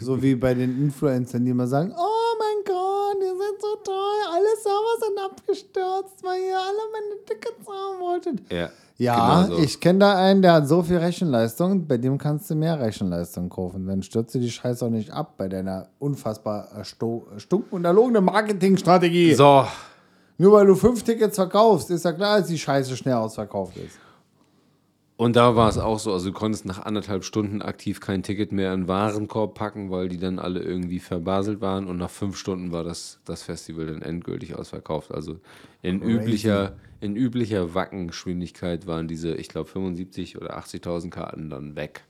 So 0.00 0.22
wie 0.22 0.36
bei 0.36 0.54
den 0.54 0.80
Influencern, 0.80 1.44
die 1.44 1.50
immer 1.50 1.66
sagen, 1.66 1.92
oh 1.92 2.36
mein 2.38 2.64
Gott, 2.64 3.16
ihr 3.20 3.36
seid 3.36 3.60
so 3.60 3.76
toll, 3.82 4.20
alle 4.32 4.56
Server 4.62 4.96
sind 5.00 5.18
abgestürzt, 5.18 6.22
weil 6.22 6.40
ihr 6.40 6.56
alle 6.56 6.78
meine 6.92 7.24
Tickets 7.26 7.66
haben 7.68 8.00
wolltet. 8.00 8.52
ja, 8.52 8.68
Ja, 8.96 9.42
genau 9.42 9.56
so. 9.56 9.62
ich 9.64 9.80
kenne 9.80 9.98
da 9.98 10.14
einen, 10.16 10.40
der 10.40 10.52
hat 10.52 10.68
so 10.68 10.84
viel 10.84 10.98
Rechenleistung, 10.98 11.84
bei 11.88 11.96
dem 11.98 12.16
kannst 12.16 12.48
du 12.48 12.54
mehr 12.54 12.78
Rechenleistung 12.78 13.48
kaufen. 13.48 13.84
Dann 13.88 14.04
stürzt 14.04 14.36
du 14.36 14.38
die 14.38 14.52
Scheiße 14.52 14.86
auch 14.86 14.90
nicht 14.90 15.10
ab 15.10 15.34
bei 15.36 15.48
deiner 15.48 15.88
unfassbar 15.98 16.68
stunk 16.84 17.72
und 17.72 17.84
erlogenen 17.84 18.24
Marketingstrategie. 18.24 19.34
So, 19.34 19.66
Nur 20.38 20.52
weil 20.52 20.66
du 20.66 20.76
fünf 20.76 21.02
Tickets 21.02 21.34
verkaufst, 21.34 21.90
ist 21.90 22.04
ja 22.04 22.12
klar, 22.12 22.38
dass 22.38 22.46
die 22.46 22.58
Scheiße 22.58 22.96
schnell 22.96 23.14
ausverkauft 23.14 23.76
ist. 23.78 23.98
Und 25.16 25.36
da 25.36 25.54
war 25.56 25.68
es 25.68 25.78
auch 25.78 25.98
so, 25.98 26.12
also 26.12 26.30
du 26.30 26.32
konntest 26.32 26.64
nach 26.64 26.84
anderthalb 26.84 27.24
Stunden 27.24 27.62
aktiv 27.62 28.00
kein 28.00 28.22
Ticket 28.22 28.50
mehr 28.50 28.72
in 28.72 28.82
den 28.82 28.88
Warenkorb 28.88 29.54
packen, 29.54 29.90
weil 29.90 30.08
die 30.08 30.18
dann 30.18 30.38
alle 30.38 30.60
irgendwie 30.60 30.98
verbaselt 30.98 31.60
waren 31.60 31.86
und 31.86 31.98
nach 31.98 32.10
fünf 32.10 32.36
Stunden 32.36 32.72
war 32.72 32.82
das, 32.82 33.20
das 33.24 33.42
Festival 33.42 33.86
dann 33.86 34.02
endgültig 34.02 34.56
ausverkauft. 34.56 35.12
Also 35.12 35.38
in 35.82 36.00
Crazy. 36.00 36.12
üblicher, 36.12 36.76
in 37.00 37.16
üblicher 37.16 37.74
Wackengeschwindigkeit 37.74 38.86
waren 38.86 39.06
diese, 39.06 39.34
ich 39.34 39.48
glaube, 39.48 39.68
75 39.68 40.38
oder 40.38 40.58
80.000 40.58 41.10
Karten 41.10 41.50
dann 41.50 41.76
weg. 41.76 42.04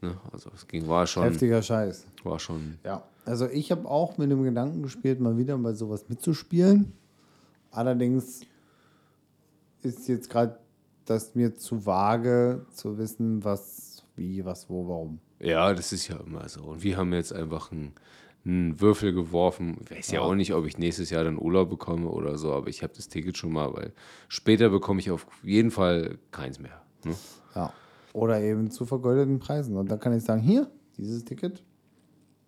Ne? 0.00 0.16
Also 0.32 0.50
es 0.54 0.66
ging, 0.66 0.88
war 0.88 1.06
schon, 1.06 1.24
Heftiger 1.24 1.60
Scheiß. 1.60 2.06
war 2.24 2.38
schon 2.38 2.78
Ja, 2.84 3.02
also 3.24 3.46
ich 3.46 3.70
habe 3.70 3.88
auch 3.88 4.16
mit 4.16 4.30
dem 4.30 4.42
Gedanken 4.42 4.82
gespielt, 4.82 5.20
mal 5.20 5.36
wieder 5.36 5.58
bei 5.58 5.72
sowas 5.72 6.08
mitzuspielen. 6.08 6.92
Allerdings 7.70 8.40
ist 9.82 10.08
jetzt 10.08 10.30
gerade 10.30 10.58
das 11.08 11.34
mir 11.34 11.54
zu 11.54 11.84
vage 11.86 12.66
zu 12.72 12.98
wissen, 12.98 13.44
was, 13.44 14.04
wie, 14.16 14.44
was, 14.44 14.68
wo, 14.68 14.88
warum. 14.88 15.20
Ja, 15.40 15.72
das 15.72 15.92
ist 15.92 16.08
ja 16.08 16.16
immer 16.16 16.48
so. 16.48 16.62
Und 16.62 16.82
wir 16.82 16.96
haben 16.96 17.12
jetzt 17.12 17.32
einfach 17.32 17.70
einen, 17.72 17.92
einen 18.44 18.80
Würfel 18.80 19.12
geworfen. 19.12 19.78
Ich 19.84 19.90
weiß 19.90 20.10
ja. 20.10 20.20
Ja. 20.20 20.26
auch 20.26 20.34
nicht, 20.34 20.52
ob 20.54 20.66
ich 20.66 20.78
nächstes 20.78 21.10
Jahr 21.10 21.24
dann 21.24 21.38
Urlaub 21.38 21.70
bekomme 21.70 22.08
oder 22.08 22.36
so, 22.38 22.52
aber 22.52 22.68
ich 22.68 22.82
habe 22.82 22.92
das 22.94 23.08
Ticket 23.08 23.36
schon 23.36 23.52
mal, 23.52 23.72
weil 23.72 23.92
später 24.28 24.68
bekomme 24.70 25.00
ich 25.00 25.10
auf 25.10 25.26
jeden 25.42 25.70
Fall 25.70 26.18
keins 26.30 26.58
mehr. 26.58 26.82
Ne? 27.04 27.14
Ja. 27.54 27.72
Oder 28.12 28.40
eben 28.40 28.70
zu 28.70 28.84
vergoldeten 28.84 29.38
Preisen. 29.38 29.76
Und 29.76 29.90
da 29.90 29.96
kann 29.96 30.16
ich 30.16 30.24
sagen, 30.24 30.40
hier, 30.40 30.70
dieses 30.96 31.24
Ticket, 31.24 31.62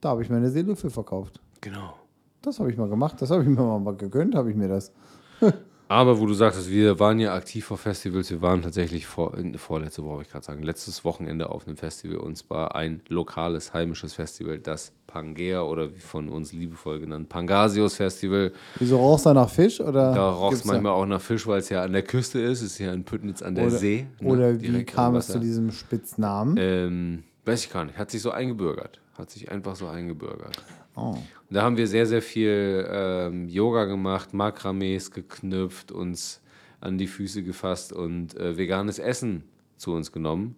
da 0.00 0.10
habe 0.10 0.22
ich 0.22 0.30
meine 0.30 0.50
Seele 0.50 0.74
für 0.74 0.90
verkauft. 0.90 1.40
Genau. 1.60 1.94
Das 2.42 2.58
habe 2.58 2.70
ich 2.70 2.78
mal 2.78 2.88
gemacht, 2.88 3.20
das 3.20 3.30
habe 3.30 3.42
ich 3.42 3.48
mir 3.48 3.62
mal 3.62 3.96
gegönnt, 3.96 4.34
habe 4.34 4.50
ich 4.50 4.56
mir 4.56 4.68
das. 4.68 4.92
Aber 5.90 6.20
wo 6.20 6.26
du 6.26 6.34
sagtest, 6.34 6.70
wir 6.70 7.00
waren 7.00 7.18
ja 7.18 7.34
aktiv 7.34 7.68
auf 7.72 7.80
Festivals, 7.80 8.30
wir 8.30 8.40
waren 8.40 8.62
tatsächlich 8.62 9.06
vor, 9.08 9.32
vorletzte 9.56 10.04
Woche, 10.04 10.22
ich 10.22 10.30
gerade 10.30 10.44
sagen, 10.46 10.62
letztes 10.62 11.04
Wochenende 11.04 11.50
auf 11.50 11.66
einem 11.66 11.76
Festival 11.76 12.18
und 12.18 12.36
zwar 12.36 12.76
ein 12.76 13.00
lokales, 13.08 13.74
heimisches 13.74 14.14
Festival, 14.14 14.60
das 14.60 14.92
Pangea 15.08 15.62
oder 15.62 15.92
wie 15.92 15.98
von 15.98 16.28
uns 16.28 16.52
liebevoll 16.52 17.00
genannt, 17.00 17.28
Pangasius 17.28 17.96
Festival. 17.96 18.52
Wieso 18.78 18.98
rauchst 18.98 19.26
du 19.26 19.32
nach 19.34 19.50
Fisch? 19.50 19.80
Oder 19.80 20.14
Da 20.14 20.30
roch 20.30 20.52
es 20.52 20.58
gibt's 20.58 20.66
da- 20.68 20.74
manchmal 20.74 20.92
auch 20.92 21.06
nach 21.06 21.20
Fisch, 21.20 21.44
weil 21.48 21.58
es 21.58 21.68
ja 21.70 21.82
an 21.82 21.92
der 21.92 22.02
Küste 22.02 22.38
ist, 22.38 22.62
es 22.62 22.74
ist 22.74 22.78
ja 22.78 22.92
in 22.92 23.02
Püttnitz 23.02 23.42
an 23.42 23.56
der 23.56 23.66
Oder, 23.66 23.78
See. 23.78 24.06
ne, 24.20 24.28
oder 24.28 24.60
wie 24.60 24.84
kam 24.84 25.16
es 25.16 25.26
zu 25.26 25.40
diesem 25.40 25.72
Spitznamen? 25.72 26.54
Ähm, 26.56 27.24
weiß 27.44 27.64
ich 27.64 27.72
gar 27.72 27.84
nicht. 27.84 27.98
Hat 27.98 28.12
sich 28.12 28.22
so 28.22 28.30
eingebürgert. 28.30 29.00
Hat 29.18 29.28
sich 29.32 29.50
einfach 29.50 29.74
so 29.74 29.88
eingebürgert. 29.88 30.52
Oh. 31.00 31.18
Da 31.50 31.62
haben 31.62 31.76
wir 31.76 31.86
sehr, 31.86 32.06
sehr 32.06 32.22
viel 32.22 32.86
ähm, 32.90 33.48
Yoga 33.48 33.86
gemacht, 33.86 34.34
Makramees 34.34 35.10
geknüpft, 35.10 35.90
uns 35.90 36.40
an 36.80 36.98
die 36.98 37.06
Füße 37.06 37.42
gefasst 37.42 37.92
und 37.92 38.36
äh, 38.36 38.56
veganes 38.56 38.98
Essen 38.98 39.44
zu 39.76 39.92
uns 39.92 40.12
genommen. 40.12 40.56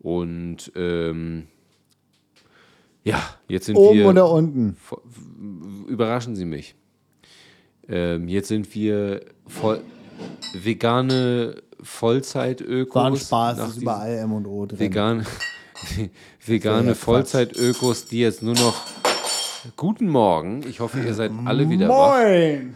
Und 0.00 0.72
ähm, 0.74 1.46
ja, 3.04 3.22
jetzt 3.48 3.66
sind 3.66 3.76
Oben 3.76 3.98
wir. 3.98 4.08
oder 4.08 4.30
unten? 4.30 4.76
Überraschen 5.86 6.34
Sie 6.34 6.44
mich. 6.44 6.74
Ähm, 7.88 8.28
jetzt 8.28 8.48
sind 8.48 8.74
wir 8.74 9.20
voll, 9.46 9.80
vegane 10.54 11.62
Vollzeit-Ökos. 11.80 12.94
War 12.94 13.06
ein 13.06 13.16
Spaß, 13.16 13.68
ist 13.68 13.82
überall 13.82 14.16
M 14.18 14.32
und 14.32 14.46
O 14.46 14.66
drin. 14.66 14.80
Vegan, 14.80 15.26
vegane. 16.48 16.94
Vollzeit-Ökos, 16.94 18.06
die 18.06 18.20
jetzt 18.20 18.42
nur 18.42 18.54
noch. 18.54 18.82
Guten 19.76 20.08
Morgen, 20.08 20.62
ich 20.68 20.80
hoffe, 20.80 21.00
ihr 21.00 21.14
seid 21.14 21.32
alle 21.44 21.68
wieder 21.68 21.88
wach. 21.88 22.18
Moin! 22.18 22.74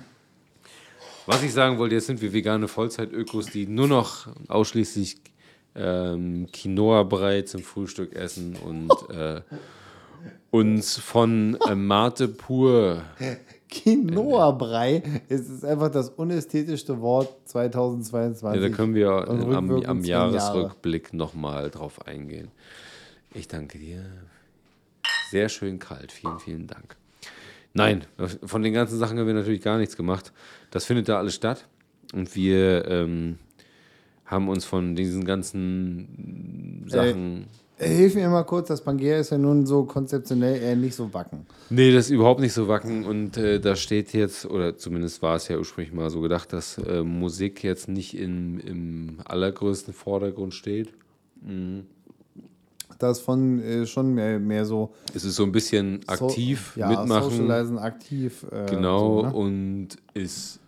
Was 1.27 1.43
ich 1.45 1.53
sagen 1.53 1.79
wollte, 1.79 1.95
jetzt 1.95 2.07
sind 2.07 2.21
wir 2.21 2.33
vegane 2.33 2.67
Vollzeit-Ökos, 2.67 3.47
die 3.47 3.67
nur 3.67 3.87
noch 3.87 4.27
ausschließlich 4.49 5.19
ähm, 5.77 6.49
Quinoa-Brei 6.53 7.43
zum 7.43 7.63
Frühstück 7.63 8.17
essen 8.17 8.57
und 8.57 8.91
äh, 9.17 9.43
uns 10.51 10.97
von 10.97 11.57
äh, 11.69 11.77
Mate 11.77 12.27
pur. 12.27 13.03
Quinoa-Brei 13.71 15.05
es 15.29 15.49
ist 15.49 15.65
einfach 15.65 15.93
das 15.93 16.09
unästhetischste 16.11 17.01
Wort 17.01 17.29
2022. 17.45 18.61
Ja, 18.61 18.69
da 18.69 18.75
können 18.75 18.95
wir 18.97 19.29
am, 19.29 19.85
am 19.85 20.05
Jahresrückblick 20.05 21.15
nochmal 21.15 21.71
drauf 21.71 22.05
eingehen. 22.05 22.49
Ich 23.33 23.49
danke 23.49 23.79
dir. 23.79 24.05
Sehr 25.31 25.49
schön 25.49 25.79
kalt. 25.79 26.11
Vielen, 26.13 26.41
vielen 26.41 26.67
Dank. 26.67 26.97
Nein, 27.73 28.05
von 28.45 28.63
den 28.63 28.73
ganzen 28.73 28.99
Sachen 28.99 29.19
haben 29.19 29.27
wir 29.27 29.35
natürlich 29.35 29.63
gar 29.63 29.79
nichts 29.79 29.97
gemacht. 29.97 30.33
Das 30.71 30.85
findet 30.87 31.09
da 31.09 31.19
alles 31.19 31.35
statt. 31.35 31.69
Und 32.13 32.35
wir 32.35 32.89
ähm, 32.89 33.39
haben 34.25 34.49
uns 34.49 34.65
von 34.65 34.97
diesen 34.97 35.25
ganzen 35.25 36.85
Sachen. 36.89 37.47
Äh, 37.79 37.89
Hilf 37.89 38.15
mir 38.15 38.29
mal 38.29 38.43
kurz, 38.43 38.69
das 38.69 38.83
Pangea 38.83 39.19
ist 39.19 39.31
ja 39.31 39.39
nun 39.39 39.65
so 39.65 39.85
konzeptionell 39.85 40.61
eher 40.61 40.77
nicht 40.77 40.95
so 40.95 41.15
wacken. 41.15 41.47
Nee, 41.71 41.93
das 41.93 42.07
ist 42.07 42.11
überhaupt 42.11 42.41
nicht 42.41 42.53
so 42.53 42.69
wacken. 42.69 43.05
Und 43.05 43.37
äh, 43.37 43.61
da 43.61 43.77
steht 43.77 44.13
jetzt, 44.13 44.45
oder 44.45 44.77
zumindest 44.77 45.23
war 45.23 45.37
es 45.37 45.49
ja 45.49 45.57
ursprünglich 45.57 45.95
mal 45.95 46.11
so 46.11 46.21
gedacht, 46.21 46.53
dass 46.53 46.77
äh, 46.79 47.03
Musik 47.03 47.63
jetzt 47.63 47.89
nicht 47.89 48.19
in, 48.19 48.61
im 48.61 49.21
allergrößten 49.25 49.95
Vordergrund 49.95 50.53
steht. 50.53 50.89
Das 53.01 53.21
von 53.21 53.61
äh, 53.61 53.87
schon 53.87 54.15
mehr, 54.15 54.39
mehr 54.39 54.65
so 54.65 54.93
Es 55.15 55.25
ist 55.25 55.35
so 55.37 55.43
ein 55.45 55.53
bisschen 55.53 56.01
so- 56.07 56.27
aktiv 56.27 56.77
ja, 56.77 56.89
mitmachen. 56.89 57.31
Socializen, 57.31 57.79
aktiv. 57.79 58.47
Äh, 58.53 58.67
Genau, 58.71 59.23
So, 59.23 59.27
ne? 59.27 59.33
und 59.35 59.89
es 60.15 60.61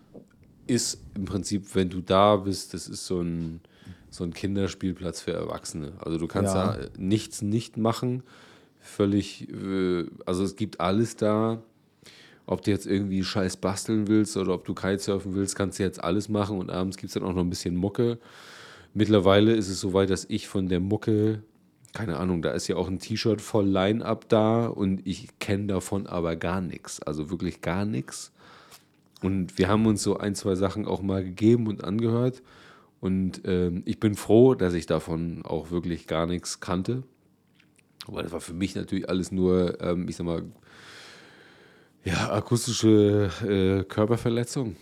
ist 0.67 0.99
im 1.15 1.25
Prinzip, 1.25 1.73
wenn 1.75 1.89
du 1.89 2.01
da 2.01 2.35
bist, 2.37 2.73
das 2.73 2.87
ist 2.87 3.05
so 3.05 3.21
ein, 3.21 3.61
so 4.09 4.23
ein 4.23 4.33
Kinderspielplatz 4.33 5.21
für 5.21 5.31
Erwachsene. 5.33 5.93
Also 5.99 6.17
du 6.17 6.27
kannst 6.27 6.55
Ja. 6.55 6.73
da 6.77 6.85
nichts 6.97 7.41
nicht 7.41 7.77
machen. 7.77 8.23
Völlig, 8.79 9.47
äh, 9.49 10.05
also 10.25 10.43
es 10.43 10.55
gibt 10.55 10.79
alles 10.81 11.15
da. 11.15 11.61
Ob 12.45 12.61
du 12.63 12.71
jetzt 12.71 12.87
irgendwie 12.87 13.23
Scheiß 13.23 13.55
basteln 13.57 14.07
willst 14.09 14.35
oder 14.35 14.53
ob 14.55 14.65
du 14.65 14.73
Kitesurfen 14.73 15.33
willst, 15.35 15.55
kannst 15.55 15.79
du 15.79 15.83
jetzt 15.83 16.03
alles 16.03 16.27
machen 16.27 16.57
und 16.57 16.69
abends 16.71 16.97
gibt 16.97 17.09
es 17.09 17.13
dann 17.13 17.23
auch 17.23 17.33
noch 17.33 17.41
ein 17.43 17.49
bisschen 17.49 17.75
Mucke. 17.75 18.17
Mittlerweile 18.93 19.53
ist 19.53 19.69
es 19.69 19.79
so 19.79 19.93
weit, 19.93 20.09
dass 20.09 20.25
ich 20.29 20.47
von 20.47 20.67
der 20.67 20.79
Mucke, 20.81 21.41
keine 21.93 22.17
Ahnung, 22.17 22.41
da 22.41 22.51
ist 22.51 22.67
ja 22.67 22.75
auch 22.75 22.87
ein 22.87 22.99
T-Shirt 22.99 23.39
voll 23.39 23.67
Line-Up 23.67 24.27
da 24.27 24.65
und 24.65 25.05
ich 25.05 25.39
kenne 25.39 25.67
davon 25.67 26.07
aber 26.07 26.35
gar 26.35 26.59
nichts. 26.59 27.01
Also 27.01 27.29
wirklich 27.29 27.61
gar 27.61 27.85
nichts. 27.85 28.31
Und 29.21 29.57
wir 29.57 29.69
haben 29.69 29.85
uns 29.85 30.03
so 30.03 30.17
ein, 30.17 30.35
zwei 30.35 30.55
Sachen 30.55 30.85
auch 30.85 31.01
mal 31.01 31.23
gegeben 31.23 31.67
und 31.67 31.83
angehört. 31.83 32.41
Und 32.99 33.41
ähm, 33.45 33.83
ich 33.85 33.99
bin 33.99 34.15
froh, 34.15 34.55
dass 34.55 34.73
ich 34.73 34.85
davon 34.85 35.43
auch 35.45 35.71
wirklich 35.71 36.07
gar 36.07 36.25
nichts 36.25 36.59
kannte. 36.59 37.03
Weil 38.07 38.23
das 38.23 38.31
war 38.31 38.41
für 38.41 38.53
mich 38.53 38.75
natürlich 38.75 39.07
alles 39.07 39.31
nur, 39.31 39.79
ähm, 39.81 40.09
ich 40.09 40.15
sag 40.15 40.25
mal, 40.25 40.43
Ja, 42.05 42.33
akustische 42.33 43.29
äh, 43.47 43.83
Körperverletzung. 43.85 44.75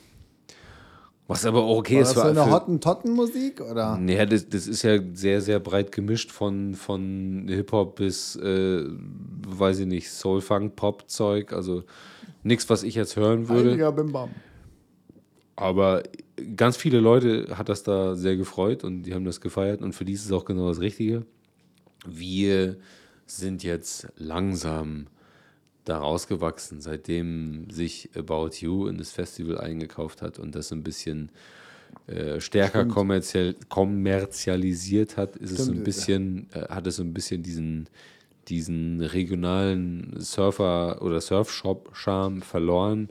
Was 1.31 1.45
aber 1.45 1.63
auch 1.63 1.77
okay 1.77 1.95
War 1.95 2.01
ist 2.01 2.13
das 2.17 2.23
so 2.23 2.29
eine 2.29 2.51
Hottentotten-Musik? 2.51 3.61
Oder? 3.61 3.97
Naja, 3.97 4.25
das, 4.25 4.49
das 4.49 4.67
ist 4.67 4.83
ja 4.83 4.99
sehr, 5.13 5.39
sehr 5.39 5.61
breit 5.61 5.93
gemischt 5.93 6.29
von, 6.29 6.75
von 6.75 7.45
Hip-Hop 7.47 7.95
bis, 7.95 8.35
äh, 8.35 8.83
weiß 9.47 9.79
ich 9.79 9.85
nicht, 9.85 10.11
Soul-Funk-Pop-Zeug. 10.11 11.53
Also 11.53 11.83
nichts, 12.43 12.69
was 12.69 12.83
ich 12.83 12.95
jetzt 12.95 13.15
hören 13.15 13.47
würde. 13.47 13.69
Heiliger 13.69 13.93
Bim 13.93 14.11
Bam. 14.11 14.31
Aber 15.55 16.03
ganz 16.57 16.75
viele 16.75 16.99
Leute 16.99 17.57
hat 17.57 17.69
das 17.69 17.83
da 17.83 18.17
sehr 18.17 18.35
gefreut 18.35 18.83
und 18.83 19.03
die 19.03 19.13
haben 19.13 19.23
das 19.23 19.39
gefeiert 19.39 19.81
und 19.81 19.93
für 19.93 20.03
die 20.03 20.13
ist 20.13 20.25
es 20.25 20.33
auch 20.33 20.43
genau 20.43 20.67
das 20.67 20.81
Richtige. 20.81 21.25
Wir 22.05 22.75
sind 23.25 23.63
jetzt 23.63 24.09
langsam 24.17 25.07
da 25.85 25.97
rausgewachsen, 25.97 26.81
seitdem 26.81 27.69
sich 27.69 28.09
About 28.15 28.51
You 28.59 28.87
in 28.87 28.97
das 28.97 29.11
Festival 29.11 29.59
eingekauft 29.59 30.21
hat 30.21 30.39
und 30.39 30.55
das 30.55 30.71
ein 30.71 30.83
bisschen 30.83 31.31
äh, 32.07 32.39
stärker 32.39 32.85
kommerziell, 32.85 33.55
kommerzialisiert 33.69 35.17
hat, 35.17 35.35
ist 35.37 35.51
es 35.51 35.65
so 35.65 35.71
ein 35.71 35.75
Stimmt. 35.75 35.83
bisschen, 35.83 36.47
äh, 36.53 36.67
hat 36.69 36.87
es 36.87 36.97
so 36.97 37.03
ein 37.03 37.13
bisschen 37.13 37.43
diesen, 37.43 37.87
diesen 38.47 39.01
regionalen 39.01 40.19
Surfer- 40.19 41.01
oder 41.01 41.21
Surfshop-Charme 41.21 42.41
verloren. 42.41 43.09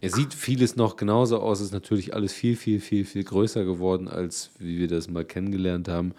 Er 0.00 0.10
sieht 0.10 0.34
vieles 0.34 0.76
noch 0.76 0.96
genauso 0.96 1.40
aus, 1.40 1.60
ist 1.60 1.72
natürlich 1.72 2.14
alles 2.14 2.32
viel, 2.32 2.56
viel, 2.56 2.80
viel, 2.80 3.04
viel 3.04 3.24
größer 3.24 3.64
geworden, 3.64 4.08
als 4.08 4.50
wie 4.58 4.78
wir 4.78 4.88
das 4.88 5.08
mal 5.08 5.24
kennengelernt 5.24 5.88
haben. 5.88 6.14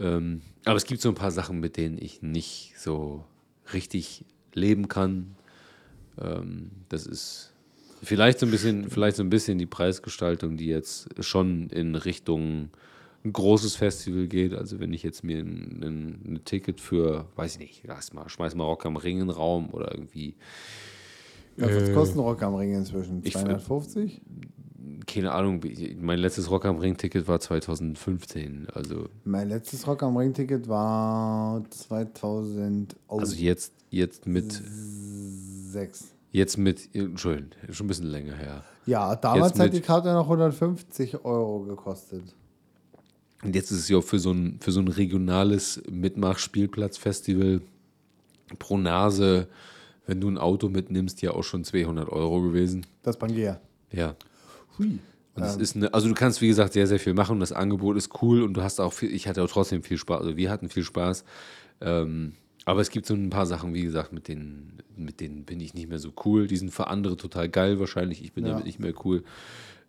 Ähm, 0.00 0.42
aber 0.64 0.76
es 0.76 0.84
gibt 0.84 1.00
so 1.00 1.08
ein 1.08 1.14
paar 1.14 1.30
Sachen, 1.30 1.60
mit 1.60 1.76
denen 1.76 1.98
ich 1.98 2.22
nicht 2.22 2.74
so 2.76 3.24
richtig 3.72 4.24
leben 4.58 4.88
kann. 4.88 5.34
Ähm, 6.20 6.70
das 6.88 7.06
ist 7.06 7.52
vielleicht 8.02 8.38
so 8.40 8.46
ein 8.46 8.50
bisschen, 8.50 8.90
vielleicht 8.90 9.16
so 9.16 9.22
ein 9.22 9.30
bisschen 9.30 9.58
die 9.58 9.66
Preisgestaltung, 9.66 10.56
die 10.56 10.66
jetzt 10.66 11.08
schon 11.24 11.68
in 11.70 11.94
Richtung 11.94 12.70
ein 13.24 13.32
großes 13.32 13.74
Festival 13.76 14.26
geht. 14.28 14.54
Also 14.54 14.78
wenn 14.78 14.92
ich 14.92 15.02
jetzt 15.02 15.24
mir 15.24 15.38
ein, 15.38 15.80
ein, 15.82 16.34
ein 16.34 16.40
Ticket 16.44 16.80
für, 16.80 17.26
weiß 17.36 17.54
ich 17.54 17.58
nicht, 17.60 17.82
lass 17.86 18.12
mal, 18.12 18.28
schmeiß 18.28 18.54
mal 18.54 18.64
Rock 18.64 18.86
am 18.86 18.96
Ring 18.96 19.20
in 19.20 19.26
den 19.26 19.30
Raum 19.30 19.70
oder 19.72 19.92
irgendwie, 19.92 20.34
Ja, 21.56 21.66
was 21.74 21.92
kostet 21.92 22.16
ein 22.16 22.20
Rock 22.20 22.42
am 22.42 22.54
Ring 22.54 22.74
inzwischen? 22.74 23.20
ich- 23.24 23.32
250? 23.32 24.20
Keine 25.06 25.32
Ahnung, 25.32 25.62
mein 26.00 26.18
letztes 26.18 26.50
Rock 26.50 26.64
am 26.64 26.78
Ring 26.78 26.96
Ticket 26.96 27.26
war 27.28 27.40
2015. 27.40 28.68
Also, 28.72 29.08
Mein 29.24 29.48
letztes 29.48 29.86
Rock 29.86 30.02
am 30.02 30.16
Ring-Ticket 30.16 30.68
war 30.68 31.62
2006. 31.70 32.96
also 33.08 33.34
jetzt, 33.36 33.72
jetzt 33.90 34.26
mit, 34.26 34.62
jetzt 36.32 36.58
mit, 36.58 36.94
Entschuldigung, 36.94 37.50
schon 37.70 37.86
ein 37.86 37.88
bisschen 37.88 38.06
länger 38.06 38.34
her. 38.34 38.64
Ja, 38.86 39.16
damals 39.16 39.58
hat 39.58 39.72
die 39.72 39.80
Karte 39.80 40.12
noch 40.12 40.24
150 40.24 41.24
Euro 41.24 41.60
gekostet. 41.60 42.22
Und 43.42 43.54
jetzt 43.54 43.70
ist 43.70 43.80
es 43.80 43.88
ja 43.88 44.00
für 44.00 44.18
so 44.18 44.32
ein, 44.32 44.58
für 44.60 44.72
so 44.72 44.80
ein 44.80 44.88
regionales 44.88 45.82
Mitmach-Spielplatz-Festival 45.90 47.60
pro 48.58 48.78
Nase, 48.78 49.48
wenn 50.06 50.20
du 50.20 50.28
ein 50.28 50.38
Auto 50.38 50.68
mitnimmst, 50.68 51.22
ja 51.22 51.32
auch 51.32 51.44
schon 51.44 51.64
200 51.64 52.08
Euro 52.08 52.40
gewesen. 52.40 52.86
Das 53.02 53.16
Pangea. 53.16 53.60
Ja. 53.92 54.16
Hui. 54.78 54.98
Und 55.34 55.44
es 55.44 55.56
ist 55.56 55.76
eine, 55.76 55.94
also 55.94 56.08
du 56.08 56.14
kannst, 56.14 56.40
wie 56.40 56.48
gesagt, 56.48 56.72
sehr, 56.72 56.86
sehr 56.86 56.98
viel 56.98 57.14
machen. 57.14 57.38
Das 57.38 57.52
Angebot 57.52 57.96
ist 57.96 58.22
cool 58.22 58.42
und 58.42 58.54
du 58.54 58.62
hast 58.62 58.80
auch 58.80 58.92
viel, 58.92 59.12
ich 59.14 59.28
hatte 59.28 59.42
auch 59.42 59.48
trotzdem 59.48 59.82
viel 59.84 59.96
Spaß, 59.98 60.20
also 60.22 60.36
wir 60.36 60.50
hatten 60.50 60.68
viel 60.68 60.82
Spaß. 60.82 61.24
Ähm, 61.80 62.32
aber 62.64 62.80
es 62.80 62.90
gibt 62.90 63.06
so 63.06 63.14
ein 63.14 63.30
paar 63.30 63.46
Sachen, 63.46 63.72
wie 63.72 63.82
gesagt, 63.82 64.12
mit 64.12 64.28
denen, 64.28 64.78
mit 64.96 65.20
denen 65.20 65.44
bin 65.44 65.60
ich 65.60 65.74
nicht 65.74 65.88
mehr 65.88 65.98
so 66.00 66.12
cool. 66.24 66.48
Die 66.48 66.56
sind 66.56 66.70
für 66.70 66.88
andere 66.88 67.16
total 67.16 67.48
geil 67.48 67.78
wahrscheinlich. 67.78 68.22
Ich 68.22 68.32
bin 68.32 68.44
Ja. 68.44 68.50
damit 68.52 68.66
nicht 68.66 68.80
mehr 68.80 68.92
cool. 69.04 69.22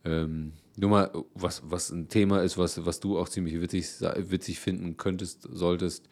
Ähm, 0.05 0.53
nur 0.77 0.89
mal, 0.89 1.11
was, 1.33 1.63
was 1.65 1.89
ein 1.89 2.07
Thema 2.07 2.41
ist, 2.41 2.57
was, 2.57 2.85
was 2.85 2.99
du 2.99 3.17
auch 3.17 3.27
ziemlich 3.27 3.59
witzig, 3.59 3.87
witzig 4.17 4.59
finden 4.59 4.95
könntest, 4.95 5.47
solltest. 5.51 6.07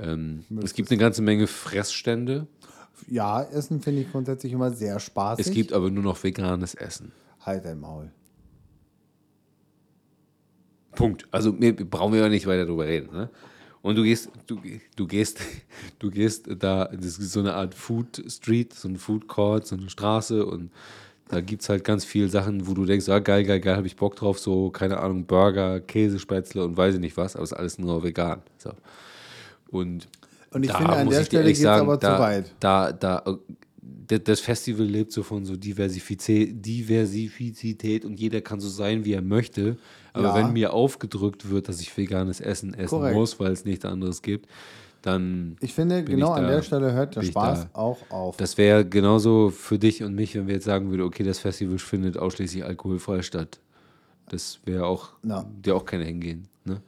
Ähm, 0.00 0.44
es 0.64 0.74
gibt 0.74 0.90
eine 0.90 0.98
ganze 0.98 1.22
Menge 1.22 1.46
Fressstände. 1.46 2.46
Ja, 3.08 3.42
Essen 3.42 3.80
finde 3.80 4.02
ich 4.02 4.10
grundsätzlich 4.10 4.52
immer 4.52 4.72
sehr 4.72 4.98
spaßig. 4.98 5.46
Es 5.46 5.52
gibt 5.52 5.72
aber 5.72 5.90
nur 5.90 6.02
noch 6.02 6.22
veganes 6.24 6.74
Essen. 6.74 7.12
Halt 7.40 7.64
dein 7.64 7.80
Maul. 7.80 8.10
Punkt. 10.92 11.26
Also 11.30 11.58
wir, 11.60 11.74
brauchen 11.74 12.12
wir 12.12 12.20
ja 12.20 12.28
nicht 12.28 12.46
weiter 12.46 12.66
drüber 12.66 12.86
reden. 12.86 13.12
Ne? 13.12 13.30
Und 13.82 13.96
du 13.96 14.02
gehst, 14.02 14.30
du, 14.46 14.60
du 14.96 15.06
gehst, 15.06 15.40
du 15.98 16.10
gehst 16.10 16.48
da, 16.58 16.86
das 16.86 17.18
ist 17.18 17.32
so 17.32 17.40
eine 17.40 17.54
Art 17.54 17.74
Food 17.74 18.22
Street, 18.28 18.74
so 18.74 18.88
ein 18.88 18.96
Food 18.96 19.28
Court, 19.28 19.66
so 19.66 19.76
eine 19.76 19.88
Straße 19.88 20.44
und 20.44 20.70
da 21.28 21.40
gibt 21.40 21.62
es 21.62 21.68
halt 21.68 21.84
ganz 21.84 22.04
viele 22.04 22.28
Sachen, 22.28 22.66
wo 22.66 22.74
du 22.74 22.84
denkst, 22.84 23.08
ah, 23.08 23.20
geil, 23.20 23.44
geil, 23.44 23.60
geil, 23.60 23.76
habe 23.76 23.86
ich 23.86 23.94
Bock 23.94 24.16
drauf, 24.16 24.40
so, 24.40 24.70
keine 24.70 24.98
Ahnung, 24.98 25.26
Burger, 25.26 25.78
Käsespätzle 25.78 26.64
und 26.64 26.76
weiß 26.76 26.94
ich 26.94 27.00
nicht 27.00 27.16
was, 27.16 27.36
aber 27.36 27.44
es 27.44 27.52
ist 27.52 27.56
alles 27.56 27.78
nur 27.78 28.02
vegan. 28.02 28.42
So. 28.58 28.72
Und, 29.70 30.08
Und 30.50 30.64
ich 30.64 30.72
da 30.72 30.78
finde, 30.78 30.92
an 30.92 31.08
der 31.08 31.24
Stelle 31.24 31.44
geht 31.44 31.58
es 31.58 31.64
aber 31.64 31.96
da, 31.96 32.16
zu 32.16 32.22
weit. 32.22 32.54
Da, 32.58 32.90
da, 32.90 33.22
das 33.82 34.40
Festival 34.40 34.86
lebt 34.86 35.12
so 35.12 35.22
von 35.22 35.44
so 35.44 35.56
Diversifizität 35.56 38.04
und 38.04 38.18
jeder 38.20 38.40
kann 38.40 38.60
so 38.60 38.68
sein, 38.68 39.04
wie 39.04 39.12
er 39.14 39.22
möchte. 39.22 39.76
Aber 40.12 40.28
Ja. 40.28 40.34
wenn 40.34 40.52
mir 40.52 40.72
aufgedrückt 40.72 41.50
wird, 41.50 41.68
dass 41.68 41.80
ich 41.80 41.96
veganes 41.96 42.40
Essen 42.40 42.74
essen 42.74 42.88
Korrekt. 42.98 43.16
muss, 43.16 43.38
weil 43.40 43.52
es 43.52 43.64
nichts 43.64 43.84
anderes 43.84 44.22
gibt, 44.22 44.46
dann 45.02 45.56
Ich 45.60 45.72
finde, 45.72 46.04
genau 46.04 46.32
ich 46.32 46.38
an 46.38 46.42
da- 46.44 46.50
der 46.50 46.62
Stelle 46.62 46.92
hört 46.92 47.16
der 47.16 47.22
Spaß 47.22 47.68
auch 47.72 47.98
auf. 48.10 48.36
das 48.36 48.58
wäre 48.58 48.84
genauso 48.84 49.48
für 49.50 49.78
dich 49.78 50.02
und 50.02 50.14
mich, 50.14 50.34
wenn 50.34 50.46
wir 50.46 50.54
jetzt 50.54 50.66
sagen 50.66 50.90
würden, 50.90 51.02
okay, 51.02 51.22
das 51.22 51.38
Festival 51.38 51.78
findet 51.78 52.18
ausschließlich 52.18 52.64
alkoholfrei 52.64 53.22
statt. 53.22 53.60
Das 54.28 54.60
wäre 54.66 54.86
auch, 54.86 55.10
Ja. 55.24 55.46
dir 55.64 55.74
auch 55.74 55.86
keiner 55.86 56.04
hingehen. 56.04 56.48
Ne? 56.64 56.82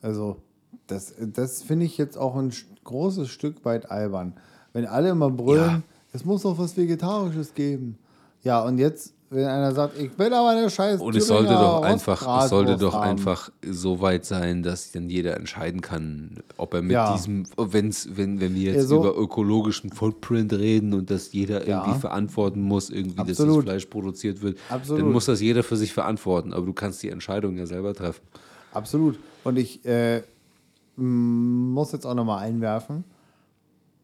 Also, 0.00 0.38
das, 0.86 1.14
das 1.34 1.62
finde 1.62 1.84
ich 1.84 1.98
jetzt 1.98 2.16
auch 2.16 2.36
ein 2.36 2.52
großes 2.84 3.28
Stück 3.28 3.64
weit 3.66 3.90
albern. 3.90 4.32
Wenn 4.72 4.86
alle 4.86 5.10
immer 5.10 5.30
brüllen, 5.30 5.70
Ja. 5.70 5.82
Es 6.12 6.24
muss 6.24 6.42
doch 6.42 6.58
was 6.58 6.76
Vegetarisches 6.76 7.54
geben. 7.54 7.98
Ja, 8.42 8.62
und 8.64 8.78
jetzt, 8.78 9.14
wenn 9.30 9.44
einer 9.46 9.72
sagt, 9.74 9.98
ich 9.98 10.16
will 10.18 10.32
aber 10.32 10.50
eine 10.50 10.70
scheiß 10.70 11.00
Und 11.00 11.14
es 11.16 11.26
sollte 11.26 11.52
doch 11.52 11.82
einfach, 11.82 12.42
es 12.44 12.50
sollte 12.50 12.76
doch 12.76 12.94
haben. 12.94 13.10
einfach 13.10 13.50
so 13.68 14.00
weit 14.00 14.24
sein, 14.24 14.62
dass 14.62 14.92
dann 14.92 15.10
jeder 15.10 15.36
entscheiden 15.36 15.80
kann, 15.80 16.36
ob 16.56 16.72
er 16.74 16.82
mit 16.82 16.92
Ja. 16.92 17.12
diesem, 17.14 17.44
wenn's, 17.56 18.08
wenn, 18.14 18.40
wenn 18.40 18.54
wir 18.54 18.72
jetzt 18.72 18.76
Ja, 18.76 18.82
so- 18.84 18.98
über 19.00 19.16
ökologischen 19.18 19.90
Footprint 19.90 20.52
reden 20.52 20.94
und 20.94 21.10
dass 21.10 21.32
jeder 21.32 21.66
Ja. 21.68 21.82
irgendwie 21.82 22.00
verantworten 22.00 22.62
muss, 22.62 22.90
irgendwie, 22.90 23.16
dass 23.16 23.26
das 23.26 23.40
Absolut. 23.40 23.64
Fleisch 23.64 23.86
produziert 23.86 24.40
wird, 24.40 24.56
Absolut. 24.70 25.02
dann 25.02 25.12
muss 25.12 25.26
das 25.26 25.40
jeder 25.40 25.62
für 25.62 25.76
sich 25.76 25.92
verantworten. 25.92 26.52
Aber 26.54 26.64
du 26.64 26.72
kannst 26.72 27.02
die 27.02 27.10
Entscheidung 27.10 27.58
ja 27.58 27.66
selber 27.66 27.92
treffen. 27.94 28.22
Absolut. 28.72 29.18
Und 29.44 29.58
ich 29.58 29.84
äh, 29.84 30.22
muss 30.96 31.92
jetzt 31.92 32.06
auch 32.06 32.14
nochmal 32.14 32.44
einwerfen. 32.44 33.04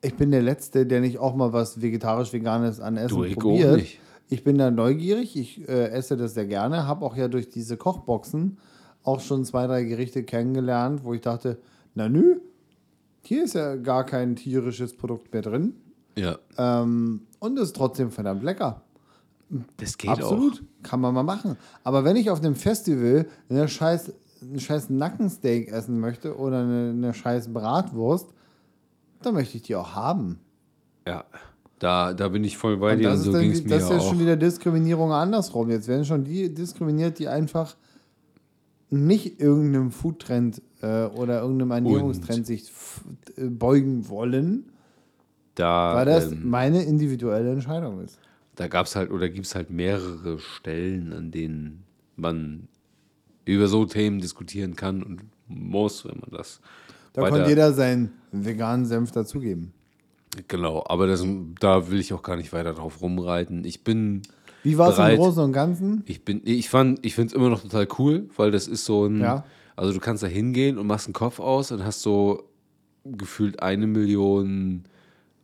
Ich 0.05 0.14
bin 0.16 0.30
der 0.30 0.42
Letzte, 0.42 0.86
der 0.86 1.00
nicht 1.00 1.18
auch 1.18 1.34
mal 1.34 1.52
was 1.52 1.80
vegetarisch-veganes 1.80 2.80
an 2.80 2.96
Essen 2.96 3.16
Du, 3.16 3.24
ich 3.24 3.36
auch 3.36 3.42
probiert. 3.42 3.76
nicht. 3.76 4.00
Ich 4.28 4.44
bin 4.44 4.57
da 4.59 4.70
neugierig. 4.70 5.36
Ich 5.36 5.68
äh, 5.68 5.88
esse 5.90 6.16
das 6.16 6.34
sehr 6.34 6.46
gerne. 6.46 6.86
Habe 6.86 7.05
auch 7.05 7.16
ja 7.16 7.28
durch 7.28 7.48
diese 7.50 7.76
Kochboxen 7.76 8.59
auch 9.02 9.20
schon 9.20 9.44
zwei, 9.44 9.66
drei 9.66 9.84
Gerichte 9.84 10.22
kennengelernt, 10.24 11.05
wo 11.05 11.12
ich 11.14 11.20
dachte, 11.20 11.59
na 11.94 12.09
nü, 12.09 12.40
hier 13.22 13.44
ist 13.44 13.55
ja 13.55 13.76
gar 13.76 14.05
kein 14.05 14.36
tierisches 14.36 14.96
Produkt 14.96 15.32
mehr 15.32 15.42
drin. 15.42 15.74
Ja, 16.16 16.38
Ähm, 16.59 17.22
und 17.40 17.59
ist 17.59 17.74
trotzdem 17.76 18.11
verdammt 18.11 18.42
lecker. 18.44 18.82
das 19.76 19.98
geht 19.98 20.11
Absolut, 20.11 20.62
kann 20.82 21.00
man 21.00 21.12
mal 21.12 21.22
machen. 21.22 21.57
Aber 21.82 22.05
wenn 22.05 22.16
ich 22.16 22.30
auf 22.30 22.38
einem 22.40 22.55
Festival 22.55 23.26
eine 23.50 23.68
scheiß, 23.68 24.12
einen 24.40 24.61
scheiß 24.61 24.90
Nackensteak 24.90 25.68
essen 25.68 26.00
möchte 26.00 26.36
oder 26.38 26.61
eine, 26.61 26.90
eine 26.90 27.14
scheiß 27.14 27.52
Bratwurst, 27.52 28.32
dann 29.25 29.35
möchte 29.35 29.57
ich 29.57 29.62
die 29.62 29.75
auch 29.77 29.95
haben. 29.95 30.39
Ja, 31.07 31.25
da, 31.79 32.14
da 32.14 32.29
bin 32.29 32.45
ich 32.45 32.57
voll 32.57 32.77
bei 32.79 32.93
Und 32.93 32.99
dir 33.01 33.09
und 33.09 33.12
das 33.14 33.20
ist, 33.20 33.27
so 33.27 33.33
dann, 33.33 33.43
ging 33.43 33.51
es 33.53 33.59
wie- 33.61 33.68
mir 33.68 33.75
das 33.75 33.85
ist 33.85 33.91
ja 33.91 33.99
auch. 33.99 34.09
schon 34.11 34.20
wieder 34.20 34.37
Diskriminierung 34.37 35.12
andersrum. 35.12 35.70
Jetzt 35.70 35.89
werden 35.89 36.05
schon 36.05 36.25
die 36.25 36.53
diskriminiert, 36.53 37.18
die 37.18 37.29
einfach 37.29 37.77
nicht 38.91 39.41
irgendeinem 39.41 39.91
Foodtrend 39.91 40.62
äh, 40.83 41.05
oder 41.07 41.41
irgendeinem 41.43 41.72
Ernährungstrend 41.72 42.47
sich 42.47 42.62
f- 42.68 43.03
äh, 43.37 43.47
beugen 43.49 44.09
wollen, 44.09 44.70
da, 45.57 45.95
weil 45.97 46.07
das 46.07 46.33
ähm, 46.33 46.49
meine 46.49 46.83
individuelle 46.85 47.51
Entscheidung 47.53 48.01
ist. 48.05 48.18
da 48.57 48.68
gab 48.68 48.87
es 48.87 48.95
halt 48.95 49.11
oder 49.11 49.29
gibt 49.29 49.47
es 49.47 49.55
halt 49.55 49.70
mehrere 49.70 50.39
Stellen, 50.39 51.12
an 51.12 51.31
denen 51.31 51.83
man 52.16 52.68
über 53.45 53.66
so 53.66 53.85
Themen 53.85 54.20
diskutieren 54.20 54.77
kann 54.77 55.03
und 55.03 55.22
muss, 55.49 56.05
wenn 56.05 56.18
man 56.20 56.31
das. 56.31 56.61
Da 57.12 57.29
konnte 57.29 57.49
jeder 57.49 57.72
veganen 58.45 58.87
Senf 58.87 59.12
dazugeben. 59.12 59.72
Genau, 60.49 60.82
aber 60.87 61.07
das, 61.07 61.24
da 61.61 61.91
will 61.91 62.01
ich 62.01 62.12
auch 62.12 62.22
gar 62.22 62.37
nicht 62.37 62.53
weiter 62.53 62.72
drauf 62.74 63.01
rumreiten. 63.01 63.64
Ich 63.64 63.85
bin. 63.85 64.22
Wie 64.64 64.78
war 64.78 64.91
es 64.91 64.99
im. 64.99 65.16
Großen 65.16 65.45
und 65.45 65.53
Ganzen? 65.53 66.03
Ich 66.07 66.24
bin, 66.24 66.41
ich 66.45 66.68
fand, 66.70 67.05
ich 67.07 67.14
finde 67.14 67.28
es 67.28 67.32
immer 67.35 67.51
noch 67.51 67.62
total 67.62 67.87
cool, 67.99 68.28
weil 68.37 68.51
das 68.51 68.66
ist 68.66 68.85
so 68.85 69.05
ein, 69.07 69.20
Ja. 69.20 69.45
also 69.76 69.93
du 69.93 70.01
kannst 70.01 70.22
da 70.22 70.26
hingehen 70.26 70.78
und 70.78 70.87
machst 70.87 71.07
einen 71.07 71.12
Kopf 71.12 71.39
aus 71.39 71.70
und 71.70 71.85
hast 71.85 72.01
so 72.03 72.49
gefühlt 73.05 73.62
eine 73.62 73.87
Million 73.87 74.85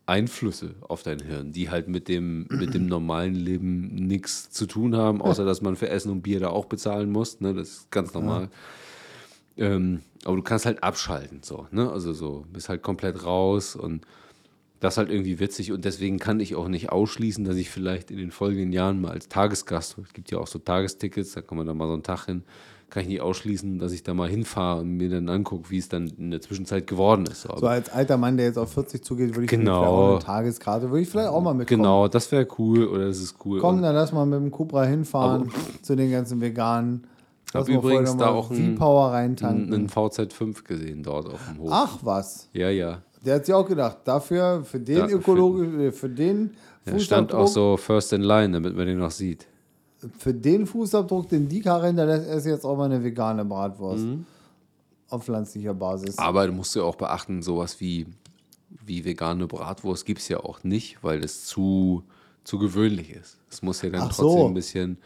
Einflüsse 0.07 0.75
auf 0.81 1.03
dein 1.05 1.21
Hirn, 1.21 1.53
die 1.53 1.71
halt 1.71 1.87
mit 1.87 2.09
dem, 2.09 2.49
mit 2.51 2.75
dem 2.75 2.87
normalen 2.87 3.35
Leben 3.37 3.95
nichts 3.95 4.51
zu 4.51 4.67
tun 4.67 4.97
haben, 4.97 5.23
außer 5.23 5.45
dass 5.45 5.61
man 5.63 5.77
für 5.77 5.89
Essen 5.89 6.11
und 6.11 6.23
Bier 6.23 6.41
da 6.41 6.49
auch 6.49 6.65
bezahlen 6.65 7.13
muss. 7.13 7.41
Ne? 7.41 7.55
Das 7.55 7.69
ist 7.69 7.91
ganz 7.93 8.13
normal. 8.13 8.49
Ähm, 9.57 10.01
aber 10.25 10.37
du 10.37 10.43
kannst 10.43 10.67
halt 10.67 10.83
abschalten, 10.83 11.41
so, 11.43 11.67
ne? 11.71 11.91
Also 11.91 12.13
so, 12.13 12.45
bist 12.53 12.69
halt 12.69 12.83
komplett 12.83 13.25
raus 13.25 13.77
und 13.77 14.07
das 14.81 14.95
ist 14.95 14.99
halt 14.99 15.11
irgendwie 15.11 15.39
witzig 15.41 15.73
und 15.73 15.85
deswegen 15.85 16.19
kann 16.19 16.41
ich 16.41 16.57
auch 16.57 16.69
nicht 16.69 16.91
ausschließen, 16.91 17.45
dass 17.45 17.57
ich 17.57 17.69
vielleicht 17.71 18.11
in 18.11 18.17
den 18.17 18.31
folgenden 18.31 18.73
Jahren 18.73 19.01
mal 19.01 19.11
als 19.13 19.29
Tagesgast, 19.29 19.97
es 19.99 20.13
gibt 20.15 20.31
ja 20.31 20.39
auch 20.39 20.47
so 20.47 20.59
Tagestickets, 20.59 21.33
da 21.33 21.43
kann 21.43 21.59
man 21.59 21.67
da 21.67 21.75
mal 21.75 21.87
so 21.87 21.93
einen 21.93 22.03
Tag 22.03 22.25
hin, 22.27 22.45
kann 22.89 23.03
ich 23.03 23.09
nicht 23.09 23.21
ausschließen, 23.21 23.79
dass 23.79 23.93
ich 23.93 24.03
da 24.03 24.15
mal 24.15 24.29
hinfahre 24.29 24.81
und 24.81 24.97
mir 24.97 25.11
dann 25.11 25.29
angucke, 25.29 25.71
wie 25.71 25.79
es 25.79 25.89
dann 25.89 26.09
in 26.19 26.31
der 26.31 26.41
Zwischenzeit 26.41 26.87
geworden 26.87 27.27
ist. 27.27 27.43
So, 27.43 27.57
So 27.57 27.67
als 27.69 27.89
alter 27.91 28.17
Mann, 28.17 28.37
der 28.37 28.47
jetzt 28.47 28.57
auf 28.59 28.73
40 28.73 29.05
zugeht, 29.05 29.35
würde 29.37 29.45
ich 29.45 29.51
Genau. 29.51 29.79
vielleicht 29.79 29.93
auch 29.93 30.11
eine 30.13 30.19
Tageskarte, 30.19 30.91
würde 30.91 31.03
ich 31.03 31.09
vielleicht 31.09 31.29
auch 31.29 31.41
mal 31.43 31.55
mitkommen. 31.55 31.83
genau, 31.83 32.09
das 32.09 32.33
wäre 32.33 32.49
cool 32.59 32.87
oder 32.87 33.07
das 33.07 33.19
ist 33.21 33.37
cool. 33.45 33.61
Komm, 33.61 33.81
dann 33.83 33.95
lass 33.95 34.13
mal 34.13 34.25
mit 34.27 34.41
dem 34.41 34.51
Cupra 34.51 34.85
hinfahren 34.85 35.51
zu 35.83 35.95
den 35.95 36.11
ganzen 36.11 36.41
Veganen. 36.41 37.05
Lass 37.53 37.67
Hab 37.67 37.75
mal 37.75 37.81
vorher 37.81 38.01
übrigens 38.01 38.17
da 38.17 38.29
auch 38.29 38.51
einen 38.51 39.89
VZ5 39.89 40.63
gesehen 40.65 41.03
dort 41.03 41.27
auf 41.29 41.41
dem 41.49 41.59
Hof. 41.59 41.69
Ach 41.73 41.99
was. 42.03 42.49
Ja, 42.53 42.71
ja. 42.71 43.03
Der 43.25 43.35
hat 43.37 43.47
sich 43.47 43.55
auch 43.55 43.67
gedacht, 43.67 43.99
dafür, 44.05 44.65
für 44.65 44.79
den 44.81 44.97
Ja, 44.99 45.09
für- 45.09 45.17
ökologisch, 45.17 45.75
äh, 45.81 45.93
für 45.93 46.09
den 46.09 46.53
Da 46.85 46.99
stand 46.99 47.33
auch 47.35 47.41
Fußabdruck, 47.43 47.49
so 47.49 47.77
First 47.77 48.13
in 48.13 48.23
Line, 48.23 48.53
damit 48.53 48.77
man 48.77 48.87
den 48.87 48.99
noch 48.99 49.11
sieht. 49.11 49.47
für 50.19 50.33
den 50.33 50.65
Fußabdruck, 50.65 51.29
den 51.29 51.47
die 51.49 51.61
Karre 51.61 51.89
hinterlässt, 51.89 52.27
esse 52.29 52.49
jetzt 52.51 52.65
auch 52.65 52.77
mal 52.77 52.85
eine 52.87 53.05
vegane 53.05 53.45
Bratwurst. 53.45 54.05
Mhm. 54.05 54.25
Auf 55.11 55.25
pflanzlicher 55.25 55.75
Basis. 55.75 56.17
Aber 56.19 56.47
du 56.47 56.53
musst 56.55 56.75
ja 56.77 56.83
auch 56.85 56.95
beachten, 56.95 57.43
sowas 57.43 57.81
wie, 57.81 58.07
wie 58.87 59.05
vegane 59.05 59.47
Bratwurst 59.47 60.07
gibt 60.07 60.21
es 60.21 60.29
ja 60.29 60.39
auch 60.39 60.63
nicht, 60.65 61.03
weil 61.03 61.23
es 61.23 61.45
zu, 61.45 62.05
zu 62.45 62.59
gewöhnlich 62.59 63.11
ist. 63.11 63.37
Es 63.51 63.61
muss 63.61 63.83
ja 63.83 63.91
dann 63.91 64.03
Ach 64.03 64.15
trotzdem 64.15 64.39
so. 64.41 64.47
ein 64.47 64.55
bisschen, 64.55 64.99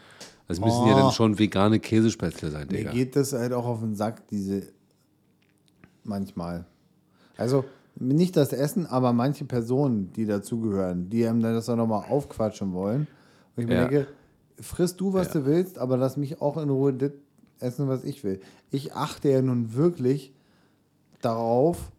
es 0.47 0.59
müssen 0.59 0.85
ja 0.87 0.93
Oh. 0.93 0.99
dann 1.01 1.11
schon 1.11 1.37
vegane 1.39 1.79
Käsespätzle 1.79 2.51
sein, 2.51 2.67
Mir 2.69 2.77
Digga. 2.79 2.91
geht 2.91 3.15
das 3.15 3.33
halt 3.33 3.53
auch 3.53 3.65
auf 3.65 3.79
den 3.79 3.95
Sack, 3.95 4.27
diese 4.27 4.63
manchmal. 6.03 6.65
Also 7.37 7.65
nicht 7.97 8.35
das 8.37 8.53
Essen, 8.53 8.85
aber 8.85 9.13
manche 9.13 9.45
Personen, 9.45 10.11
die 10.13 10.25
dazugehören, 10.25 11.09
die 11.09 11.25
einem 11.27 11.41
dann 11.41 11.53
das 11.53 11.69
auch 11.69 11.75
nochmal 11.75 12.05
aufquatschen 12.09 12.73
wollen. 12.73 13.07
Und 13.55 13.63
ich 13.63 13.67
mir 13.67 13.75
Ja. 13.75 13.87
denke, 13.87 14.07
friss 14.59 14.95
du, 14.95 15.13
was 15.13 15.27
Ja. 15.33 15.39
du 15.39 15.45
willst, 15.45 15.77
aber 15.79 15.97
lass 15.97 16.17
mich 16.17 16.41
auch 16.41 16.57
in 16.57 16.69
Ruhe 16.69 16.93
das 16.93 17.11
essen, 17.59 17.87
was 17.87 18.03
ich 18.03 18.23
will. 18.23 18.39
Ich 18.69 18.93
achte 18.93 19.29
ja 19.29 19.41
nun 19.41 19.73
wirklich 19.75 20.33
darauf, 21.21 21.91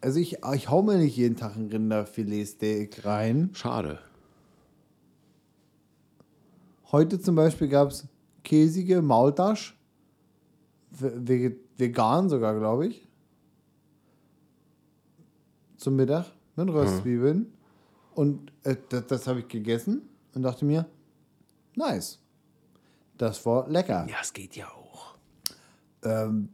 also 0.00 0.18
ich, 0.18 0.38
ich 0.54 0.70
hau 0.70 0.82
mir 0.82 0.96
nicht 0.96 1.16
jeden 1.16 1.36
Tag 1.36 1.54
ein 1.56 1.68
Rinderfiletsteak 1.68 3.04
rein. 3.04 3.50
Schade. 3.52 3.98
Heute 6.92 7.18
zum 7.18 7.36
Beispiel 7.36 7.68
gab 7.68 7.88
es 7.88 8.06
käsige 8.44 9.00
Maultasch. 9.00 9.78
Vegan 10.90 12.28
sogar, 12.28 12.54
glaube 12.58 12.88
ich. 12.88 13.08
Zum 15.78 15.96
Mittag 15.96 16.26
mit 16.54 16.68
Röstzwiebeln. 16.68 17.50
Und 18.14 18.52
äh, 18.64 18.76
das, 18.90 19.06
das 19.06 19.26
habe 19.26 19.40
ich 19.40 19.48
gegessen 19.48 20.02
und 20.34 20.42
dachte 20.42 20.66
mir, 20.66 20.86
nice. 21.74 22.18
Das 23.16 23.44
war 23.46 23.68
lecker. 23.68 24.06
Ja, 24.10 24.16
es 24.20 24.32
geht 24.32 24.54
ja 24.54 24.66
auch. 24.68 25.16
Ähm, 26.02 26.50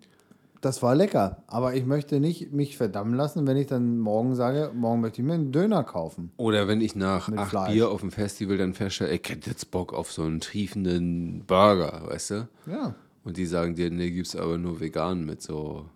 das 0.61 0.83
war 0.83 0.95
lecker. 0.95 1.43
Aber 1.47 1.75
ich 1.75 1.85
möchte 1.87 2.21
nicht 2.21 2.53
mich 2.53 2.77
verdammen 2.77 3.15
lassen, 3.15 3.47
wenn 3.47 3.57
ich 3.57 3.67
dann 3.69 3.99
morgen 3.99 4.35
sage, 4.35 4.73
morgen 4.75 5.01
möchte 5.01 5.21
ich 5.21 5.27
mir 5.27 5.35
einen 5.35 5.53
Döner 5.53 5.85
kaufen. 5.85 6.33
Oder 6.37 6.69
wenn 6.69 6.81
ich 6.81 6.97
nach 6.97 7.29
Mit 7.29 7.39
acht 7.39 7.51
Fleisch. 7.51 7.73
Bier 7.73 7.91
auf 7.91 8.01
dem 8.01 8.11
Festival 8.11 8.57
dann 8.57 8.75
feststelle, 8.75 9.13
ich 9.13 9.29
hätte 9.29 9.51
jetzt 9.51 9.71
Bock 9.71 9.93
auf 9.93 10.13
so 10.13 10.23
einen 10.23 10.41
triefenden 10.41 11.45
Burger, 11.47 12.03
weißt 12.09 12.31
du? 12.31 12.49
Ja. 12.67 12.95
Und 13.25 13.37
die 13.37 13.47
sagen 13.47 13.75
dir, 13.75 13.91
nee, 13.91 14.11
gibt's 14.11 14.37
aber 14.37 14.59
nur 14.59 14.81
vegan 14.81 15.25
mit 15.25 15.43
so 15.43 15.87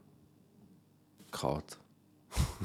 Kraut. 1.30 1.78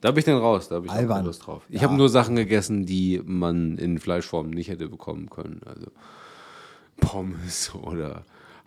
da 0.00 0.10
bin 0.12 0.20
ich 0.20 0.24
dann 0.24 0.38
raus, 0.38 0.68
da 0.68 0.76
habe 0.76 0.86
ich 0.86 0.92
Albern. 0.92 1.26
Lust 1.26 1.46
drauf. 1.46 1.62
Ich 1.68 1.82
Ja. 1.82 1.88
habe 1.88 1.98
nur 1.98 2.08
Sachen 2.08 2.36
gegessen, 2.36 2.86
die 2.86 3.20
man 3.24 3.76
in 3.76 3.98
Fleischform 3.98 4.50
nicht 4.50 4.68
hätte 4.68 4.88
bekommen 4.88 5.28
können. 5.28 5.60
Also 5.66 5.88
Pommes 7.00 7.74
oder 7.82 8.24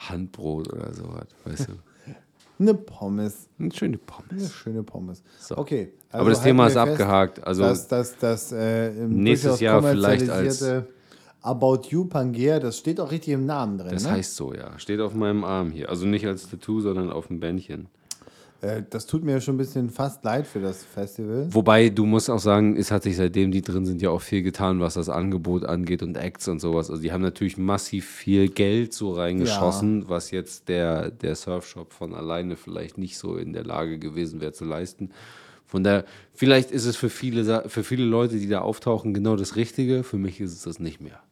Handbrot 0.10 0.72
oder 0.72 0.94
sowas, 0.94 1.28
weißt 1.46 1.70
du? 1.70 1.74
Eine 2.60 2.74
Pommes. 2.76 3.50
Eine 3.60 3.72
schöne 3.72 3.98
Eine 3.98 3.98
Pommes. 3.98 4.54
schöne 4.54 4.84
Pommes. 4.84 5.24
So. 5.40 5.58
Okay. 5.58 5.94
Aber 6.12 6.30
das 6.30 6.44
Thema 6.44 6.68
ist 6.68 6.74
fest, 6.74 6.90
abgehakt. 6.90 7.44
Also 7.46 7.64
dass 7.64 7.88
das, 7.88 8.18
das 8.18 8.52
äh, 8.52 8.92
Nächstes 8.92 9.60
Jahr 9.60 9.82
vielleicht 9.82 10.28
kommerzialisierte 10.28 10.88
About 11.42 11.82
You 11.90 12.06
Pangea, 12.06 12.60
das 12.60 12.78
steht 12.78 13.02
auch 13.02 13.12
richtig 13.12 13.34
im 13.34 13.46
Namen 13.46 13.78
drin. 13.78 13.92
das 13.92 14.04
ne? 14.04 14.12
heißt 14.12 14.36
so, 14.36 14.54
ja. 14.54 14.80
Steht 14.80 15.02
auf 15.02 15.14
meinem 15.14 15.44
Arm 15.44 15.72
hier. 15.72 15.90
Also 15.90 16.06
nicht 16.06 16.26
als 16.26 16.50
Tattoo, 16.50 16.80
sondern 16.80 17.12
auf 17.12 17.28
dem 17.28 17.42
Bändchen. 17.42 17.88
Äh, 18.64 18.84
das 18.90 19.06
tut 19.06 19.24
mir 19.24 19.42
schon 19.42 19.56
ein 19.56 19.58
bisschen 19.58 19.90
fast 19.90 20.24
leid 20.24 20.48
für 20.48 20.60
das 20.60 20.84
Festival. 20.84 21.48
Wobei, 21.54 21.90
du 21.90 22.06
musst 22.06 22.30
auch 22.30 22.40
sagen, 22.40 22.78
es 22.78 22.92
hat 22.92 23.04
sich 23.04 23.18
seitdem 23.18 23.52
die 23.52 23.62
drin 23.62 23.86
sind 23.86 24.02
ja 24.02 24.10
auch 24.10 24.22
viel 24.22 24.42
getan, 24.42 24.80
was 24.80 24.94
das 24.94 25.10
Angebot 25.10 25.66
angeht 25.66 26.02
und 26.02 26.16
Acts 26.16 26.48
und 26.48 26.60
sowas. 26.60 26.90
Also 26.90 27.02
die 27.02 27.12
haben 27.12 27.22
natürlich 27.22 27.58
massiv 27.58 28.08
viel 28.08 28.48
Geld 28.48 28.94
so 28.94 29.12
reingeschossen, 29.12 30.08
was 30.08 30.32
jetzt 30.32 30.70
der, 30.70 31.12
der 31.12 31.36
Surfshop 31.36 31.92
von 31.92 32.14
alleine 32.14 32.56
vielleicht 32.56 32.98
nicht 32.98 33.18
so 33.18 33.36
in 33.36 33.54
der 33.54 33.66
Lage 33.66 34.00
gewesen 34.00 34.40
wäre 34.40 34.54
zu 34.54 34.66
leisten. 34.66 35.12
Von 35.66 35.84
daher, 35.84 36.06
vielleicht 36.34 36.72
ist 36.72 36.86
es 36.86 36.96
für 36.96 37.10
viele, 37.10 37.68
für 37.68 37.84
viele 37.84 38.06
Leute, 38.06 38.38
die 38.38 38.48
da 38.48 38.62
auftauchen, 38.62 39.14
genau 39.14 39.36
das 39.36 39.56
Richtige. 39.56 40.04
Für 40.04 40.18
mich 40.18 40.40
ist 40.40 40.54
es 40.54 40.62
das 40.62 40.80
nicht 40.80 41.02
mehr. 41.02 41.23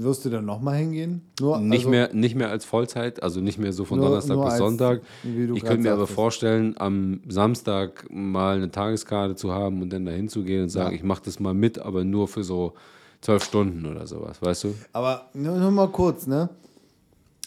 Wirst 0.00 0.24
du 0.24 0.30
dann 0.30 0.44
nochmal 0.44 0.76
hingehen? 0.76 1.22
Nur, 1.40 1.58
Nicht, 1.58 1.78
also, 1.80 1.90
mehr, 1.90 2.12
nicht 2.14 2.34
mehr 2.36 2.50
als 2.50 2.64
Vollzeit, 2.64 3.22
also 3.22 3.40
nicht 3.40 3.58
mehr 3.58 3.72
so 3.72 3.84
von 3.84 3.98
Nur- 3.98 4.08
Donnerstag 4.08 4.34
nur 4.36 4.44
bis 4.44 4.52
als- 4.54 4.58
Sonntag. 4.60 5.00
Ich 5.24 5.64
könnte 5.64 5.82
mir 5.82 5.92
aber 5.92 6.06
vorstellen, 6.06 6.74
am 6.78 7.20
Samstag 7.28 8.06
mal 8.10 8.56
eine 8.56 8.70
Tageskarte 8.70 9.34
zu 9.34 9.52
haben 9.52 9.82
und 9.82 9.92
dann 9.92 10.04
dahin 10.04 10.28
zu 10.28 10.44
gehen 10.44 10.62
und 10.64 10.68
sagen, 10.68 10.90
Ja. 10.90 10.96
ich 10.96 11.02
mache 11.02 11.22
das 11.24 11.40
mal 11.40 11.54
mit, 11.54 11.78
aber 11.78 12.04
nur 12.04 12.28
für 12.28 12.44
so 12.44 12.74
zwölf 13.20 13.42
Stunden 13.42 13.86
oder 13.86 14.06
sowas, 14.06 14.40
weißt 14.40 14.64
du? 14.64 14.74
Aber 14.92 15.28
nur, 15.34 15.56
nur 15.56 15.70
mal 15.72 15.88
kurz, 15.88 16.26
ne? 16.26 16.48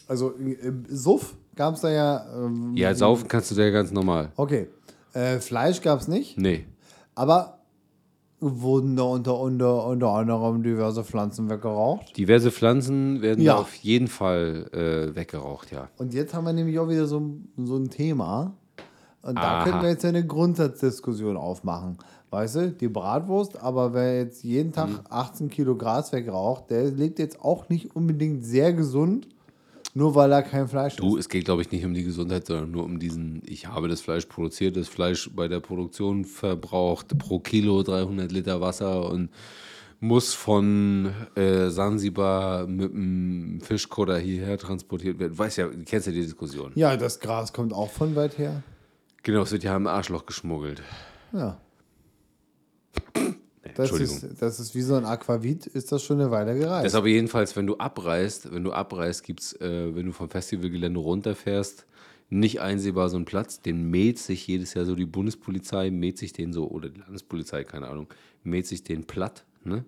Also, 0.08 0.32
äh, 0.38 0.72
Suff 0.90 1.36
gab 1.56 1.76
es 1.76 1.82
da 1.82 1.90
ja. 1.90 2.26
Ähm, 2.36 2.74
Ja, 2.76 2.94
saufen 2.94 3.28
kannst 3.30 3.50
du 3.52 3.56
da 3.56 3.64
ja 3.64 3.70
ganz 3.70 3.92
normal. 3.92 4.30
Okay. 4.36 4.68
Äh, 5.14 5.40
Fleisch 5.40 5.82
gab 5.82 6.02
es 6.02 6.08
nicht, 6.10 6.38
Nee. 6.38 6.66
aber 7.16 7.60
wurden 8.42 8.96
da 8.96 9.04
unter, 9.04 9.40
unter, 9.40 9.86
unter 9.86 10.10
anderem 10.10 10.64
diverse 10.64 11.04
Pflanzen 11.04 11.50
weggeraucht. 11.50 12.18
Diverse 12.18 12.52
Pflanzen 12.52 13.22
werden 13.22 13.44
Ja. 13.44 13.58
auf 13.58 13.74
jeden 13.76 14.08
Fall 14.08 14.66
äh, 14.74 15.16
weggeraucht, 15.16 15.72
ja. 15.72 15.90
Und 15.98 16.14
jetzt 16.14 16.34
haben 16.34 16.46
wir 16.46 16.54
nämlich 16.54 16.80
auch 16.80 16.90
wieder 16.90 17.06
so, 17.06 17.20
ein- 17.20 17.48
so 17.58 17.78
ein 17.78 17.90
Thema. 17.90 18.54
Und 19.22 19.36
da 19.36 19.60
Aha. 19.60 19.64
können 19.64 19.82
wir 19.84 19.90
jetzt 19.90 20.04
eine 20.06 20.26
Grundsatzdiskussion 20.26 21.38
aufmachen. 21.38 21.98
Weißt 22.32 22.56
du, 22.56 22.72
die 22.72 22.88
Bratwurst, 22.88 23.62
aber 23.62 23.94
wer 23.94 24.18
jetzt 24.18 24.44
jeden 24.44 24.72
Tag 24.72 24.90
Mhm. 24.90 25.00
18 25.10 25.50
Kilo 25.50 25.76
Gras 25.76 26.12
wegraucht, 26.12 26.70
der 26.72 26.86
lebt 26.90 27.20
jetzt 27.20 27.40
auch 27.44 27.70
nicht 27.70 27.96
unbedingt 27.96 28.44
sehr 28.44 28.74
gesund, 28.74 29.28
nur 29.94 30.16
weil 30.16 30.32
er 30.32 30.44
kein 30.44 30.68
Fleisch 30.68 30.96
Du, 30.96 31.16
isst. 31.16 31.28
es 31.28 31.30
geht, 31.30 31.46
glaube 31.46 31.62
ich, 31.62 31.72
nicht 31.72 31.86
um 31.86 31.94
die 31.94 32.04
Gesundheit, 32.04 32.46
sondern 32.48 32.72
nur 32.72 32.84
um 32.84 33.00
diesen, 33.00 33.42
ich 33.46 33.68
habe 33.68 33.88
das 33.88 34.02
Fleisch 34.02 34.26
produziert, 34.26 34.78
das 34.78 34.88
Fleisch 34.88 35.30
bei 35.36 35.48
der 35.48 35.60
Produktion 35.60 36.26
verbraucht 36.26 37.18
pro 37.18 37.40
Kilo 37.40 37.84
300 37.84 38.32
Liter 38.32 38.62
Wasser 38.62 39.10
und 39.10 39.30
muss 40.00 40.34
von 40.34 41.12
äh, 41.36 41.70
Sansibar 41.70 42.66
mit 42.66 42.92
einem 42.92 43.62
Fischkutter 43.62 44.18
hierher 44.18 44.58
transportiert 44.58 45.20
werden. 45.20 45.38
Weißt 45.38 45.58
ja, 45.58 45.68
du 45.68 45.84
kennst 45.84 46.08
ja 46.08 46.14
die 46.14 46.22
Diskussion. 46.22 46.72
Ja, 46.76 46.98
das 46.98 47.20
Gras 47.20 47.54
kommt 47.54 47.72
auch 47.72 47.92
von 47.92 48.16
weit 48.16 48.38
her. 48.40 48.64
Genau, 49.24 49.44
es 49.44 49.52
wird 49.52 49.64
ja 49.64 49.76
im 49.76 49.86
Arschloch 49.86 50.26
geschmuggelt. 50.26 50.82
Ja. 51.34 51.60
Das 53.76 53.92
ist, 53.92 54.28
das 54.40 54.60
ist 54.60 54.76
wie 54.76 54.82
so 54.82 54.96
ein 54.96 55.06
Aquavit, 55.06 55.68
ist 55.68 55.92
das 55.92 56.04
schon 56.04 56.20
eine 56.20 56.32
Weile 56.32 56.58
gereist. 56.58 56.86
Das 56.86 56.94
ist 56.94 56.98
aber 56.98 57.08
jedenfalls, 57.08 57.56
wenn 57.56 57.68
du 57.68 57.78
abreist, 57.78 58.52
wenn 58.52 58.64
du 58.64 58.72
abreist, 58.72 59.24
gibt 59.24 59.42
es, 59.42 59.54
äh, 59.62 59.96
wenn 59.96 60.06
du 60.06 60.12
vom 60.12 60.30
Festivalgelände 60.30 61.00
runterfährst, 61.00 61.86
nicht 62.30 62.62
einsehbar 62.62 63.10
so 63.10 63.18
einen 63.18 63.26
Platz, 63.26 63.62
den 63.62 63.90
mäht 63.90 64.18
sich 64.18 64.48
jedes 64.48 64.74
Jahr 64.74 64.86
so 64.86 64.96
die 64.96 65.06
Bundespolizei, 65.06 65.92
mäht 65.92 66.18
sich 66.18 66.32
den 66.32 66.54
so, 66.54 66.70
oder 66.70 66.90
die 66.90 67.02
Landespolizei, 67.02 67.66
keine 67.66 67.90
Ahnung, 67.90 68.08
mäht 68.44 68.68
sich 68.68 68.84
den 68.84 69.04
platt, 69.04 69.44
ne? 69.64 69.84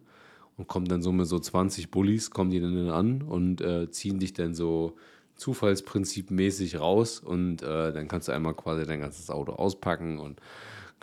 Und 0.55 0.67
kommt 0.67 0.91
dann 0.91 1.01
so 1.01 1.11
mit 1.11 1.25
so 1.25 1.39
20 1.39 1.89
Bullies, 1.89 2.29
kommen 2.29 2.51
die 2.51 2.59
dann 2.59 2.89
an 2.89 3.23
und 3.23 3.61
äh, 3.61 3.89
ziehen 3.89 4.19
dich 4.19 4.33
dann 4.33 4.53
so 4.53 4.95
zufallsprinzipmäßig 5.35 6.79
raus 6.79 7.19
und 7.19 7.63
äh, 7.63 7.91
dann 7.91 8.07
kannst 8.07 8.27
du 8.27 8.33
einmal 8.33 8.53
quasi 8.53 8.85
dein 8.85 8.99
ganzes 8.99 9.29
Auto 9.29 9.53
auspacken 9.53 10.19
und 10.19 10.39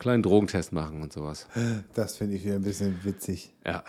kleinen 0.01 0.25
Drogentest 0.25 0.73
machen 0.73 1.03
und 1.03 1.13
sowas. 1.13 1.47
das 1.95 2.17
finde 2.17 2.37
ich 2.37 2.45
wieder 2.45 2.57
ein 2.57 2.63
bisschen 2.63 2.99
witzig. 3.05 3.55
Ja. 3.65 3.85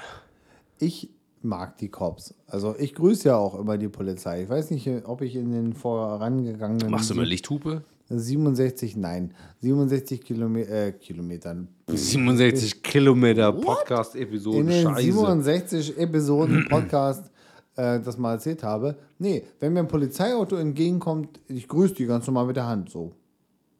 Ich 0.78 1.10
mag 1.42 1.78
die 1.78 1.90
Cops. 1.90 2.36
Also 2.48 2.76
ich 2.78 2.94
grüße 2.94 3.30
ja 3.30 3.38
auch 3.38 3.58
immer 3.58 3.78
die 3.78 3.88
Polizei. 3.88 4.44
Ich 4.44 4.50
weiß 4.50 4.70
nicht, 4.70 4.88
ob 5.06 5.22
ich 5.22 5.36
in 5.36 5.52
den 5.52 5.74
vorangegangenen... 5.74 6.92
Machst 6.92 7.10
du 7.10 7.16
mal 7.16 7.26
Lichthupe? 7.26 7.84
67, 8.10 8.98
nein, 8.98 9.34
67 9.62 10.22
Kilome 10.22 10.68
äh, 10.68 10.92
Kilometern. 10.92 11.70
67 11.88 12.84
Kilometer 12.84 13.54
Podcast-Episode. 13.54 14.58
In 14.58 14.68
den 14.68 14.84
Scheiße. 14.84 15.02
67 15.02 15.98
Episoden 15.98 16.68
Podcast 16.70 17.32
äh, 17.76 18.00
das 18.00 18.18
mal 18.18 18.34
erzählt 18.34 18.64
habe. 18.64 18.98
Nee, 19.18 19.44
wenn 19.60 19.74
mir 19.74 19.80
ein 19.80 19.88
Polizeiauto 19.88 20.58
entgegenkommt, 20.58 21.40
ich 21.48 21.68
grüße 21.68 21.94
die 21.94 22.06
ganz 22.06 22.28
normal 22.28 22.48
mit 22.48 22.58
der 22.58 22.68
Hand. 22.68 22.90
So. 22.90 23.14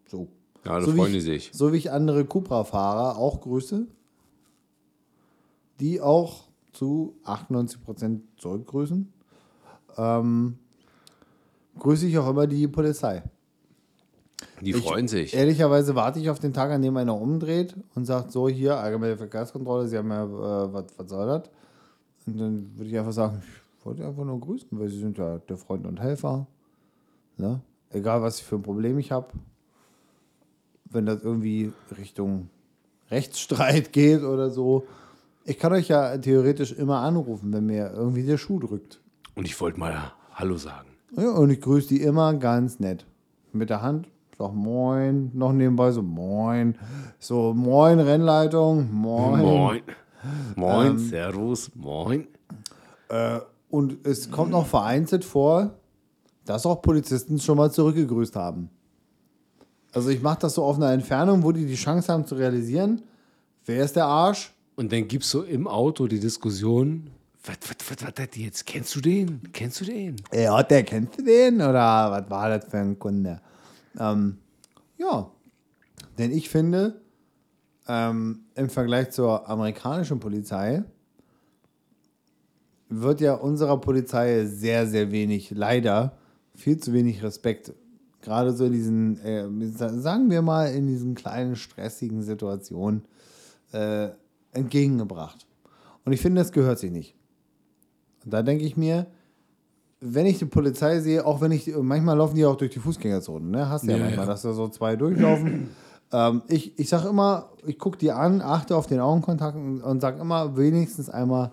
So. 0.08 0.30
Ja, 0.66 0.80
da 0.80 0.86
so 0.86 0.92
freuen 0.92 1.12
die 1.12 1.20
ich, 1.20 1.24
sich. 1.24 1.52
So 1.54 1.74
wie 1.74 1.78
ich 1.78 1.92
andere 1.92 2.26
Cupra-Fahrer 2.26 3.18
auch 3.18 3.42
grüße, 3.42 3.88
die 5.80 6.02
auch 6.02 6.44
zu 6.72 7.16
98% 7.26 8.22
zurückgrüßen, 8.38 9.12
ähm, 9.98 10.60
grüße 11.80 12.08
ich 12.08 12.18
auch 12.18 12.30
immer 12.30 12.48
die 12.48 12.68
Polizei. 12.68 13.24
Die 14.62 14.74
freuen 14.74 15.08
sich. 15.08 15.34
Ehrlicherweise 15.34 15.96
warte 15.96 16.20
ich 16.20 16.30
auf 16.30 16.40
den 16.40 16.54
Tag, 16.54 16.72
an 16.72 16.82
dem 16.82 16.96
einer 16.98 17.20
umdreht 17.20 17.76
und 17.96 18.06
sagt, 18.06 18.32
so 18.32 18.48
hier, 18.48 18.78
allgemeine 18.78 19.18
Verkehrskontrolle, 19.18 19.88
Sie 19.88 19.98
haben 19.98 20.10
ja, 20.10 20.24
äh, 20.24 20.74
was, 20.74 20.86
was 20.98 21.10
soll 21.10 21.28
das? 21.28 21.50
Und 22.28 22.40
dann 22.40 22.78
würde 22.78 22.90
ich 22.90 22.98
einfach 22.98 23.12
sagen, 23.12 23.42
ich 23.80 23.86
wollte 23.86 24.06
einfach 24.06 24.24
nur 24.24 24.40
grüßen, 24.40 24.68
weil 24.80 24.90
Sie 24.90 25.00
sind 25.00 25.18
ja 25.18 25.40
der 25.40 25.58
Freund 25.58 25.86
und 25.88 26.00
Helfer. 26.00 26.48
Ne? 27.38 27.62
Egal, 27.90 28.22
was 28.22 28.40
für 28.40 28.56
ein 28.56 28.62
Problem 28.62 29.00
ich 29.00 29.12
habe. 29.12 29.30
Wenn 30.92 31.06
das 31.06 31.24
irgendwie 31.24 31.72
Richtung 31.98 32.50
Rechtsstreit 33.10 33.92
geht 33.94 34.24
oder 34.24 34.50
so. 34.50 34.86
Ich 35.44 35.58
kann 35.58 35.74
euch 35.74 35.88
ja 35.88 36.18
theoretisch 36.18 36.72
immer 36.72 37.00
anrufen, 37.00 37.52
wenn 37.52 37.66
mir 37.66 37.92
irgendwie 37.92 38.24
der 38.24 38.38
Schuh 38.38 38.60
drückt. 38.60 39.02
Und 39.36 39.46
ich 39.46 39.60
wollte 39.60 39.80
mal 39.80 40.14
Hallo 40.34 40.58
sagen. 40.58 40.90
Ja, 41.18 41.32
und 41.32 41.50
ich 41.50 41.62
grüße 41.62 41.90
die 41.90 42.02
immer 42.02 42.34
ganz 42.36 42.80
nett. 42.80 43.06
Mit 43.52 43.70
der 43.70 43.82
Hand, 43.82 44.08
sag 44.38 44.54
Moin, 44.54 45.32
noch 45.34 45.52
nebenbei 45.52 45.92
so 45.92 46.02
Moin. 46.02 46.78
So 47.20 47.54
Moin, 47.54 48.00
Rennleitung, 48.00 48.92
Moin. 48.94 49.42
Moin. 49.42 49.82
Moin, 50.56 51.00
Servus, 51.00 51.72
moin. 51.76 52.28
Und 53.70 54.06
es 54.06 54.30
kommt 54.30 54.52
noch 54.52 54.68
vereinzelt 54.68 55.26
vor, 55.26 55.72
dass 56.46 56.66
auch 56.66 56.82
Polizisten 56.82 57.40
schon 57.40 57.58
mal 57.58 57.72
zurückgegrüßt 57.72 58.36
haben. 58.36 58.70
Also 59.92 60.10
ich 60.10 60.22
mache 60.22 60.40
das 60.42 60.56
so 60.56 60.64
auf 60.64 60.78
einer 60.78 60.92
Entfernung, 60.92 61.44
wo 61.44 61.52
die 61.52 61.66
die 61.66 61.76
Chance 61.76 62.12
haben 62.12 62.26
zu 62.26 62.36
realisieren, 62.36 63.02
wer 63.66 63.84
ist 63.84 63.96
der 63.96 64.06
Arsch? 64.06 64.52
Und 64.76 64.92
dann 64.92 65.08
gibst 65.08 65.34
du 65.34 65.42
im 65.42 65.68
Auto 65.68 66.08
die 66.08 66.20
Diskussion, 66.20 67.10
was, 67.44 67.58
was, 67.68 68.02
was, 68.02 68.14
was 68.18 68.28
jetzt? 68.36 68.66
Kennst 68.66 68.96
du 68.96 69.02
den? 69.02 69.42
Kennst 69.52 69.82
du 69.82 69.86
den? 69.86 70.16
Ja, 70.34 70.62
der 70.64 70.84
kennst 70.84 71.18
du 71.18 71.24
den? 71.24 71.56
Oder 71.56 72.12
was 72.12 72.30
war 72.30 72.50
das 72.50 72.66
für 72.66 72.78
ein 72.78 72.98
Kunde? 72.98 73.42
Ähm, 74.00 74.38
ja, 74.98 75.30
denn 76.18 76.32
ich 76.32 76.50
finde, 76.50 77.02
ähm, 77.88 78.46
im 78.56 78.70
Vergleich 78.70 79.12
zur 79.12 79.50
amerikanischen 79.50 80.20
Polizei 80.20 80.84
wird 82.90 83.22
ja 83.22 83.34
unserer 83.34 83.80
Polizei 83.80 84.46
sehr, 84.46 84.86
sehr 84.86 85.12
wenig, 85.12 85.52
leider 85.52 86.18
viel 86.54 86.78
zu 86.78 86.94
wenig 86.94 87.24
Respekt, 87.24 87.74
gerade 88.22 88.54
so 88.54 88.66
in 88.66 88.74
diesen, 88.74 89.20
äh, 89.24 89.48
sagen 89.76 90.30
wir 90.30 90.42
mal, 90.42 90.68
in 90.68 90.88
diesen 90.88 91.16
kleinen 91.16 91.56
stressigen 91.56 92.22
Situationen 92.22 93.04
äh, 93.74 94.10
entgegengebracht. 94.52 95.46
Und 96.06 96.14
ich 96.14 96.22
finde, 96.22 96.42
das 96.42 96.52
gehört 96.52 96.80
sich 96.80 96.92
nicht. 96.92 97.16
Und 98.24 98.34
da 98.34 98.42
denke 98.44 98.64
ich 98.64 98.78
mir, 98.78 99.08
wenn 100.00 100.26
ich 100.26 100.40
die 100.40 100.46
Polizei 100.46 101.00
sehe, 101.00 101.26
auch 101.26 101.42
wenn 101.42 101.52
ich, 101.52 101.72
manchmal 101.76 102.18
laufen 102.18 102.36
die 102.36 102.46
auch 102.46 102.56
durch 102.56 102.72
die 102.72 102.80
Fußgängerzone, 102.80 103.46
ne? 103.46 103.70
Hast 103.70 103.84
du 103.86 103.92
ja, 103.92 103.98
Ja, 103.98 104.04
manchmal, 104.06 104.26
ja. 104.26 104.32
dass 104.32 104.42
da 104.42 104.54
so 104.54 104.68
zwei 104.68 104.96
durchlaufen. 104.96 105.70
ähm, 106.12 106.42
ich 106.48 106.78
ich 106.80 106.90
sage 106.90 107.08
immer, 107.10 107.50
ich 107.66 107.78
gucke 107.78 107.98
die 107.98 108.12
an, 108.12 108.42
achte 108.42 108.76
auf 108.76 108.88
den 108.88 109.00
Augenkontakt 109.00 109.56
und, 109.56 109.82
und 109.82 110.02
sage 110.02 110.20
immer 110.20 110.58
wenigstens 110.58 111.10
einmal 111.10 111.52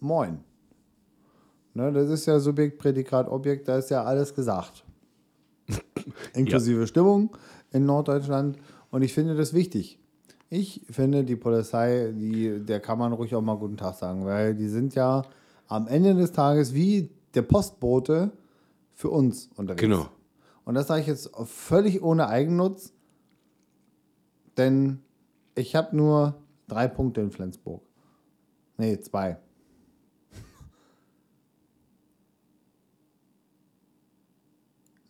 Moin. 0.00 0.40
Ne, 1.74 1.92
das 1.92 2.10
ist 2.10 2.26
ja 2.26 2.38
Subjekt, 2.40 2.78
Prädikat, 2.78 3.28
Objekt, 3.28 3.68
da 3.68 3.78
ist 3.78 3.88
ja 3.90 4.02
alles 4.04 4.34
gesagt. 4.34 4.84
Inklusive 6.34 6.86
Stimmung 6.86 7.36
in 7.72 7.86
Norddeutschland. 7.86 8.58
Und 8.90 9.02
ich 9.02 9.12
finde 9.14 9.34
das 9.34 9.54
wichtig. 9.54 9.98
Ich 10.48 10.82
finde, 10.90 11.24
die 11.24 11.36
Polizei, 11.36 12.12
die, 12.14 12.60
der 12.60 12.80
kann 12.80 12.98
man 12.98 13.12
ruhig 13.12 13.34
auch 13.34 13.40
mal 13.40 13.56
guten 13.56 13.78
Tag 13.78 13.94
sagen, 13.94 14.26
weil 14.26 14.54
die 14.54 14.68
sind 14.68 14.94
ja 14.94 15.22
am 15.66 15.86
Ende 15.86 16.14
des 16.14 16.32
Tages 16.32 16.74
wie 16.74 17.10
der 17.34 17.42
Postbote 17.42 18.32
für 18.92 19.08
uns 19.08 19.48
unterwegs. 19.56 19.80
Genau. 19.80 20.08
Und 20.64 20.74
das 20.74 20.88
sage 20.88 21.00
ich 21.00 21.06
jetzt 21.06 21.30
völlig 21.46 22.02
ohne 22.02 22.28
Eigennutz, 22.28 22.92
denn 24.58 25.00
ich 25.54 25.74
habe 25.74 25.96
nur 25.96 26.34
drei 26.68 26.88
Punkte 26.88 27.20
in 27.22 27.30
Flensburg. 27.30 27.82
Nee, 28.76 29.00
zwei. 29.00 29.38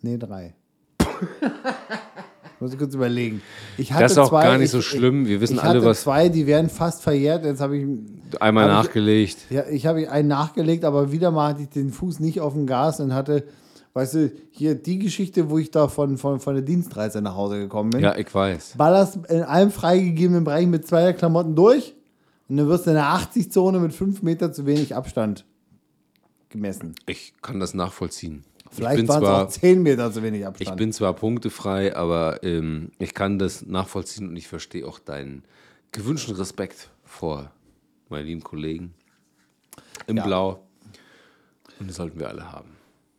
Nee, 0.02 0.18
drei. 0.18 0.54
Muss 2.60 2.72
ich 2.72 2.78
kurz 2.78 2.94
überlegen. 2.94 3.42
Ich 3.76 3.92
hatte 3.92 4.04
Das 4.04 4.12
ist 4.12 4.18
auch 4.18 4.28
zwei, 4.28 4.44
gar 4.44 4.56
nicht 4.56 4.66
ich, 4.66 4.70
so 4.70 4.82
schlimm. 4.82 5.26
Wir 5.26 5.40
wissen 5.40 5.54
ich 5.56 5.62
alle, 5.62 5.80
hatte 5.80 5.84
was- 5.84 6.02
zwei, 6.02 6.28
die 6.28 6.46
werden 6.46 6.70
fast 6.70 7.02
verjährt. 7.02 7.44
Jetzt 7.44 7.60
habe 7.60 7.76
ich 7.76 7.86
Einmal 8.40 8.70
Hab 8.70 8.82
ich- 8.82 8.86
nachgelegt. 8.88 9.38
ja, 9.50 9.64
ich 9.68 9.86
habe 9.86 10.08
einen 10.10 10.28
nachgelegt, 10.28 10.84
aber 10.84 11.10
wieder 11.10 11.30
mal 11.32 11.48
hatte 11.50 11.62
ich 11.62 11.68
den 11.70 11.90
Fuß 11.90 12.20
nicht 12.20 12.40
auf 12.40 12.52
dem 12.54 12.66
Gas 12.66 13.00
und 13.00 13.12
hatte, 13.14 13.44
weißt 13.94 14.14
du, 14.14 14.32
hier 14.52 14.76
die 14.76 14.98
Geschichte, 15.00 15.50
wo 15.50 15.58
ich 15.58 15.72
da 15.72 15.88
von, 15.88 16.16
von, 16.18 16.38
von 16.38 16.54
der 16.54 16.62
Dienstreise 16.62 17.20
nach 17.20 17.34
Hause 17.34 17.58
gekommen 17.58 17.90
bin. 17.90 18.00
Ja, 18.00 18.16
ich 18.16 18.32
weiß. 18.32 18.74
Ballerst 18.78 19.16
in 19.28 19.42
einem 19.42 19.72
freigegebenen 19.72 20.44
Bereich 20.44 20.66
mit 20.68 20.86
zwei 20.86 21.12
Klamotten 21.14 21.56
durch 21.56 21.94
und 22.48 22.58
dann 22.58 22.68
wirst 22.68 22.86
du 22.86 22.90
in 22.90 22.96
der 22.96 23.06
80-Zone 23.06 23.80
mit 23.80 23.92
fünf 23.92 24.22
Meter 24.22 24.52
zu 24.52 24.66
wenig 24.66 24.94
Abstand 24.94 25.44
gemessen. 26.48 26.94
Ich 27.06 27.32
kann 27.42 27.58
das 27.58 27.74
nachvollziehen. 27.74 28.44
Ich 28.72 28.78
Vielleicht 28.78 29.08
waren 29.08 29.22
es 29.22 29.28
auch 29.28 29.38
zwar, 29.38 29.48
zehn 29.48 29.82
Meter 29.82 30.10
zu 30.12 30.22
wenig 30.22 30.40
ich 30.40 30.46
Abstand. 30.46 30.76
bin 30.78 30.92
zwar 30.92 31.12
punktefrei, 31.14 31.94
aber 31.96 32.42
ähm, 32.42 32.90
ich 32.98 33.14
kann 33.14 33.38
das 33.38 33.64
nachvollziehen 33.66 34.28
und 34.28 34.36
ich 34.36 34.48
verstehe 34.48 34.86
auch 34.86 34.98
deinen 34.98 35.44
gewünschten 35.92 36.34
Respekt 36.36 36.90
vor 37.04 37.52
meinen 38.08 38.26
lieben 38.26 38.42
Kollegen 38.42 38.94
im 40.06 40.16
Ja. 40.16 40.24
Blau. 40.24 40.62
Und 41.78 41.88
das 41.88 41.96
sollten 41.96 42.18
wir 42.18 42.28
alle 42.28 42.50
haben. 42.50 42.70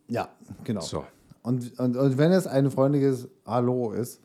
ja, 0.07 0.29
genau. 0.63 0.81
So. 0.81 1.05
Und, 1.43 1.77
und, 1.79 1.97
und 1.97 2.17
wenn 2.17 2.31
es 2.31 2.47
ein 2.47 2.71
freundliches 2.71 3.27
Hallo 3.45 3.91
ist, 3.91 4.21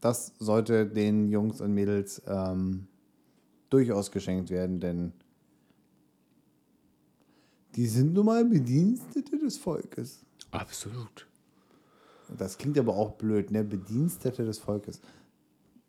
das 0.00 0.32
sollte 0.38 0.86
den 0.86 1.28
Jungs 1.28 1.60
und 1.60 1.72
Mädels 1.74 2.22
ähm, 2.26 2.86
durchaus 3.70 4.10
geschenkt 4.10 4.50
werden, 4.50 4.80
denn 4.80 5.12
die 7.76 7.86
sind 7.86 8.14
nun 8.14 8.26
mal 8.26 8.44
Bedienstete 8.44 9.38
des 9.38 9.58
Volkes. 9.58 10.24
Absolut. 10.50 11.26
Das 12.36 12.58
klingt 12.58 12.78
aber 12.78 12.94
auch 12.94 13.12
blöd, 13.12 13.50
ne? 13.50 13.64
Bedienstete 13.64 14.44
des 14.44 14.58
Volkes. 14.58 15.00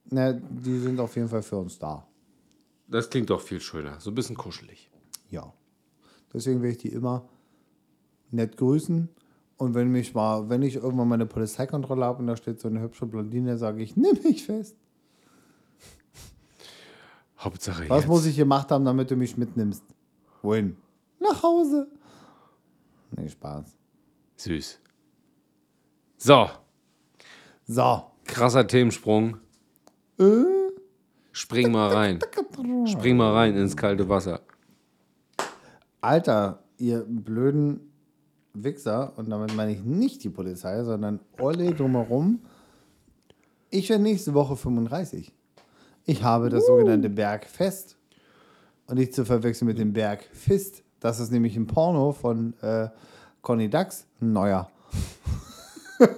Na, 0.06 0.34
die 0.34 0.80
sind 0.80 1.00
auf 1.00 1.16
jeden 1.16 1.30
Fall 1.30 1.44
für 1.44 1.58
uns 1.58 1.78
da. 1.78 2.08
Das 2.88 3.10
klingt 3.10 3.30
doch 3.30 3.42
viel 3.42 3.62
schöner. 3.62 4.00
So 4.00 4.12
ein 4.12 4.16
bisschen 4.16 4.36
kuschelig. 4.36 4.90
Ja. 5.30 5.54
Deswegen 6.34 6.62
werde 6.62 6.76
ich 6.76 6.82
die 6.82 6.90
immer 6.90 7.28
nett 8.32 8.58
grüßen. 8.58 9.10
Und 9.58 9.76
wenn 9.76 9.90
mich 9.90 10.14
mal, 10.14 10.50
wenn 10.50 10.64
ich 10.64 10.76
irgendwann 10.76 11.08
mal 11.08 11.16
eine 11.16 11.26
Polizeikontrolle 11.26 12.04
habe 12.04 12.20
und 12.20 12.28
da 12.28 12.36
steht 12.36 12.60
so 12.60 12.68
eine 12.68 12.82
hübsche 12.82 13.06
Blondine, 13.06 13.58
sage 13.58 13.84
ich, 13.84 13.96
nimm 13.96 14.18
mich 14.24 14.46
fest. 14.46 14.76
Hauptsache 17.38 17.90
Was 17.90 18.02
jetzt. 18.02 18.10
muss 18.10 18.26
ich 18.26 18.36
gemacht 18.36 18.72
haben, 18.72 18.86
damit 18.86 19.10
du 19.12 19.16
mich 19.16 19.38
mitnimmst? 19.38 19.84
Wohin? 20.42 20.78
Nach 21.22 21.44
Hause. 21.44 21.88
Nee, 23.16 23.30
Spaß. 23.30 23.78
Süß. 24.38 24.80
So, 26.18 26.50
So. 27.66 28.04
krasser 28.26 28.66
Themensprung. 28.68 29.38
Äh? 30.20 30.44
Spring 31.32 31.72
mal 31.72 31.90
rein. 31.94 32.20
Spring 32.86 33.18
mal 33.18 33.34
rein 33.34 33.56
ins 33.56 33.78
kalte 33.78 34.08
Wasser. 34.10 34.42
Alter, 36.02 36.64
ihr 36.78 37.06
blöden 37.08 37.92
Wichser, 38.54 39.14
und 39.18 39.30
damit 39.30 39.56
meine 39.56 39.72
ich 39.72 39.84
nicht 39.84 40.24
die 40.24 40.30
Polizei, 40.30 40.84
sondern 40.84 41.20
alle 41.38 41.74
drumherum. 41.74 42.42
Ich 43.70 43.90
werde 43.90 44.04
nächste 44.04 44.34
Woche 44.34 44.58
35. 44.58 45.32
Ich 46.06 46.24
habe 46.24 46.50
das 46.50 46.66
sogenannte 46.66 47.10
Bergfest. 47.10 47.98
Und 48.88 48.98
nicht 48.98 49.14
zu 49.14 49.24
verwechseln 49.24 49.68
mit 49.68 49.78
dem 49.78 49.94
Bergfist. 49.94 50.84
Das 51.02 51.20
ist 51.20 51.32
nämlich 51.32 51.58
ein 51.58 51.68
Porno 51.68 52.14
von 52.14 52.54
äh, 52.62 52.88
Conny 53.42 53.70
Dax, 53.70 54.06
ein 54.22 54.32
neuer. 54.34 54.70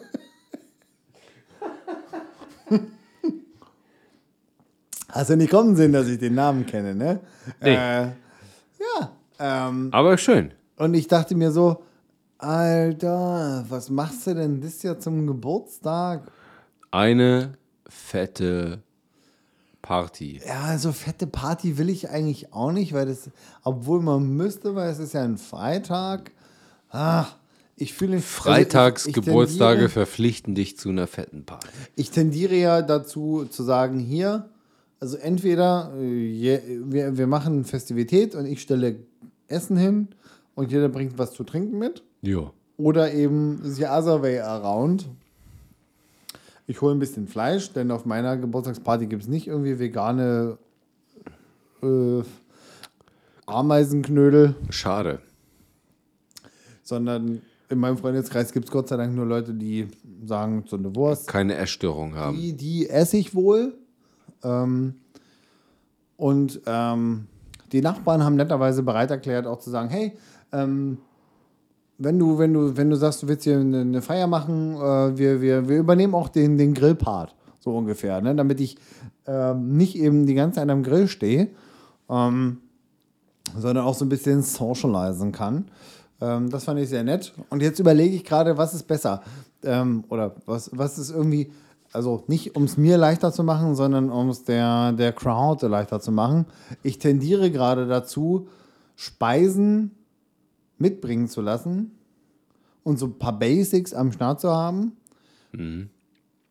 Hast 5.10 5.30
du 5.30 5.38
nicht 5.38 5.52
kommen 5.52 5.76
sehen, 5.76 5.94
dass 5.94 6.08
ich 6.08 6.20
den 6.20 6.36
Namen 6.36 6.66
kenne, 6.66 6.94
ne? 6.96 7.20
Nee. 7.62 7.76
Äh, 7.76 8.02
ja. 8.08 9.12
Ähm, 9.40 9.90
Aber 9.92 10.18
schön. 10.18 10.52
und 10.78 10.94
ich 10.96 11.08
dachte 11.08 11.36
mir 11.36 11.52
so, 11.52 11.84
Alter, 12.38 13.64
was 13.70 13.90
machst 13.90 14.28
du 14.28 14.36
denn 14.36 14.60
das 14.60 14.84
Jahr 14.84 15.00
zum 15.00 15.26
Geburtstag? 15.28 16.30
Eine 16.92 17.54
fette 17.88 18.82
Party. 19.84 20.42
Ja, 20.48 20.80
so 20.80 20.92
fette 20.92 21.28
Party 21.28 21.78
will 21.78 21.90
ich 21.90 22.10
eigentlich 22.10 22.52
auch 22.54 22.72
nicht, 22.72 22.94
weil 22.94 23.06
das, 23.06 23.30
obwohl 23.64 24.02
man 24.02 24.36
müsste, 24.36 24.74
weil 24.74 24.90
es 24.90 24.98
ist 24.98 25.14
ja 25.14 25.22
ein 25.24 25.38
Freitag. 25.38 26.32
Ah, 26.90 27.28
ich 27.76 27.94
fühle 27.94 28.22
Freitags 28.22 29.06
also 29.06 29.10
ich, 29.10 29.18
ich 29.18 29.26
Geburtstage 29.26 29.72
tendiere, 29.72 29.90
verpflichten 29.90 30.56
dich 30.56 30.78
zu 30.78 30.90
einer 30.90 31.06
fetten 31.06 31.46
Party. 31.46 31.68
ich 31.96 32.12
tendiere 32.12 32.56
ja 32.56 32.82
dazu 32.82 33.46
zu 33.46 33.64
sagen, 33.64 34.00
hier, 34.00 34.50
also 35.00 35.18
entweder 35.18 35.92
äh, 36.00 36.60
wir, 36.86 37.18
wir 37.18 37.28
machen 37.28 37.54
eine 37.56 37.64
Festivität 37.66 38.36
und 38.36 38.46
ich 38.46 38.62
stelle 38.62 38.96
Essen 39.48 39.76
hin 39.76 40.08
und 40.56 40.72
jeder 40.72 40.88
bringt 40.88 41.18
was 41.18 41.34
zu 41.34 41.44
trinken 41.44 41.78
mit. 41.78 42.04
Ja. 42.22 42.52
Oder 42.78 43.14
eben 43.14 43.60
the 43.64 43.86
other 43.86 44.22
way 44.22 44.40
around. 44.40 45.10
Ich 46.66 46.82
hole 46.82 46.96
ein 46.96 47.00
bisschen 47.00 47.28
Fleisch, 47.28 47.74
denn 47.74 47.92
auf 47.92 48.06
meiner 48.06 48.38
Geburtstagsparty 48.38 49.08
gibt 49.08 49.24
es 49.24 49.30
nicht 49.30 49.48
irgendwie 49.48 49.80
vegane 49.80 50.58
äh, 51.82 52.22
Ameisenknödel, 53.46 54.56
Schade. 54.70 55.20
sondern 56.84 57.42
in 57.70 57.80
meinem 57.80 57.98
Freundeskreis 57.98 58.54
gibt 58.54 58.66
es 58.66 58.72
Gott 58.72 58.88
sei 58.88 58.98
Dank 58.98 59.14
nur 59.14 59.26
Leute, 59.26 59.54
die 59.54 59.88
sagen, 60.26 60.64
so 60.68 60.78
eine 60.78 60.96
Wurst, 60.96 61.28
Keine 61.28 61.56
Essstörung 61.56 62.16
haben. 62.16 62.38
die, 62.38 62.54
die 62.54 62.90
esse 62.90 63.18
ich 63.18 63.36
wohl. 63.36 63.74
Ähm, 64.44 64.96
und 66.16 66.62
ähm, 66.66 67.28
die 67.72 67.82
Nachbarn 67.82 68.24
haben 68.24 68.36
netterweise 68.36 68.84
bereit 68.84 69.12
erklärt, 69.12 69.48
auch 69.48 69.60
zu 69.60 69.70
sagen, 69.70 69.90
hey, 69.90 70.14
ähm, 70.54 71.00
wenn 72.04 72.20
du, 72.20 72.38
wenn 72.38 72.54
du, 72.54 72.76
wenn 72.78 72.90
du 72.90 72.96
sagst, 72.96 73.24
du 73.24 73.28
willst 73.28 73.44
hier 73.44 73.60
eine, 73.60 74.02
Feier 74.02 74.28
machen, 74.28 74.76
äh, 74.76 75.18
wir, 75.18 75.42
wir, 75.42 75.68
wir 75.68 75.78
übernehmen 75.78 76.14
auch 76.14 76.30
den, 76.30 76.58
den 76.58 76.74
Grillpart, 76.74 77.36
so 77.60 77.76
ungefähr, 77.76 78.22
ne? 78.22 78.36
damit 78.36 78.60
ich 78.60 78.78
ähm, 79.26 79.78
nicht 79.78 79.96
eben 79.96 80.26
die 80.26 80.34
ganze 80.34 80.60
Zeit 80.60 80.70
am 80.70 80.84
Grill 80.84 81.08
stehe, 81.08 81.50
ähm, 82.10 82.58
sondern 83.58 83.86
auch 83.86 83.94
so 83.94 84.06
ein 84.06 84.10
bisschen 84.10 84.42
socialisen 84.42 85.32
kann. 85.32 85.66
Ähm, 86.22 86.50
das 86.50 86.66
fand 86.66 86.80
ich 86.80 86.90
sehr 86.90 87.04
nett. 87.04 87.34
Und 87.50 87.62
jetzt 87.62 87.80
überlege 87.80 88.16
ich 88.16 88.24
gerade, 88.24 88.58
was 88.58 88.74
ist 88.74 88.84
besser? 88.84 89.22
Ähm, 89.64 90.04
oder 90.10 90.36
was, 90.46 90.72
was 90.74 90.98
ist 90.98 91.12
irgendwie, 91.12 91.52
also 91.92 92.24
nicht 92.28 92.56
um 92.56 92.64
es 92.64 92.78
mir 92.78 92.98
leichter 92.98 93.32
zu 93.32 93.44
machen, 93.44 93.76
sondern 93.76 94.10
um 94.10 94.30
es 94.30 94.44
der, 94.44 94.92
der 94.94 95.14
Crowd 95.14 95.66
leichter 95.68 96.00
zu 96.00 96.12
machen. 96.12 96.46
Ich 96.82 97.00
tendiere 97.00 97.52
gerade 97.52 97.88
dazu, 97.88 98.48
Speisen 98.96 99.92
mitbringen 100.84 101.28
zu 101.28 101.42
lassen 101.42 101.92
und 102.84 103.00
so 103.00 103.08
ein 103.08 103.18
paar 103.18 103.40
Basics 103.40 103.94
am 103.94 104.12
Start 104.12 104.40
zu 104.42 104.52
haben. 104.52 104.92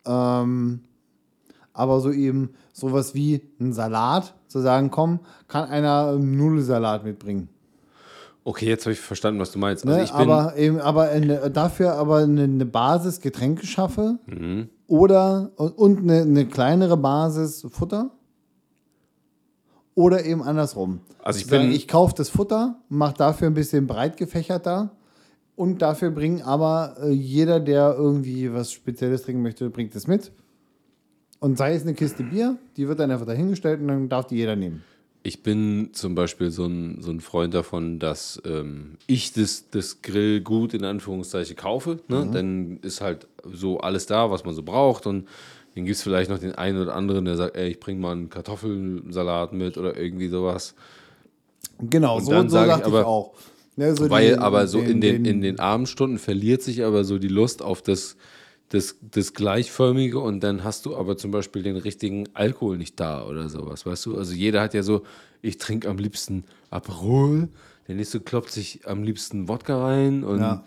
Ähm, 0.05 0.81
aber 1.73 2.01
so 2.01 2.11
eben 2.11 2.51
sowas 2.73 3.15
wie 3.15 3.43
ein 3.61 3.73
Salat, 3.73 4.35
zu 4.49 4.61
sagen, 4.61 4.91
komm, 4.91 5.21
kann 5.49 5.69
einer 5.69 6.19
Nudelsalat 6.19 7.05
mitbringen. 7.05 7.49
Okay, 8.45 8.67
jetzt 8.67 8.85
habe 8.85 8.93
ich 8.93 9.01
verstanden, 9.01 9.39
was 9.41 9.53
du 9.53 9.59
meinst. 9.59 9.87
Also 9.87 9.99
Ne? 9.99 10.13
aber 10.13 10.57
eben, 10.57 10.81
aber 10.81 11.05
eine, 11.05 11.51
dafür 11.51 11.95
aber 11.95 12.19
eine, 12.19 12.43
eine 12.43 12.67
Basis 12.67 13.21
Getränke 13.21 13.67
schaffe 13.67 14.19
oder 14.89 15.53
und, 15.57 15.79
und 15.79 15.99
eine, 15.99 16.23
eine 16.23 16.47
kleinere 16.47 16.97
Basis 16.97 17.67
Futter. 17.71 18.11
Oder 19.95 20.25
eben 20.25 20.43
andersrum. 20.43 21.01
Also 21.23 21.39
ich 21.41 21.47
bin- 21.47 21.71
ich 21.73 21.87
kaufe 21.89 22.15
das 22.17 22.31
Futter, 22.31 22.77
mache 22.89 23.15
dafür 23.19 23.49
ein 23.49 23.55
bisschen 23.55 23.87
breit 23.87 24.17
gefächerter 24.17 24.91
und 25.55 25.83
dafür 25.83 26.11
bringen 26.11 26.43
aber 26.43 26.97
äh, 27.03 27.11
jeder, 27.11 27.61
der 27.61 27.95
irgendwie 27.97 28.53
was 28.53 28.73
Spezielles 28.73 29.23
trinken 29.25 29.43
möchte, 29.43 29.69
bringt 29.71 29.95
es 29.95 30.07
mit. 30.07 30.33
Und 31.41 31.59
sei 31.59 31.75
es 31.75 31.83
eine 31.83 31.95
Kiste 31.95 32.23
Bier, 32.23 32.57
die 32.77 32.87
wird 32.89 33.01
dann 33.01 33.11
einfach 33.11 33.27
dahingestellt 33.27 33.81
und 33.81 33.89
dann 33.89 34.09
darf 34.09 34.27
die 34.27 34.37
jeder 34.37 34.57
nehmen. 34.57 34.83
Ich 35.25 35.43
bin 35.43 35.91
zum 35.93 36.15
Beispiel 36.17 36.51
so 36.51 36.65
ein, 36.67 37.01
so 37.01 37.11
ein 37.13 37.21
Freund 37.21 37.53
davon, 37.55 37.99
dass 38.01 38.41
ähm, 38.45 38.97
ich 39.07 39.33
das, 39.33 39.69
das 39.71 40.03
Grillgut 40.03 40.75
in 40.75 40.85
Anführungszeichen 40.85 41.55
kaufe. 41.55 42.01
Ne? 42.09 42.29
Dann 42.33 42.79
ist 42.83 43.01
halt 43.01 43.29
so 43.53 43.79
alles 43.79 44.07
da, 44.07 44.31
was 44.33 44.45
man 44.45 44.55
so 44.55 44.63
braucht. 44.63 45.07
Und 45.07 45.29
dann 45.75 45.85
gibt 45.87 45.97
es 45.97 46.03
vielleicht 46.03 46.31
noch 46.31 46.39
den 46.39 46.55
einen 46.55 46.81
oder 46.81 46.95
anderen, 46.95 47.25
der 47.25 47.37
sagt, 47.37 47.57
ey, 47.57 47.69
ich 47.71 47.81
bring 47.81 47.99
mal 48.01 48.13
einen 48.13 48.29
Kartoffelsalat 48.29 49.53
mit 49.53 49.79
oder 49.79 49.97
irgendwie 49.97 50.29
sowas. 50.29 50.75
Genau, 51.81 52.17
Und 52.19 52.25
so, 52.25 52.31
dann 52.31 52.49
so 52.49 52.57
sag 52.57 52.81
ich 52.81 52.87
ich, 52.87 52.95
auch. 52.95 53.35
Ne, 53.77 53.95
so 53.97 54.11
Weil 54.11 54.33
den- 54.33 54.39
aber 54.39 54.67
so 54.67 54.81
in, 54.81 55.01
den, 55.01 55.23
den- 55.23 55.25
in 55.25 55.41
den 55.41 55.59
Abendstunden 55.59 56.19
verliert 56.19 56.63
sich 56.63 56.85
aber 56.85 57.05
so 57.05 57.19
die 57.19 57.29
Lust 57.29 57.63
auf 57.63 57.81
das, 57.81 58.17
das, 58.69 58.97
das 59.01 59.33
Gleichförmige 59.33 60.19
und 60.19 60.41
dann 60.41 60.63
hast 60.63 60.85
du 60.85 60.95
aber 60.97 61.17
zum 61.17 61.31
Beispiel 61.31 61.63
den 61.63 61.77
richtigen 61.77 62.29
Alkohol 62.35 62.77
nicht 62.77 63.01
da 63.01 63.27
oder 63.27 63.49
sowas, 63.49 63.87
weißt 63.87 64.07
du? 64.07 64.17
Also 64.19 64.35
jeder 64.35 64.61
hat 64.61 64.75
ja 64.75 64.83
so, 64.83 65.03
ich 65.41 65.57
trinke 65.57 65.89
am 65.89 65.97
liebsten 65.97 66.45
Aperol, 66.71 67.49
der 67.89 67.95
nächste 67.95 68.21
kloppt 68.21 68.51
sich 68.51 68.81
am 68.87 69.03
liebsten 69.03 69.49
Wodka 69.49 69.83
rein 69.83 70.23
und 70.23 70.41
Ja. 70.41 70.65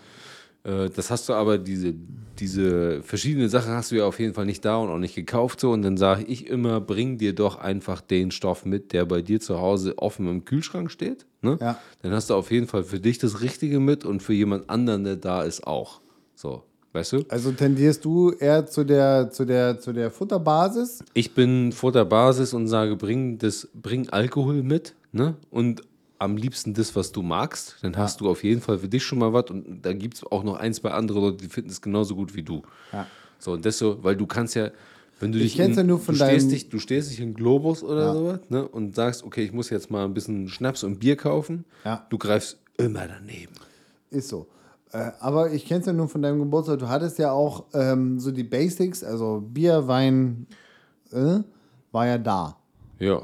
Äh, 0.66 0.90
das 0.90 1.10
hast 1.10 1.28
du 1.28 1.32
aber, 1.32 1.58
diese, 1.58 1.94
diese 2.38 3.02
verschiedenen 3.02 3.48
Sachen 3.48 3.72
hast 3.72 3.92
du 3.92 3.96
ja 3.96 4.04
auf 4.04 4.18
jeden 4.18 4.34
Fall 4.34 4.46
nicht 4.46 4.64
da 4.64 4.76
und 4.76 4.90
auch 4.90 4.98
nicht 4.98 5.14
gekauft 5.14 5.60
so 5.60 5.70
und 5.70 5.82
dann 5.82 5.96
sage 5.96 6.24
ich 6.24 6.48
immer, 6.48 6.80
bring 6.80 7.18
dir 7.18 7.34
doch 7.34 7.58
einfach 7.58 8.00
den 8.00 8.30
Stoff 8.30 8.64
mit, 8.64 8.92
der 8.92 9.04
bei 9.04 9.22
dir 9.22 9.40
zu 9.40 9.60
Hause 9.60 9.96
offen 9.98 10.28
im 10.28 10.44
Kühlschrank 10.44 10.90
steht, 10.90 11.26
ne? 11.40 11.56
Ja. 11.60 11.78
Dann 12.02 12.12
hast 12.12 12.30
du 12.30 12.34
auf 12.34 12.50
jeden 12.50 12.66
Fall 12.66 12.82
für 12.82 12.98
dich 12.98 13.18
das 13.18 13.40
Richtige 13.40 13.78
mit 13.78 14.04
und 14.04 14.22
für 14.22 14.32
jemand 14.32 14.68
anderen, 14.68 15.04
der 15.04 15.16
da 15.16 15.42
ist, 15.42 15.66
auch. 15.66 16.00
So, 16.34 16.64
weißt 16.92 17.12
du? 17.12 17.24
Also 17.28 17.52
tendierst 17.52 18.04
du 18.04 18.32
eher 18.32 18.66
zu 18.66 18.84
der, 18.84 19.30
zu 19.30 19.44
der, 19.44 19.78
zu 19.78 19.92
der 19.92 20.10
Futterbasis? 20.10 21.04
Ich 21.14 21.32
bin 21.32 21.72
vor 21.72 21.92
der 21.92 22.04
Basis 22.04 22.52
und 22.52 22.66
sage, 22.66 22.96
bring, 22.96 23.38
das, 23.38 23.68
bring 23.72 24.08
Alkohol 24.10 24.62
mit, 24.62 24.94
ne? 25.12 25.36
Und 25.50 25.82
am 26.18 26.36
liebsten 26.36 26.72
das, 26.74 26.94
was 26.96 27.12
du 27.12 27.22
magst. 27.22 27.76
Dann 27.82 27.96
hast 27.96 28.20
du 28.20 28.28
auf 28.28 28.42
jeden 28.44 28.60
Fall 28.60 28.78
für 28.78 28.88
dich 28.88 29.02
schon 29.04 29.18
mal 29.18 29.32
was. 29.32 29.50
Und 29.50 29.82
da 29.82 29.92
gibt 29.92 30.14
es 30.16 30.24
auch 30.24 30.42
noch 30.44 30.56
ein, 30.56 30.72
zwei 30.74 30.90
andere 30.90 31.20
Leute, 31.20 31.36
die 31.38 31.48
finden 31.48 31.70
es 31.70 31.80
genauso 31.80 32.14
gut 32.14 32.34
wie 32.34 32.42
du. 32.42 32.62
Ja. 32.92 33.06
So, 33.38 33.52
und 33.52 33.64
das 33.66 33.78
so, 33.78 34.02
weil 34.02 34.16
du 34.16 34.26
kannst 34.26 34.54
ja, 34.54 34.70
wenn 35.20 35.32
du 35.32 35.38
Ich 35.38 35.52
dich. 35.56 35.60
in- 35.60 35.74
ja 35.74 35.82
du, 35.82 35.98
stehst 36.14 36.50
dich, 36.50 36.68
du 36.68 36.78
stehst 36.78 37.10
dich 37.10 37.20
in 37.20 37.34
Globus 37.34 37.82
oder 37.82 38.06
Ja. 38.06 38.12
sowas, 38.14 38.40
ne? 38.48 38.66
Und 38.68 38.94
sagst, 38.94 39.24
okay, 39.24 39.42
ich 39.44 39.52
muss 39.52 39.70
jetzt 39.70 39.90
mal 39.90 40.04
ein 40.04 40.14
bisschen 40.14 40.48
Schnaps 40.48 40.84
und 40.84 40.98
Bier 41.00 41.16
kaufen. 41.16 41.64
Ja. 41.84 42.06
Du 42.10 42.18
greifst 42.18 42.58
immer 42.78 43.06
daneben. 43.06 43.52
Ist 44.10 44.28
so. 44.28 44.46
Äh, 44.92 45.10
aber 45.20 45.52
ich 45.52 45.66
kenne 45.66 45.80
es 45.80 45.86
ja 45.86 45.92
nur 45.92 46.08
von 46.08 46.22
deinem 46.22 46.38
Geburtstag. 46.38 46.78
Du 46.78 46.88
hattest 46.88 47.18
ja 47.18 47.30
auch 47.32 47.64
ähm, 47.74 48.20
so 48.20 48.30
die 48.30 48.44
Basics, 48.44 49.02
also 49.04 49.40
Bier, 49.40 49.86
Wein, 49.88 50.46
äh, 51.12 51.40
war 51.92 52.06
ja 52.06 52.18
da. 52.18 52.56
Ja. 52.98 53.22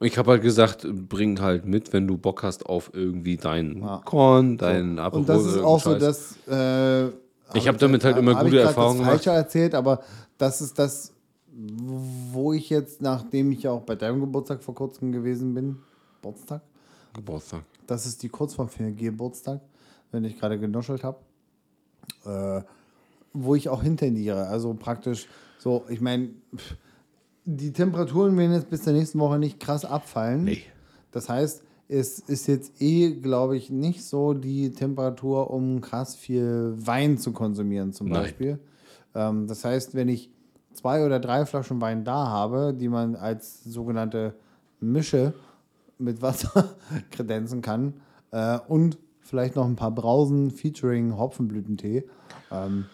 Ich 0.00 0.18
habe 0.18 0.32
halt 0.32 0.42
gesagt, 0.42 0.86
bring 1.08 1.40
halt 1.40 1.64
mit, 1.64 1.92
wenn 1.92 2.06
du 2.06 2.18
Bock 2.18 2.42
hast 2.42 2.66
auf 2.66 2.90
irgendwie 2.92 3.36
deinen 3.36 3.80
Ja. 3.80 4.02
Korn, 4.04 4.58
deinen 4.58 4.98
Aperol. 4.98 5.20
Und 5.20 5.28
das 5.28 5.46
ist 5.46 5.58
auch 5.58 5.80
so, 5.80 5.94
dass. 5.98 6.36
Äh, 6.46 7.06
Ich 7.54 7.66
hab 7.66 7.78
damit 7.78 8.04
halt 8.04 8.18
immer 8.18 8.34
hab 8.34 8.44
gute 8.44 8.56
ich 8.58 8.62
Erfahrungen 8.62 8.98
das 8.98 9.08
Falsche 9.08 9.30
erzählt, 9.30 9.74
aber 9.74 10.02
das 10.36 10.60
ist 10.60 10.78
das, 10.78 11.12
wo 12.32 12.52
ich 12.52 12.68
jetzt, 12.68 13.00
nachdem 13.00 13.52
ich 13.52 13.62
ja 13.62 13.70
auch 13.70 13.82
bei 13.82 13.94
deinem 13.94 14.20
Geburtstag 14.20 14.62
vor 14.62 14.74
kurzem 14.74 15.12
gewesen 15.12 15.54
bin, 15.54 15.78
Geburtstag, 16.20 16.60
Geburtstag. 17.14 17.62
das 17.86 18.04
ist 18.04 18.22
die 18.22 18.28
Kurzform 18.28 18.68
für 18.68 18.90
Geburtstag, 18.92 19.60
wenn 20.12 20.24
ich 20.24 20.38
gerade 20.38 20.58
genuschelt 20.58 21.04
habe, 21.04 21.18
äh, 22.26 22.62
wo 23.32 23.54
ich 23.54 23.68
auch 23.70 23.82
hintendiere. 23.82 24.48
Also 24.48 24.74
praktisch 24.74 25.26
so, 25.58 25.84
ich 25.88 26.00
meine, 26.02 26.30
die 27.46 27.72
Temperaturen 27.72 28.36
werden 28.36 28.52
jetzt 28.52 28.68
bis 28.68 28.82
zur 28.82 28.92
nächsten 28.92 29.18
Woche 29.20 29.38
nicht 29.38 29.60
krass 29.60 29.84
abfallen. 29.84 30.44
Nee. 30.44 30.62
Das 31.12 31.28
heißt, 31.28 31.62
es 31.88 32.18
ist 32.18 32.48
jetzt 32.48 32.82
eh, 32.82 33.12
glaube 33.12 33.56
ich, 33.56 33.70
nicht 33.70 34.04
so 34.04 34.34
die 34.34 34.72
Temperatur, 34.72 35.50
um 35.50 35.80
krass 35.80 36.16
viel 36.16 36.74
Wein 36.76 37.16
zu 37.16 37.32
konsumieren, 37.32 37.92
zum 37.92 38.08
Nein. 38.08 38.22
Beispiel. 38.22 38.58
Ähm, 39.14 39.46
das 39.46 39.64
heißt, 39.64 39.94
wenn 39.94 40.08
ich 40.08 40.30
zwei 40.74 41.06
oder 41.06 41.20
drei 41.20 41.46
Flaschen 41.46 41.80
Wein 41.80 42.04
da 42.04 42.26
habe, 42.26 42.74
die 42.74 42.88
man 42.88 43.14
als 43.14 43.62
sogenannte 43.62 44.34
Mische 44.80 45.32
mit 45.98 46.20
Wasser 46.20 46.74
kredenzen 47.12 47.62
kann 47.62 47.94
äh, 48.32 48.58
und 48.66 48.98
vielleicht 49.20 49.54
noch 49.54 49.66
ein 49.66 49.76
paar 49.76 49.92
Brausen 49.92 50.50
featuring 50.50 51.16
Hopfenblütentee. 51.16 52.04
Ähm, 52.50 52.86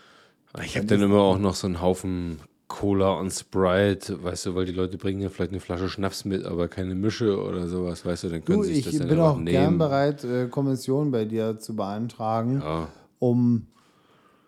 Ich 0.63 0.77
habe 0.77 0.87
dann 0.87 1.01
immer 1.01 1.21
auch 1.21 1.39
noch 1.39 1.55
so 1.55 1.67
einen 1.67 1.81
Haufen 1.81 2.39
Cola 2.73 3.12
und 3.18 3.31
Sprite, 3.31 4.25
weißt 4.25 4.47
du, 4.47 4.55
weil 4.55 4.64
die 4.64 4.73
Leute 4.73 4.97
bringen 4.97 5.20
ja 5.20 5.29
vielleicht 5.29 5.51
eine 5.51 5.61
Flasche 5.61 5.91
Schnaps 5.91 6.25
mit, 6.25 6.47
aber 6.47 6.68
keine 6.68 6.95
Mische 6.95 7.39
oder 7.39 7.68
sowas, 7.68 8.05
weißt 8.07 8.25
du, 8.25 8.29
dann 8.31 8.45
können 8.45 8.61
du, 8.61 8.64
sie 8.64 8.77
sich 8.77 8.87
ich 8.87 8.93
das 8.93 8.99
dann 9.01 9.09
bin 9.09 9.18
einfach 9.18 9.33
auch 9.33 9.37
nehmen. 9.37 9.47
gern 9.47 9.79
bereit, 9.79 10.25
äh, 10.25 10.49
Kommission 10.49 11.11
bei 11.11 11.27
dir 11.27 11.59
zu 11.59 11.77
beantragen. 11.77 12.62
Ja. 12.62 12.89
um, 13.18 13.66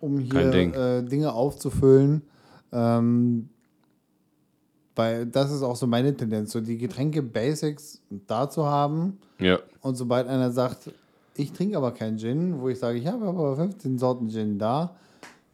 um 0.00 0.18
hier 0.18 0.52
äh, 0.54 1.02
Dinge 1.02 1.32
aufzufüllen. 1.34 2.22
Ähm, 2.72 3.50
weil 4.96 5.26
das 5.26 5.52
ist 5.52 5.62
auch 5.62 5.76
so 5.76 5.86
meine 5.86 6.16
Tendenz, 6.16 6.52
so 6.52 6.62
die 6.62 6.78
Getränke 6.78 7.22
Basics 7.22 8.00
da 8.26 8.48
zu 8.48 8.64
haben. 8.64 9.18
ja. 9.38 9.58
Und 9.82 9.96
sobald 9.96 10.28
einer 10.28 10.50
sagt, 10.50 10.90
ich 11.36 11.52
trinke 11.52 11.76
aber 11.76 11.92
keinen 11.92 12.16
Gin, 12.16 12.58
wo 12.58 12.70
ich 12.70 12.78
sage, 12.78 12.96
ich 12.96 13.06
habe 13.06 13.26
aber 13.26 13.54
15 13.54 13.98
Sorten 13.98 14.30
Gin 14.30 14.58
da, 14.58 14.96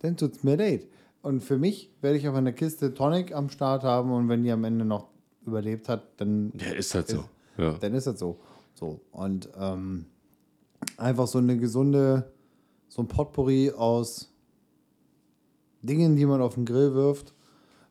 dann 0.03 0.17
tut 0.17 0.37
es 0.37 0.45
mir 0.45 0.57
leid. 0.57 0.87
Und 1.23 1.43
für 1.43 1.59
mich 1.59 1.91
werde 2.01 2.17
ich 2.19 2.29
auf 2.29 2.35
einer 2.35 2.53
Kiste 2.53 2.95
Tonic 2.95 3.35
am 3.35 3.51
Start 3.51 3.83
haben 3.83 4.11
und 4.13 4.29
wenn 4.29 4.43
die 4.43 4.51
am 4.51 4.65
Ende 4.65 4.85
noch 4.85 5.09
überlebt 5.47 5.89
hat, 5.89 6.03
dann, 6.19 6.53
Ja, 6.59 6.73
ist 6.73 6.95
halt 6.95 7.09
so. 7.09 7.25
Ja. 7.59 7.73
dann 7.75 7.95
ist 7.95 8.07
das 8.07 8.19
so. 8.19 8.39
so. 8.75 9.01
Und 9.13 9.49
ähm, 9.59 10.07
einfach 10.97 11.27
so 11.27 11.39
eine 11.39 11.59
gesunde, 11.59 12.31
so 12.89 13.03
ein 13.03 13.09
Potpourri 13.09 13.73
aus 13.73 14.33
Dingen, 15.83 16.17
die 16.17 16.27
man 16.27 16.41
auf 16.41 16.55
den 16.55 16.65
Grill 16.65 16.95
wirft, 16.95 17.35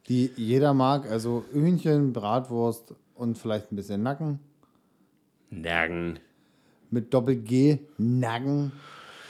die 0.07 0.31
jeder 0.35 0.73
mag. 0.73 1.09
Also 1.09 1.43
Hühnchen, 1.51 2.13
Bratwurst 2.13 2.95
und 3.15 3.37
vielleicht 3.37 3.71
ein 3.71 3.75
bisschen 3.75 4.01
Nacken. 4.03 4.39
Nagen. 5.51 6.19
Mit 6.91 7.13
Doppel-G, 7.13 7.79
Nacken. 7.97 8.71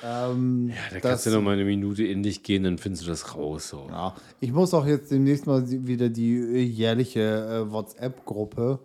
Ähm, 0.04 0.70
Ja, 0.70 0.76
da 0.90 0.94
das- 0.96 1.02
kannst 1.02 1.26
du 1.26 1.30
noch 1.32 1.42
mal 1.42 1.54
eine 1.54 1.66
Minute 1.66 2.06
in 2.06 2.24
dich 2.24 2.44
gehen, 2.44 2.64
dann 2.64 2.78
findest 2.78 3.06
du 3.06 3.10
das 3.10 3.36
raus. 3.36 3.70
So. 3.70 3.88
Ja, 3.90 4.16
ich 4.40 4.52
muss 4.52 4.74
auch 4.74 4.86
jetzt 4.86 5.12
demnächst 5.12 5.46
mal 5.46 5.64
wieder 5.70 6.10
die 6.10 6.36
äh, 6.38 6.62
jährliche 6.62 7.66
äh, 7.68 7.72
WhatsApp-Gruppe 7.72 8.80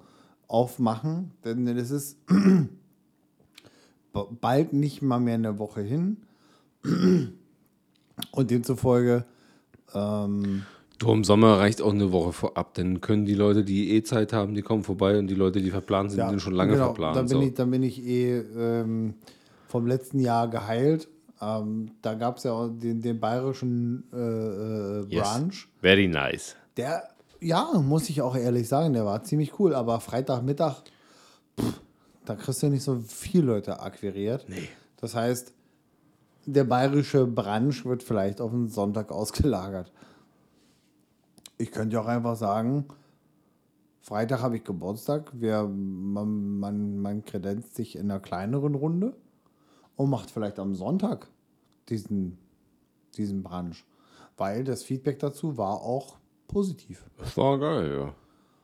aufmachen, 0.48 1.30
denn 1.44 1.66
es 1.68 1.90
ist 1.90 2.18
bald 4.40 4.72
nicht 4.72 5.02
mal 5.02 5.20
mehr 5.20 5.34
eine 5.34 5.58
Woche 5.58 5.82
hin. 5.82 6.18
Und 8.30 8.50
demzufolge, 8.50 9.24
ähm, 9.94 10.62
Du, 10.98 11.10
im 11.10 11.24
Sommer 11.24 11.58
reicht 11.58 11.82
auch 11.82 11.92
eine 11.92 12.12
Woche 12.12 12.32
vorab, 12.32 12.74
dann 12.74 13.00
können 13.00 13.24
die 13.24 13.34
Leute, 13.34 13.64
die 13.64 13.90
eh 13.96 14.04
Zeit 14.04 14.32
haben, 14.32 14.54
die 14.54 14.62
kommen 14.62 14.84
vorbei 14.84 15.18
und 15.18 15.26
die 15.26 15.34
Leute, 15.34 15.60
die 15.60 15.70
verplant 15.70 16.12
sind, 16.12 16.22
die 16.22 16.30
sind 16.30 16.40
schon 16.40 16.54
lange 16.54 16.74
genau, 16.74 16.84
verplant. 16.86 17.16
Dann 17.16 17.26
bin, 17.26 17.40
so. 17.40 17.42
ich, 17.42 17.54
dann 17.54 17.70
bin 17.72 17.82
ich 17.82 18.06
eh 18.06 18.38
ähm, 18.38 19.14
vom 19.74 19.88
letzten 19.88 20.20
Jahr 20.20 20.46
geheilt. 20.46 21.08
Ähm, 21.40 21.90
da 22.00 22.14
gab 22.14 22.36
es 22.36 22.44
ja 22.44 22.52
auch 22.52 22.68
den, 22.68 23.02
den 23.02 23.18
bayerischen 23.18 24.04
äh, 24.12 24.16
äh, 24.16 25.06
Yes. 25.08 25.34
Brunch. 25.34 25.68
Very 25.80 26.06
nice. 26.06 26.54
Der, 26.76 27.08
ja, 27.40 27.72
muss 27.82 28.08
ich 28.08 28.22
auch 28.22 28.36
ehrlich 28.36 28.68
sagen, 28.68 28.92
der 28.92 29.04
war 29.04 29.24
ziemlich 29.24 29.58
cool, 29.58 29.74
aber 29.74 29.98
Freitagmittag, 29.98 30.84
pff, 31.60 31.80
da 32.24 32.36
kriegst 32.36 32.62
du 32.62 32.68
nicht 32.68 32.84
so 32.84 33.00
viele 33.04 33.46
Leute 33.46 33.80
akquiriert. 33.80 34.46
Nee. 34.48 34.68
Das 35.00 35.16
heißt, 35.16 35.52
der 36.46 36.62
bayerische 36.62 37.26
Brunch 37.26 37.84
wird 37.84 38.04
vielleicht 38.04 38.40
auf 38.40 38.52
den 38.52 38.68
Sonntag 38.68 39.10
ausgelagert. 39.10 39.90
Ich 41.58 41.72
könnte 41.72 41.94
ja 41.94 42.02
auch 42.02 42.06
einfach 42.06 42.36
sagen, 42.36 42.84
Freitag 44.02 44.40
habe 44.40 44.56
ich 44.56 44.62
Geburtstag, 44.62 45.32
wir, 45.32 45.64
man, 45.64 46.60
man, 46.60 46.98
man 47.00 47.24
kredenzt 47.24 47.74
sich 47.74 47.96
in 47.96 48.08
einer 48.08 48.20
kleineren 48.20 48.76
Runde 48.76 49.16
und 49.96 50.10
macht 50.10 50.30
vielleicht 50.30 50.58
am 50.58 50.74
Sonntag 50.74 51.28
diesen, 51.88 52.38
diesen 53.16 53.42
Brunch. 53.42 53.84
Weil 54.36 54.64
das 54.64 54.82
Feedback 54.82 55.18
dazu 55.20 55.56
war 55.56 55.80
auch 55.82 56.16
positiv. 56.48 57.04
Das 57.18 57.36
war 57.36 57.58
geil, 57.58 57.92
ja. 57.98 58.14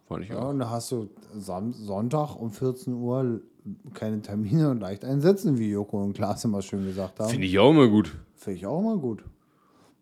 Fand 0.06 0.24
ich 0.24 0.30
Ja, 0.30 0.40
auch. 0.40 0.50
und 0.50 0.58
da 0.58 0.70
hast 0.70 0.90
du 0.90 1.08
Sam 1.38 1.72
Sonntag 1.72 2.34
um 2.34 2.50
14 2.50 2.94
Uhr 2.94 3.40
keine 3.94 4.20
Termine 4.22 4.70
und 4.70 4.80
leicht 4.80 5.04
einsetzen, 5.04 5.58
wie 5.58 5.70
Joko 5.70 6.02
und 6.02 6.14
Klaas 6.14 6.44
immer 6.44 6.62
schön 6.62 6.84
gesagt 6.86 7.20
haben. 7.20 7.28
Finde 7.30 7.46
ich 7.46 7.58
auch 7.58 7.70
immer 7.70 7.88
gut. 7.88 8.16
Finde 8.34 8.58
ich 8.58 8.66
auch 8.66 8.80
mal 8.80 8.96
gut. 8.98 9.22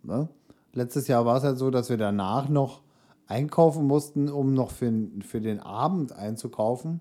Ne? 0.02 0.28
Letztes 0.72 1.08
Jahr 1.08 1.26
war 1.26 1.36
es 1.38 1.42
halt 1.42 1.58
so, 1.58 1.70
dass 1.70 1.90
wir 1.90 1.96
danach 1.98 2.48
noch 2.48 2.80
einkaufen 3.26 3.86
mussten, 3.86 4.28
um 4.30 4.54
noch 4.54 4.70
für, 4.70 4.92
für 5.20 5.40
den 5.40 5.60
Abend 5.60 6.12
einzukaufen. 6.12 7.00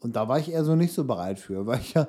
Und 0.00 0.16
da 0.16 0.28
war 0.28 0.38
ich 0.38 0.50
eher 0.50 0.64
so 0.64 0.74
nicht 0.74 0.92
so 0.94 1.04
bereit 1.04 1.38
für, 1.38 1.66
weil 1.66 1.78
ich 1.80 1.94
ja 1.94 2.08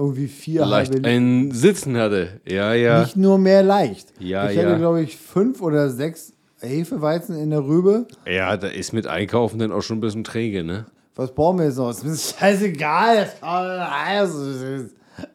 irgendwie 0.00 0.26
vier 0.28 0.64
Leicht 0.64 0.92
halbe 0.92 1.08
ein 1.08 1.52
Sitzen 1.52 1.96
hatte. 1.96 2.40
Ja, 2.46 2.72
ja. 2.72 3.02
nicht 3.02 3.16
nur 3.16 3.38
mehr 3.38 3.62
leicht. 3.62 4.08
Ja, 4.18 4.50
ich 4.50 4.56
ja. 4.56 4.64
hatte, 4.64 4.78
glaube 4.78 5.02
ich, 5.02 5.16
fünf 5.16 5.60
oder 5.60 5.90
sechs 5.90 6.32
Hefeweizen 6.60 7.36
in 7.36 7.50
der 7.50 7.64
Rübe. 7.64 8.06
Ja, 8.26 8.56
da 8.56 8.68
ist 8.68 8.92
mit 8.92 9.06
Einkaufen 9.06 9.58
dann 9.58 9.72
auch 9.72 9.82
schon 9.82 9.98
ein 9.98 10.00
bisschen 10.00 10.24
träge, 10.24 10.64
ne? 10.64 10.86
Was 11.14 11.34
brauchen 11.34 11.58
wir 11.58 11.66
jetzt 11.66 11.76
noch? 11.76 11.90
Ist 11.90 12.04
mir 12.04 12.16
scheißegal. 12.16 13.28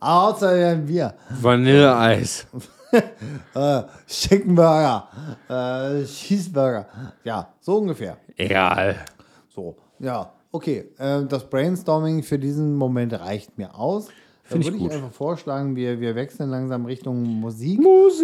Hauptsache 0.03 0.65
ein 0.65 0.85
Bier. 0.85 1.13
Vanilleeis. 1.41 2.47
Äh, 3.53 3.81
Chickenburger. 4.07 5.09
Äh, 5.49 6.05
Cheeseburger. 6.05 6.87
Ja, 7.25 7.49
so 7.59 7.79
ungefähr. 7.79 8.15
Egal. 8.37 8.95
So, 9.53 9.75
ja, 9.99 10.31
okay. 10.53 10.91
Äh, 10.97 11.25
das 11.25 11.49
Brainstorming 11.49 12.23
für 12.23 12.39
diesen 12.39 12.73
Moment 12.75 13.11
reicht 13.11 13.57
mir 13.57 13.75
aus. 13.75 14.07
Da 14.47 14.53
Find 14.53 14.61
ich 14.61 14.67
würde 14.67 14.77
ich 14.77 14.83
gut. 14.83 14.91
einfach 14.91 15.11
vorschlagen, 15.11 15.75
wir, 15.75 15.99
wir 15.99 16.13
wechseln 16.15 16.51
langsam 16.51 16.85
Richtung 16.85 17.23
Musik, 17.23 17.79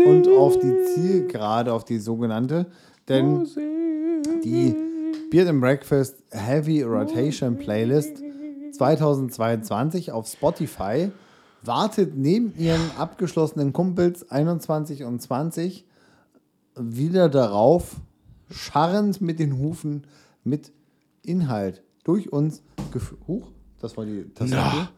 und 0.06 0.28
auf 0.28 0.60
die 0.60 0.76
Zielgerade, 0.94 1.74
auf 1.74 1.84
die 1.84 1.98
sogenannte. 1.98 2.68
Denn 3.08 3.48
die 4.44 4.76
Beard 5.32 5.48
and 5.48 5.62
Breakfast 5.62 6.24
Heavy 6.30 6.84
Rotation 6.84 7.58
Playlist 7.58 8.22
2022 8.72 10.12
auf 10.12 10.28
Spotify 10.28 11.12
wartet 11.64 12.16
neben 12.16 12.54
ihren 12.58 12.92
abgeschlossenen 12.98 13.74
Kumpels 13.74 14.30
21 14.30 15.04
und 15.04 15.22
20 15.22 15.86
wieder 16.76 17.30
darauf, 17.30 17.96
scharrend 18.50 19.22
mit 19.22 19.40
den 19.40 19.58
Hufen, 19.58 20.06
mit 20.44 20.72
Inhalt 21.24 21.84
durch 22.04 22.32
uns 22.32 22.62
Huch, 23.28 23.52
das 23.80 23.98
war 23.98 24.06
die 24.06 24.26
Tastatur. 24.34 24.90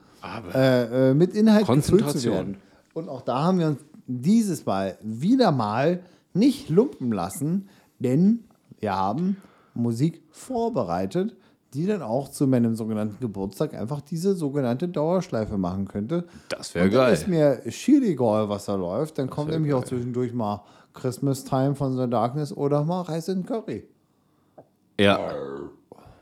Äh, 0.53 1.09
äh, 1.09 1.13
mit 1.13 1.35
Inhalt 1.35 1.67
gefüllt 1.67 2.09
zu 2.09 2.23
werden. 2.31 2.57
Und 2.93 3.09
auch 3.09 3.21
da 3.21 3.43
haben 3.43 3.59
wir 3.59 3.67
uns 3.67 3.79
dieses 4.07 4.65
Mal 4.65 4.97
wieder 5.01 5.51
mal 5.51 6.01
nicht 6.33 6.69
lumpen 6.69 7.11
lassen, 7.11 7.67
denn 7.99 8.45
wir 8.79 8.95
haben 8.95 9.37
Musik 9.73 10.21
vorbereitet, 10.31 11.35
die 11.73 11.87
dann 11.87 12.01
auch 12.01 12.29
zu 12.29 12.47
meinem 12.47 12.75
sogenannten 12.75 13.19
Geburtstag 13.19 13.73
einfach 13.73 14.01
diese 14.01 14.35
sogenannte 14.35 14.87
Dauerschleife 14.87 15.57
machen 15.57 15.87
könnte. 15.87 16.25
Das 16.49 16.75
wär 16.75 16.83
Und 16.83 16.93
dann 16.93 17.05
geil. 17.05 17.13
ist 17.13 17.27
mir 17.27 17.61
schier 17.71 18.01
egal, 18.03 18.47
was 18.49 18.65
da 18.65 18.75
läuft. 18.75 19.17
Dann 19.17 19.29
kommt 19.29 19.49
wär 19.49 19.55
nämlich 19.57 19.73
auch 19.73 19.81
geil. 19.81 19.89
zwischendurch 19.89 20.33
mal 20.33 20.63
Christmas 20.93 21.43
Time 21.43 21.73
von 21.75 21.97
The 21.97 22.07
Darkness 22.07 22.55
oder 22.55 22.83
mal 22.83 23.01
Reis 23.01 23.27
in 23.27 23.45
Curry. 23.45 23.87
ja. 24.99 25.31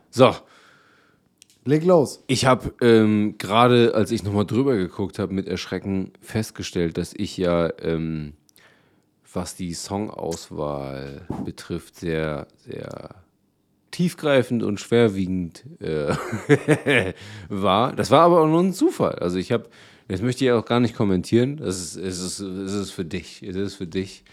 So, 0.10 0.32
Leg 1.64 1.84
los. 1.84 2.24
ich 2.28 2.46
habe 2.46 2.74
ähm, 2.82 3.36
gerade, 3.38 3.94
als 3.94 4.12
ich 4.12 4.24
nochmal 4.24 4.46
drüber 4.46 4.76
geguckt 4.76 5.20
habe, 5.20 5.34
mit 5.34 5.48
Erschrecken 5.48 6.12
festgestellt, 6.20 6.98
dass 6.98 7.14
ich 7.16 7.38
ja, 7.38 7.72
ähm, 7.82 8.34
was 9.32 9.56
die 9.56 9.74
Songauswahl 9.74 11.28
betrifft, 11.46 11.98
sehr, 11.98 12.48
sehr 12.58 13.16
tiefgreifend 13.92 14.64
und 14.64 14.80
schwerwiegend 14.80 15.66
äh, 15.80 16.16
war. 17.50 17.94
Das 17.94 18.10
war 18.10 18.22
aber 18.22 18.42
auch 18.42 18.48
nur 18.48 18.62
ein 18.62 18.74
Zufall. 18.74 19.16
Also 19.20 19.38
ich 19.38 19.52
habe, 19.52 19.70
das 20.08 20.22
möchte 20.22 20.44
ich 20.44 20.52
auch 20.52 20.66
gar 20.66 20.80
nicht 20.80 20.96
kommentieren. 20.96 21.58
Das 21.58 21.80
ist, 21.80 21.96
es 21.96 22.20
ist, 22.20 22.40
es 22.40 22.74
ist 22.74 22.92
für 22.92 23.06
dich. 23.06 23.44
Es 23.44 23.56
ist 23.56 23.76
für 23.76 23.88
dich. 23.88 24.24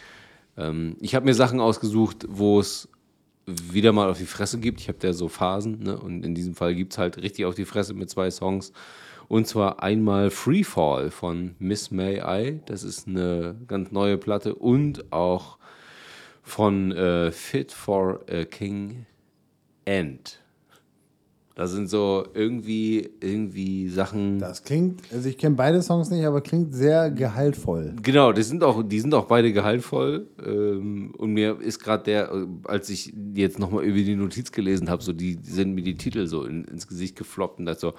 Ähm, 0.56 0.96
ich 1.00 1.14
habe 1.14 1.26
mir 1.26 1.34
Sachen 1.34 1.60
ausgesucht, 1.60 2.26
wo 2.28 2.60
es 2.60 2.88
wieder 3.70 3.92
mal 3.92 4.10
auf 4.10 4.18
die 4.18 4.26
Fresse 4.26 4.58
gibt. 4.58 4.80
Ich 4.80 4.88
habe 4.88 4.98
da 4.98 5.12
so 5.12 5.28
Phasen, 5.28 5.82
ne? 5.82 5.98
Und 5.98 6.24
in 6.24 6.34
diesem 6.34 6.54
Fall 6.54 6.74
gibt 6.74 6.92
es 6.92 6.98
halt 6.98 7.18
richtig 7.18 7.44
auf 7.44 7.54
die 7.54 7.64
Fresse 7.64 7.94
mit 7.94 8.10
zwei 8.10 8.30
Songs. 8.30 8.72
Und 9.28 9.46
zwar 9.46 9.82
einmal 9.82 10.30
Free 10.30 10.64
Fall 10.64 11.10
von 11.10 11.54
Miss 11.58 11.90
May 11.90 12.20
I. 12.24 12.60
Das 12.66 12.82
ist 12.82 13.06
eine 13.06 13.56
ganz 13.66 13.90
neue 13.92 14.16
Platte. 14.16 14.54
Und 14.54 15.12
auch 15.12 15.58
von 16.42 16.92
äh, 16.92 17.30
Fit 17.30 17.72
for 17.72 18.20
a 18.30 18.44
King 18.44 19.06
End. 19.84 20.40
Das 21.58 21.72
sind 21.72 21.90
so 21.90 22.24
irgendwie, 22.34 23.10
irgendwie 23.20 23.88
Sachen. 23.88 24.38
Das 24.38 24.62
klingt, 24.62 25.02
also 25.12 25.28
ich 25.28 25.36
kenne 25.36 25.56
beide 25.56 25.82
Songs 25.82 26.08
nicht, 26.08 26.24
aber 26.24 26.40
klingt 26.40 26.72
sehr 26.72 27.10
gehaltvoll. 27.10 27.96
Genau, 28.00 28.30
die 28.30 28.44
sind 28.44 28.62
auch, 28.62 28.84
die 28.84 29.00
sind 29.00 29.12
auch 29.12 29.24
beide 29.24 29.52
gehaltvoll. 29.52 30.28
Ähm, 30.46 31.12
und 31.18 31.32
mir 31.32 31.60
ist 31.60 31.80
gerade 31.80 32.04
der, 32.04 32.46
als 32.62 32.88
ich 32.90 33.12
jetzt 33.34 33.58
nochmal 33.58 33.82
über 33.82 33.98
die 33.98 34.14
Notiz 34.14 34.52
gelesen 34.52 34.88
habe, 34.88 35.02
so 35.02 35.12
die 35.12 35.36
sind 35.42 35.74
mir 35.74 35.82
die 35.82 35.96
Titel 35.96 36.28
so 36.28 36.44
in, 36.44 36.62
ins 36.62 36.86
Gesicht 36.86 37.16
gefloppt 37.16 37.58
und 37.58 37.66
dachte 37.66 37.80
so, 37.80 37.94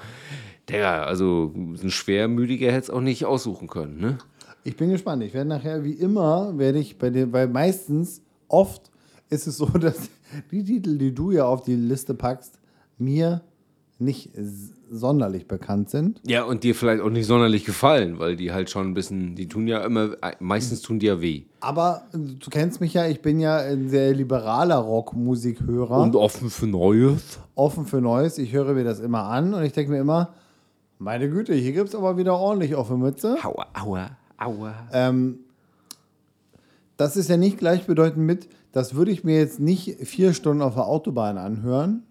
der, 0.69 1.05
also 1.05 1.53
ein 1.53 1.89
schwermütiger 1.89 2.67
hätte 2.71 2.83
es 2.83 2.89
auch 2.89 3.01
nicht 3.01 3.25
aussuchen 3.25 3.67
können, 3.67 3.99
ne? 3.99 4.19
Ich 4.63 4.77
bin 4.77 4.89
gespannt. 4.89 5.21
Ich 5.21 5.33
werde 5.33 5.49
nachher, 5.49 5.83
wie 5.83 5.95
immer, 5.95 6.57
werde 6.57 6.79
ich 6.79 6.97
bei 6.97 7.09
dir, 7.09 7.29
weil 7.33 7.49
meistens, 7.49 8.21
oft 8.47 8.89
ist 9.29 9.47
es 9.47 9.57
so, 9.57 9.65
dass 9.65 10.09
die 10.49 10.63
Titel, 10.63 10.97
die 10.97 11.13
du 11.13 11.31
ja 11.31 11.43
auf 11.43 11.63
die 11.63 11.75
Liste 11.75 12.13
packst, 12.13 12.57
mir 12.97 13.41
nicht 13.99 14.31
sonderlich 14.89 15.47
bekannt 15.47 15.89
sind. 15.89 16.21
Ja, 16.25 16.43
und 16.43 16.63
dir 16.63 16.73
vielleicht 16.73 17.01
auch 17.01 17.09
nicht 17.09 17.27
sonderlich 17.27 17.65
gefallen, 17.65 18.17
weil 18.17 18.35
die 18.35 18.51
halt 18.51 18.69
schon 18.69 18.87
ein 18.87 18.93
bisschen, 18.93 19.35
die 19.35 19.47
tun 19.47 19.67
ja 19.67 19.83
immer, 19.83 20.15
meistens 20.39 20.81
tun 20.81 20.99
die 20.99 21.07
ja 21.07 21.21
weh. 21.21 21.43
Aber 21.59 22.03
äh, 22.13 22.17
du 22.17 22.49
kennst 22.49 22.81
mich 22.81 22.93
ja, 22.93 23.05
ich 23.07 23.21
bin 23.21 23.39
ja 23.39 23.57
ein 23.57 23.89
sehr 23.89 24.13
liberaler 24.13 24.77
Rockmusikhörer. 24.77 25.97
Und 25.97 26.15
offen 26.15 26.49
für 26.49 26.67
Neues. 26.67 27.39
offen 27.55 27.85
für 27.85 28.01
Neues. 28.01 28.37
Ich 28.37 28.53
höre 28.53 28.73
mir 28.73 28.83
das 28.83 28.99
immer 28.99 29.23
an 29.23 29.53
und 29.53 29.63
ich 29.63 29.73
denke 29.73 29.91
mir 29.91 29.99
immer, 29.99 30.33
Meine 30.97 31.29
Güte, 31.29 31.53
hier 31.53 31.73
gibt 31.73 31.89
es 31.89 31.95
aber 31.95 32.17
wieder 32.17 32.35
ordentlich 32.35 32.73
die 32.75 32.93
Mütze. 32.93 33.37
Aua, 33.43 33.67
aua, 33.73 34.09
aua. 34.37 34.73
Ähm, 34.91 35.39
das 36.97 37.15
ist 37.15 37.29
ja 37.29 37.37
nicht 37.37 37.57
gleichbedeutend 37.57 38.25
mit, 38.25 38.49
das 38.71 38.95
würde 38.95 39.11
ich 39.11 39.23
mir 39.23 39.37
jetzt 39.37 39.59
nicht 39.59 40.05
vier 40.05 40.33
Stunden 40.33 40.61
auf 40.61 40.73
der 40.75 40.85
Autobahn 40.85 41.37
anhören, 41.37 42.03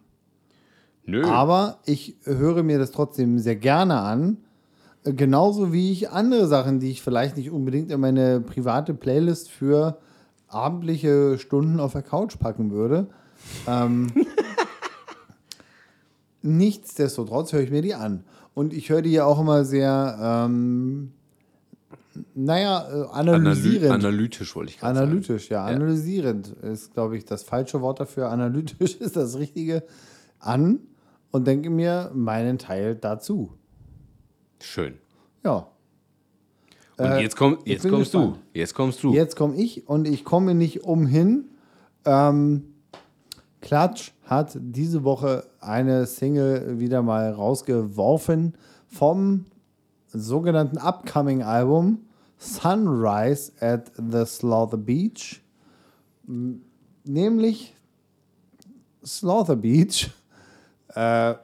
Nö. 1.09 1.25
aber 1.25 1.79
ich 1.87 2.17
höre 2.25 2.63
mir 2.63 2.79
das 2.79 2.91
trotzdem 2.91 3.39
sehr 3.39 3.57
gerne 3.57 4.01
an. 4.01 4.37
Äh, 5.05 5.15
Genauso 5.15 5.73
wie 5.73 5.91
ich 5.91 6.11
andere 6.11 6.47
Sachen, 6.47 6.81
die 6.81 6.91
ich 6.91 7.01
vielleicht 7.01 7.39
nicht 7.39 7.51
unbedingt 7.51 7.91
in 7.91 7.99
meine 7.99 8.41
private 8.41 8.93
Playlist 8.93 9.51
für 9.51 9.99
abendliche 10.49 11.39
Stunden 11.39 11.81
auf 11.81 11.93
der 11.93 12.03
Couch 12.03 12.39
packen 12.39 12.73
würde. 12.73 13.07
Ähm, 13.67 14.09
nichtsdestotrotz 16.43 17.53
höre 17.53 17.63
ich 17.63 17.71
mir 17.71 17.83
die 17.83 17.95
an. 17.95 18.25
Und 18.55 18.73
ich 18.75 18.91
höre 18.91 19.03
die 19.03 19.13
ja 19.13 19.25
auch 19.25 19.41
immer 19.41 19.65
sehr, 19.65 20.19
ähm, 20.21 21.13
naja, 22.35 22.87
äh, 22.91 23.07
Analy 23.13 23.37
analysierend. 23.37 23.93
analytisch 23.93 24.55
wollte 24.57 24.73
ich 24.73 24.81
gerade 24.81 24.99
sagen. 24.99 25.11
Analytisch, 25.11 25.49
ja. 25.49 25.65
Analysierend 25.65 26.49
ist, 26.49 26.93
glaube 26.93 27.17
ich, 27.17 27.25
das 27.25 27.45
falsche 27.45 27.81
Wort 27.81 28.01
dafür. 28.01 28.29
Analytisch 28.31 28.97
ist 28.97 29.17
das 29.17 29.39
Richtige. 29.39 29.85
An 30.41 30.81
und 31.31 31.47
denke 31.47 31.71
mir 31.71 32.11
meinen 32.15 32.59
Teil 32.59 32.95
dazu. 32.95 33.53
Schön. 34.61 34.99
Ja. 35.45 35.69
Und 36.99 37.05
Äh, 37.05 37.21
jetzt, 37.23 37.37
komm, 37.37 37.59
jetzt 37.65 37.89
kommst 37.89 38.13
gespannt. 38.13 38.37
du. 38.55 38.59
Jetzt 38.59 38.75
kommst 38.75 39.03
du. 39.03 39.13
Jetzt 39.15 39.37
komme 39.37 39.57
ich 39.57 39.89
und 39.89 40.09
ich 40.09 40.25
komme 40.25 40.55
nicht 40.55 40.83
umhin. 40.85 41.45
Ähm, 42.05 42.75
Klatsch 43.61 44.13
hat 44.25 44.57
diese 44.61 45.05
Woche 45.05 45.45
eine 45.61 46.07
Single 46.07 46.81
wieder 46.81 47.03
mal 47.03 47.31
rausgeworfen 47.33 48.55
vom 48.89 49.47
sogenannten 50.09 50.79
Upcoming-Album 50.79 51.99
Sunrise 52.39 53.53
at 53.61 53.91
the 53.97 54.25
Slaughter 54.25 54.77
Beach. 54.77 55.43
Nämlich 57.05 57.75
Slaughter 59.05 59.57
Beach. 59.57 60.11
Äh, 60.95 61.35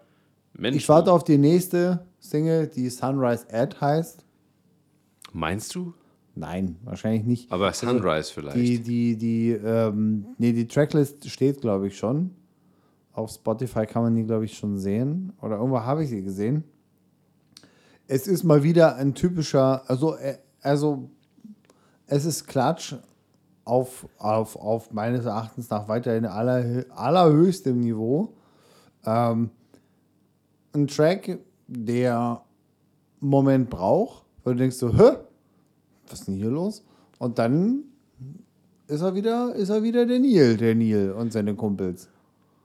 ich 0.72 0.88
warte 0.88 1.12
auf 1.12 1.24
die 1.24 1.38
nächste 1.38 2.06
Single, 2.20 2.68
die 2.68 2.88
Sunrise 2.88 3.46
at 3.52 3.80
heißt. 3.80 4.24
meinst 5.32 5.74
du? 5.74 5.94
Nein, 6.36 6.76
wahrscheinlich 6.84 7.24
nicht. 7.24 7.52
Aber 7.52 7.72
Sunrise 7.72 8.32
vielleicht. 8.32 8.56
Die, 8.56 8.80
die, 8.80 9.16
die, 9.16 9.50
ähm, 9.52 10.26
nee, 10.38 10.52
die 10.52 10.66
Tracklist 10.66 11.28
steht, 11.30 11.60
glaube 11.60 11.88
ich, 11.88 11.96
schon. 11.96 12.30
Auf 13.12 13.30
Spotify 13.30 13.86
kann 13.86 14.02
man 14.02 14.16
die, 14.16 14.24
glaube 14.24 14.44
ich, 14.44 14.58
schon 14.58 14.78
sehen. 14.78 15.32
Oder 15.40 15.56
irgendwo 15.56 15.80
habe 15.80 16.02
ich 16.02 16.10
sie 16.10 16.22
gesehen. 16.22 16.64
Es 18.08 18.26
ist 18.26 18.42
mal 18.42 18.62
wieder 18.64 18.96
ein 18.96 19.14
typischer, 19.14 19.88
also, 19.88 20.16
äh, 20.16 20.38
also 20.60 21.08
es 22.06 22.24
ist 22.24 22.46
Klatsch 22.46 22.94
auf, 23.64 24.06
auf, 24.18 24.56
auf 24.56 24.92
meines 24.92 25.24
Erachtens 25.24 25.70
nach 25.70 25.88
weiterhin 25.88 26.26
aller, 26.26 26.84
allerhöchstem 26.94 27.78
Niveau. 27.78 28.34
Ähm, 29.06 29.50
ein 30.74 30.86
Track, 30.88 31.38
der 31.66 32.42
einen 33.20 33.30
Moment 33.30 33.70
braucht, 33.70 34.24
wo 34.44 34.50
du 34.50 34.56
denkst 34.56 34.76
so, 34.76 34.92
hä? 34.92 35.16
Was 36.08 36.20
ist 36.20 36.28
denn 36.28 36.34
hier 36.36 36.50
los? 36.50 36.84
Und 37.18 37.38
dann 37.38 37.84
ist 38.86 39.00
er 39.00 39.14
wieder, 39.14 39.54
ist 39.54 39.70
er 39.70 39.82
wieder 39.82 40.04
der 40.04 40.18
Neil, 40.18 40.56
der 40.56 40.74
Neil 40.74 41.12
und 41.12 41.32
seine 41.32 41.54
Kumpels. 41.54 42.08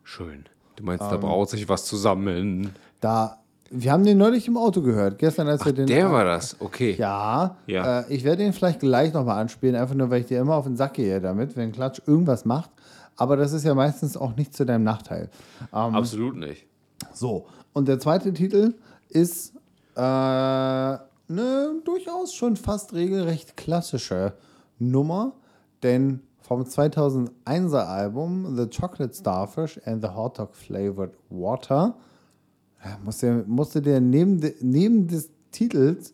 Schön. 0.04 0.46
Du 0.76 0.84
meinst, 0.84 1.04
Ähm. 1.04 1.12
da 1.12 1.18
braucht 1.18 1.50
sich 1.50 1.68
was 1.70 1.86
zusammen. 1.86 2.72
Da, 3.00 3.38
wir 3.70 3.92
haben 3.92 4.04
den 4.04 4.18
neulich 4.18 4.48
im 4.48 4.58
Auto 4.58 4.82
gehört. 4.82 5.20
Gestern, 5.20 5.48
als 5.48 5.64
wir 5.64 5.72
den. 5.72 5.88
Der 5.88 6.12
war 6.12 6.26
das, 6.26 6.58
okay. 6.60 6.96
Ja, 6.98 7.58
Ja. 7.68 8.02
Äh, 8.02 8.14
ich 8.14 8.24
werde 8.24 8.44
den 8.44 8.52
vielleicht 8.54 8.80
gleich 8.80 9.14
nochmal 9.14 9.40
anspielen, 9.40 9.76
einfach 9.76 9.96
nur, 9.96 10.10
weil 10.10 10.22
ich 10.22 10.28
dir 10.28 10.40
immer 10.40 10.56
auf 10.56 10.66
den 10.66 10.76
Sack 10.76 10.96
gehe 10.96 11.22
damit, 11.22 11.56
wenn 11.56 11.72
Klatsch 11.72 12.02
irgendwas 12.06 12.44
macht. 12.44 12.72
Aber 13.20 13.36
das 13.36 13.53
ist 13.53 13.65
ja 13.65 13.76
meistens 13.76 14.15
auch 14.17 14.36
nicht 14.36 14.55
zu 14.55 14.65
deinem 14.65 14.84
Nachteil. 14.84 15.30
Ähm, 15.74 15.95
Absolut 15.95 16.38
nicht. 16.38 16.65
So, 17.13 17.47
und 17.74 17.88
der 17.88 17.99
zweite 17.99 18.34
Titel 18.34 18.76
ist 19.09 19.53
äh, 19.95 19.99
eine 19.99 20.99
durchaus 21.84 22.34
schon 22.34 22.55
fast 22.55 22.93
regelrecht 22.93 23.57
klassische 23.57 24.34
Nummer, 24.80 25.34
denn 25.84 26.22
vom 26.41 26.63
2001er 26.63 27.86
Album 27.86 28.55
The 28.55 28.67
Chocolate 28.67 29.13
Starfish 29.13 29.80
and 29.86 30.01
the 30.01 30.09
Hot 30.09 30.39
Dog 30.39 30.55
Flavored 30.55 31.13
Water 31.30 31.95
musste, 33.03 33.43
musste 33.47 33.82
der 33.82 34.01
neben, 34.01 34.39
de, 34.39 34.55
neben 34.61 35.07
des 35.07 35.30
Titels 35.51 36.13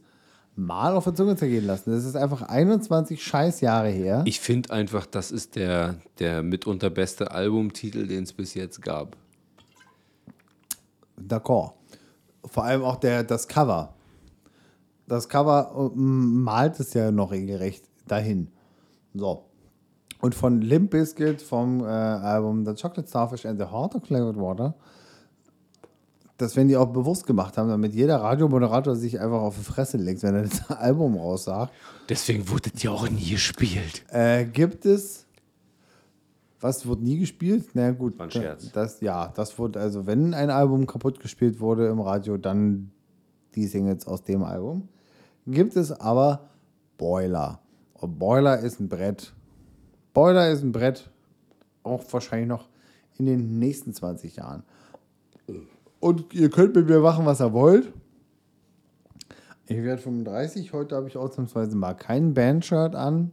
mal 0.56 0.96
auf 0.96 1.04
der 1.04 1.16
Zunge 1.16 1.36
zergehen 1.36 1.66
lassen. 1.66 1.92
Das 1.92 2.06
ist 2.06 2.16
einfach 2.16 2.42
21 2.44 3.22
Scheißjahre 3.22 3.90
her. 3.90 4.24
Ich 4.26 4.40
finde 4.40 4.72
einfach, 4.72 5.06
das 5.06 5.32
ist 5.32 5.56
der, 5.56 5.96
der 6.20 6.44
mitunter 6.44 6.90
beste 6.90 7.32
Albumtitel, 7.32 8.08
den 8.08 8.24
es 8.24 8.34
bis 8.34 8.54
jetzt 8.54 8.82
gab. 8.82 9.18
D'accord. 11.20 11.74
Vor 12.46 12.64
allem 12.64 12.84
auch 12.84 12.98
der, 12.98 13.24
das 13.24 13.48
Cover. 13.48 13.94
Das 15.08 15.30
Cover 15.30 15.92
äh, 15.94 15.98
malt 15.98 16.80
es 16.80 16.94
ja 16.94 17.12
noch 17.12 17.32
regelrecht 17.32 17.86
dahin. 18.08 18.50
So. 19.14 19.46
Und 20.22 20.34
von 20.34 20.62
Limp 20.62 20.92
Bizkit 20.92 21.42
vom 21.42 21.82
äh, 21.82 21.86
Album 21.86 22.66
The 22.66 22.74
Chocolate 22.74 23.08
Starfish 23.08 23.46
and 23.46 23.60
the 23.60 23.66
Heart 23.66 23.96
of 23.96 24.04
Flavored 24.06 24.38
Water, 24.38 24.76
das 26.38 26.56
werden 26.56 26.68
die 26.68 26.76
auch 26.76 26.92
bewusst 26.92 27.26
gemacht 27.26 27.58
haben, 27.58 27.70
damit 27.70 27.96
jeder 27.96 28.18
Radiomoderator 28.18 28.96
sich 28.96 29.20
einfach 29.20 29.42
auf 29.42 29.56
die 29.58 29.64
Fresse 29.64 29.98
legt, 29.98 30.22
wenn 30.24 30.36
er 30.36 30.44
das 30.44 30.70
Album 30.70 31.16
raussagt. 31.16 31.74
Deswegen 32.10 32.50
wurde 32.50 32.72
ja 32.78 32.92
auch 32.92 33.10
nie 33.10 33.32
gespielt. 33.32 34.04
Äh, 34.10 34.46
gibt 34.46 34.86
es. 34.86 35.26
Was 36.60 36.88
wird 36.88 37.02
nie 37.02 37.20
gespielt? 37.20 37.70
Na 37.74 37.92
gut. 37.92 38.18
War 38.18 38.28
ein 38.28 38.32
Scherz. 38.32 38.72
Das, 38.72 39.00
ja, 39.02 39.32
das 39.36 39.58
wurde, 39.60 39.80
also 39.80 40.06
wenn 40.08 40.34
ein 40.34 40.50
Album 40.50 40.88
kaputt 40.88 41.20
gespielt 41.20 41.60
wurde 41.60 41.88
im 41.88 42.00
Radio, 42.00 42.38
dann 42.38 42.92
die 43.56 43.68
Singles 43.68 44.08
aus 44.08 44.24
dem 44.24 44.44
Album. 44.44 44.90
Gibt 45.48 45.76
es 45.76 45.92
aber 45.92 46.50
Boiler. 46.98 47.60
Und 47.94 48.20
Boiler 48.20 48.60
ist 48.60 48.80
ein 48.80 48.90
Brett. 48.90 49.34
Boiler 50.14 50.50
ist 50.50 50.64
ein 50.64 50.72
Brett. 50.72 51.10
Auch 51.84 52.04
wahrscheinlich 52.12 52.50
noch 52.50 52.68
in 53.18 53.26
den 53.26 53.60
nächsten 53.60 53.94
20 53.94 54.38
Jahren. 54.38 54.64
Und 56.06 56.36
ihr 56.36 56.52
könnt 56.52 56.76
mit 56.76 56.88
mir 56.88 57.00
machen, 57.00 57.26
was 57.26 57.42
ihr 57.42 57.52
wollt. 57.52 57.92
Ich 59.66 59.78
werde 59.78 60.00
35. 60.00 60.72
Heute 60.72 60.96
habe 60.96 61.08
ich 61.08 61.18
ausnahmsweise 61.18 61.76
mal 61.76 61.96
kein 61.96 62.36
Bandshirt 62.36 62.94
an. 62.94 63.32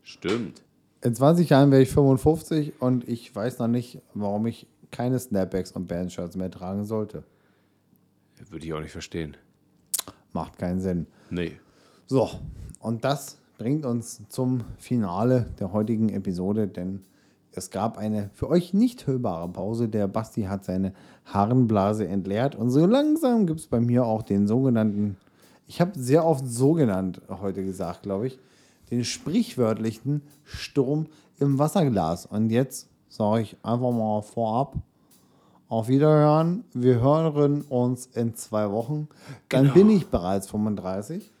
Stimmt. 0.00 0.62
In 1.02 1.14
20 1.14 1.50
Jahren 1.50 1.70
werde 1.70 1.82
ich 1.82 1.90
55 1.90 2.80
und 2.80 3.06
ich 3.06 3.36
weiß 3.36 3.58
noch 3.58 3.68
nicht, 3.68 4.00
warum 4.14 4.46
ich 4.46 4.66
keine 4.90 5.18
Snapbacks 5.18 5.72
und 5.72 5.88
Bandshirts 5.88 6.36
mehr 6.36 6.50
tragen 6.50 6.86
sollte. 6.86 7.22
Würde 8.48 8.64
ich 8.64 8.72
auch 8.72 8.80
nicht 8.80 8.92
verstehen. 8.92 9.36
Macht 10.32 10.56
keinen 10.56 10.80
Sinn. 10.80 11.06
Nee. 11.28 11.58
So, 12.06 12.30
und 12.80 13.04
das 13.04 13.36
bringt 13.58 13.84
uns 13.84 14.26
zum 14.30 14.64
Finale 14.78 15.48
der 15.60 15.74
heutigen 15.74 16.08
Episode, 16.08 16.66
denn 16.66 17.04
es 17.54 17.70
gab 17.70 17.98
eine 17.98 18.30
für 18.34 18.48
euch 18.48 18.72
nicht 18.74 19.06
hörbare 19.06 19.48
Pause. 19.48 19.88
Der 19.88 20.08
Basti 20.08 20.42
hat 20.44 20.64
seine 20.64 20.92
Harnblase 21.26 22.06
entleert 22.08 22.54
und 22.54 22.70
so 22.70 22.86
langsam 22.86 23.46
gibt 23.46 23.60
es 23.60 23.66
bei 23.66 23.80
mir 23.80 24.04
auch 24.06 24.22
den 24.22 24.46
sogenannten, 24.46 25.16
ich 25.66 25.80
habe 25.80 25.92
sehr 25.98 26.24
oft 26.26 26.46
so 26.46 26.72
genannt 26.72 27.20
heute 27.28 27.64
gesagt, 27.64 28.02
glaube 28.02 28.26
ich, 28.26 28.38
den 28.90 29.04
sprichwörtlichen 29.04 30.22
Sturm 30.44 31.06
im 31.38 31.58
Wasserglas. 31.58 32.26
Und 32.26 32.50
jetzt 32.50 32.88
sage 33.08 33.42
ich 33.42 33.56
einfach 33.62 33.90
mal 33.90 34.20
vorab, 34.22 34.76
auf 35.68 35.88
Wiederhören. 35.88 36.64
Wir 36.74 37.00
hören 37.00 37.62
uns 37.62 38.04
in 38.12 38.34
zwei 38.34 38.70
Wochen. 38.70 39.08
Dann 39.48 39.62
Genau. 39.62 39.74
bin 39.74 39.88
ich 39.90 40.08
bereits 40.08 40.46
35. 40.48 41.32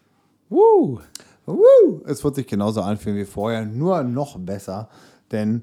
Woo! 0.48 1.00
Woo! 1.44 2.00
Es 2.06 2.24
wird 2.24 2.36
sich 2.36 2.46
genauso 2.46 2.80
anfühlen 2.80 3.18
wie 3.18 3.26
vorher, 3.26 3.66
nur 3.66 4.02
noch 4.04 4.38
besser, 4.38 4.88
denn 5.32 5.62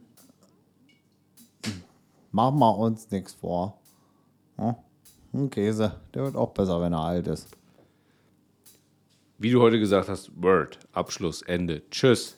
machen 2.32 2.60
wir 2.60 2.78
uns 2.78 3.10
nichts 3.12 3.34
vor. 3.34 3.80
Hm? 4.58 4.76
Ein 5.34 5.50
Käse, 5.50 6.00
der 6.14 6.24
wird 6.24 6.36
auch 6.36 6.52
besser, 6.52 6.82
wenn 6.82 6.94
er 6.94 7.04
alt 7.04 7.28
ist. 7.28 7.48
Wie 9.38 9.52
du 9.52 9.62
heute 9.62 9.80
gesagt 9.80 10.10
hast, 10.10 10.32
Word, 10.42 10.80
Abschluss, 10.92 11.42
Ende. 11.44 11.82
Tschüss. 11.90 12.38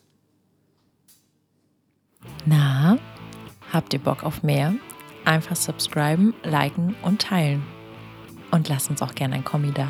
Na, 2.46 2.98
habt 3.72 3.94
ihr 3.94 4.00
Bock 4.00 4.24
auf 4.24 4.44
mehr? 4.44 4.76
Einfach 5.26 5.56
subscriben, 5.56 6.34
liken 6.44 6.96
und 7.04 7.22
teilen. 7.22 7.64
Und 8.52 8.68
lasst 8.70 8.90
uns 8.90 9.02
auch 9.02 9.16
gerne 9.16 9.36
ein 9.36 9.46
Kommi 9.46 9.72
da. 9.72 9.88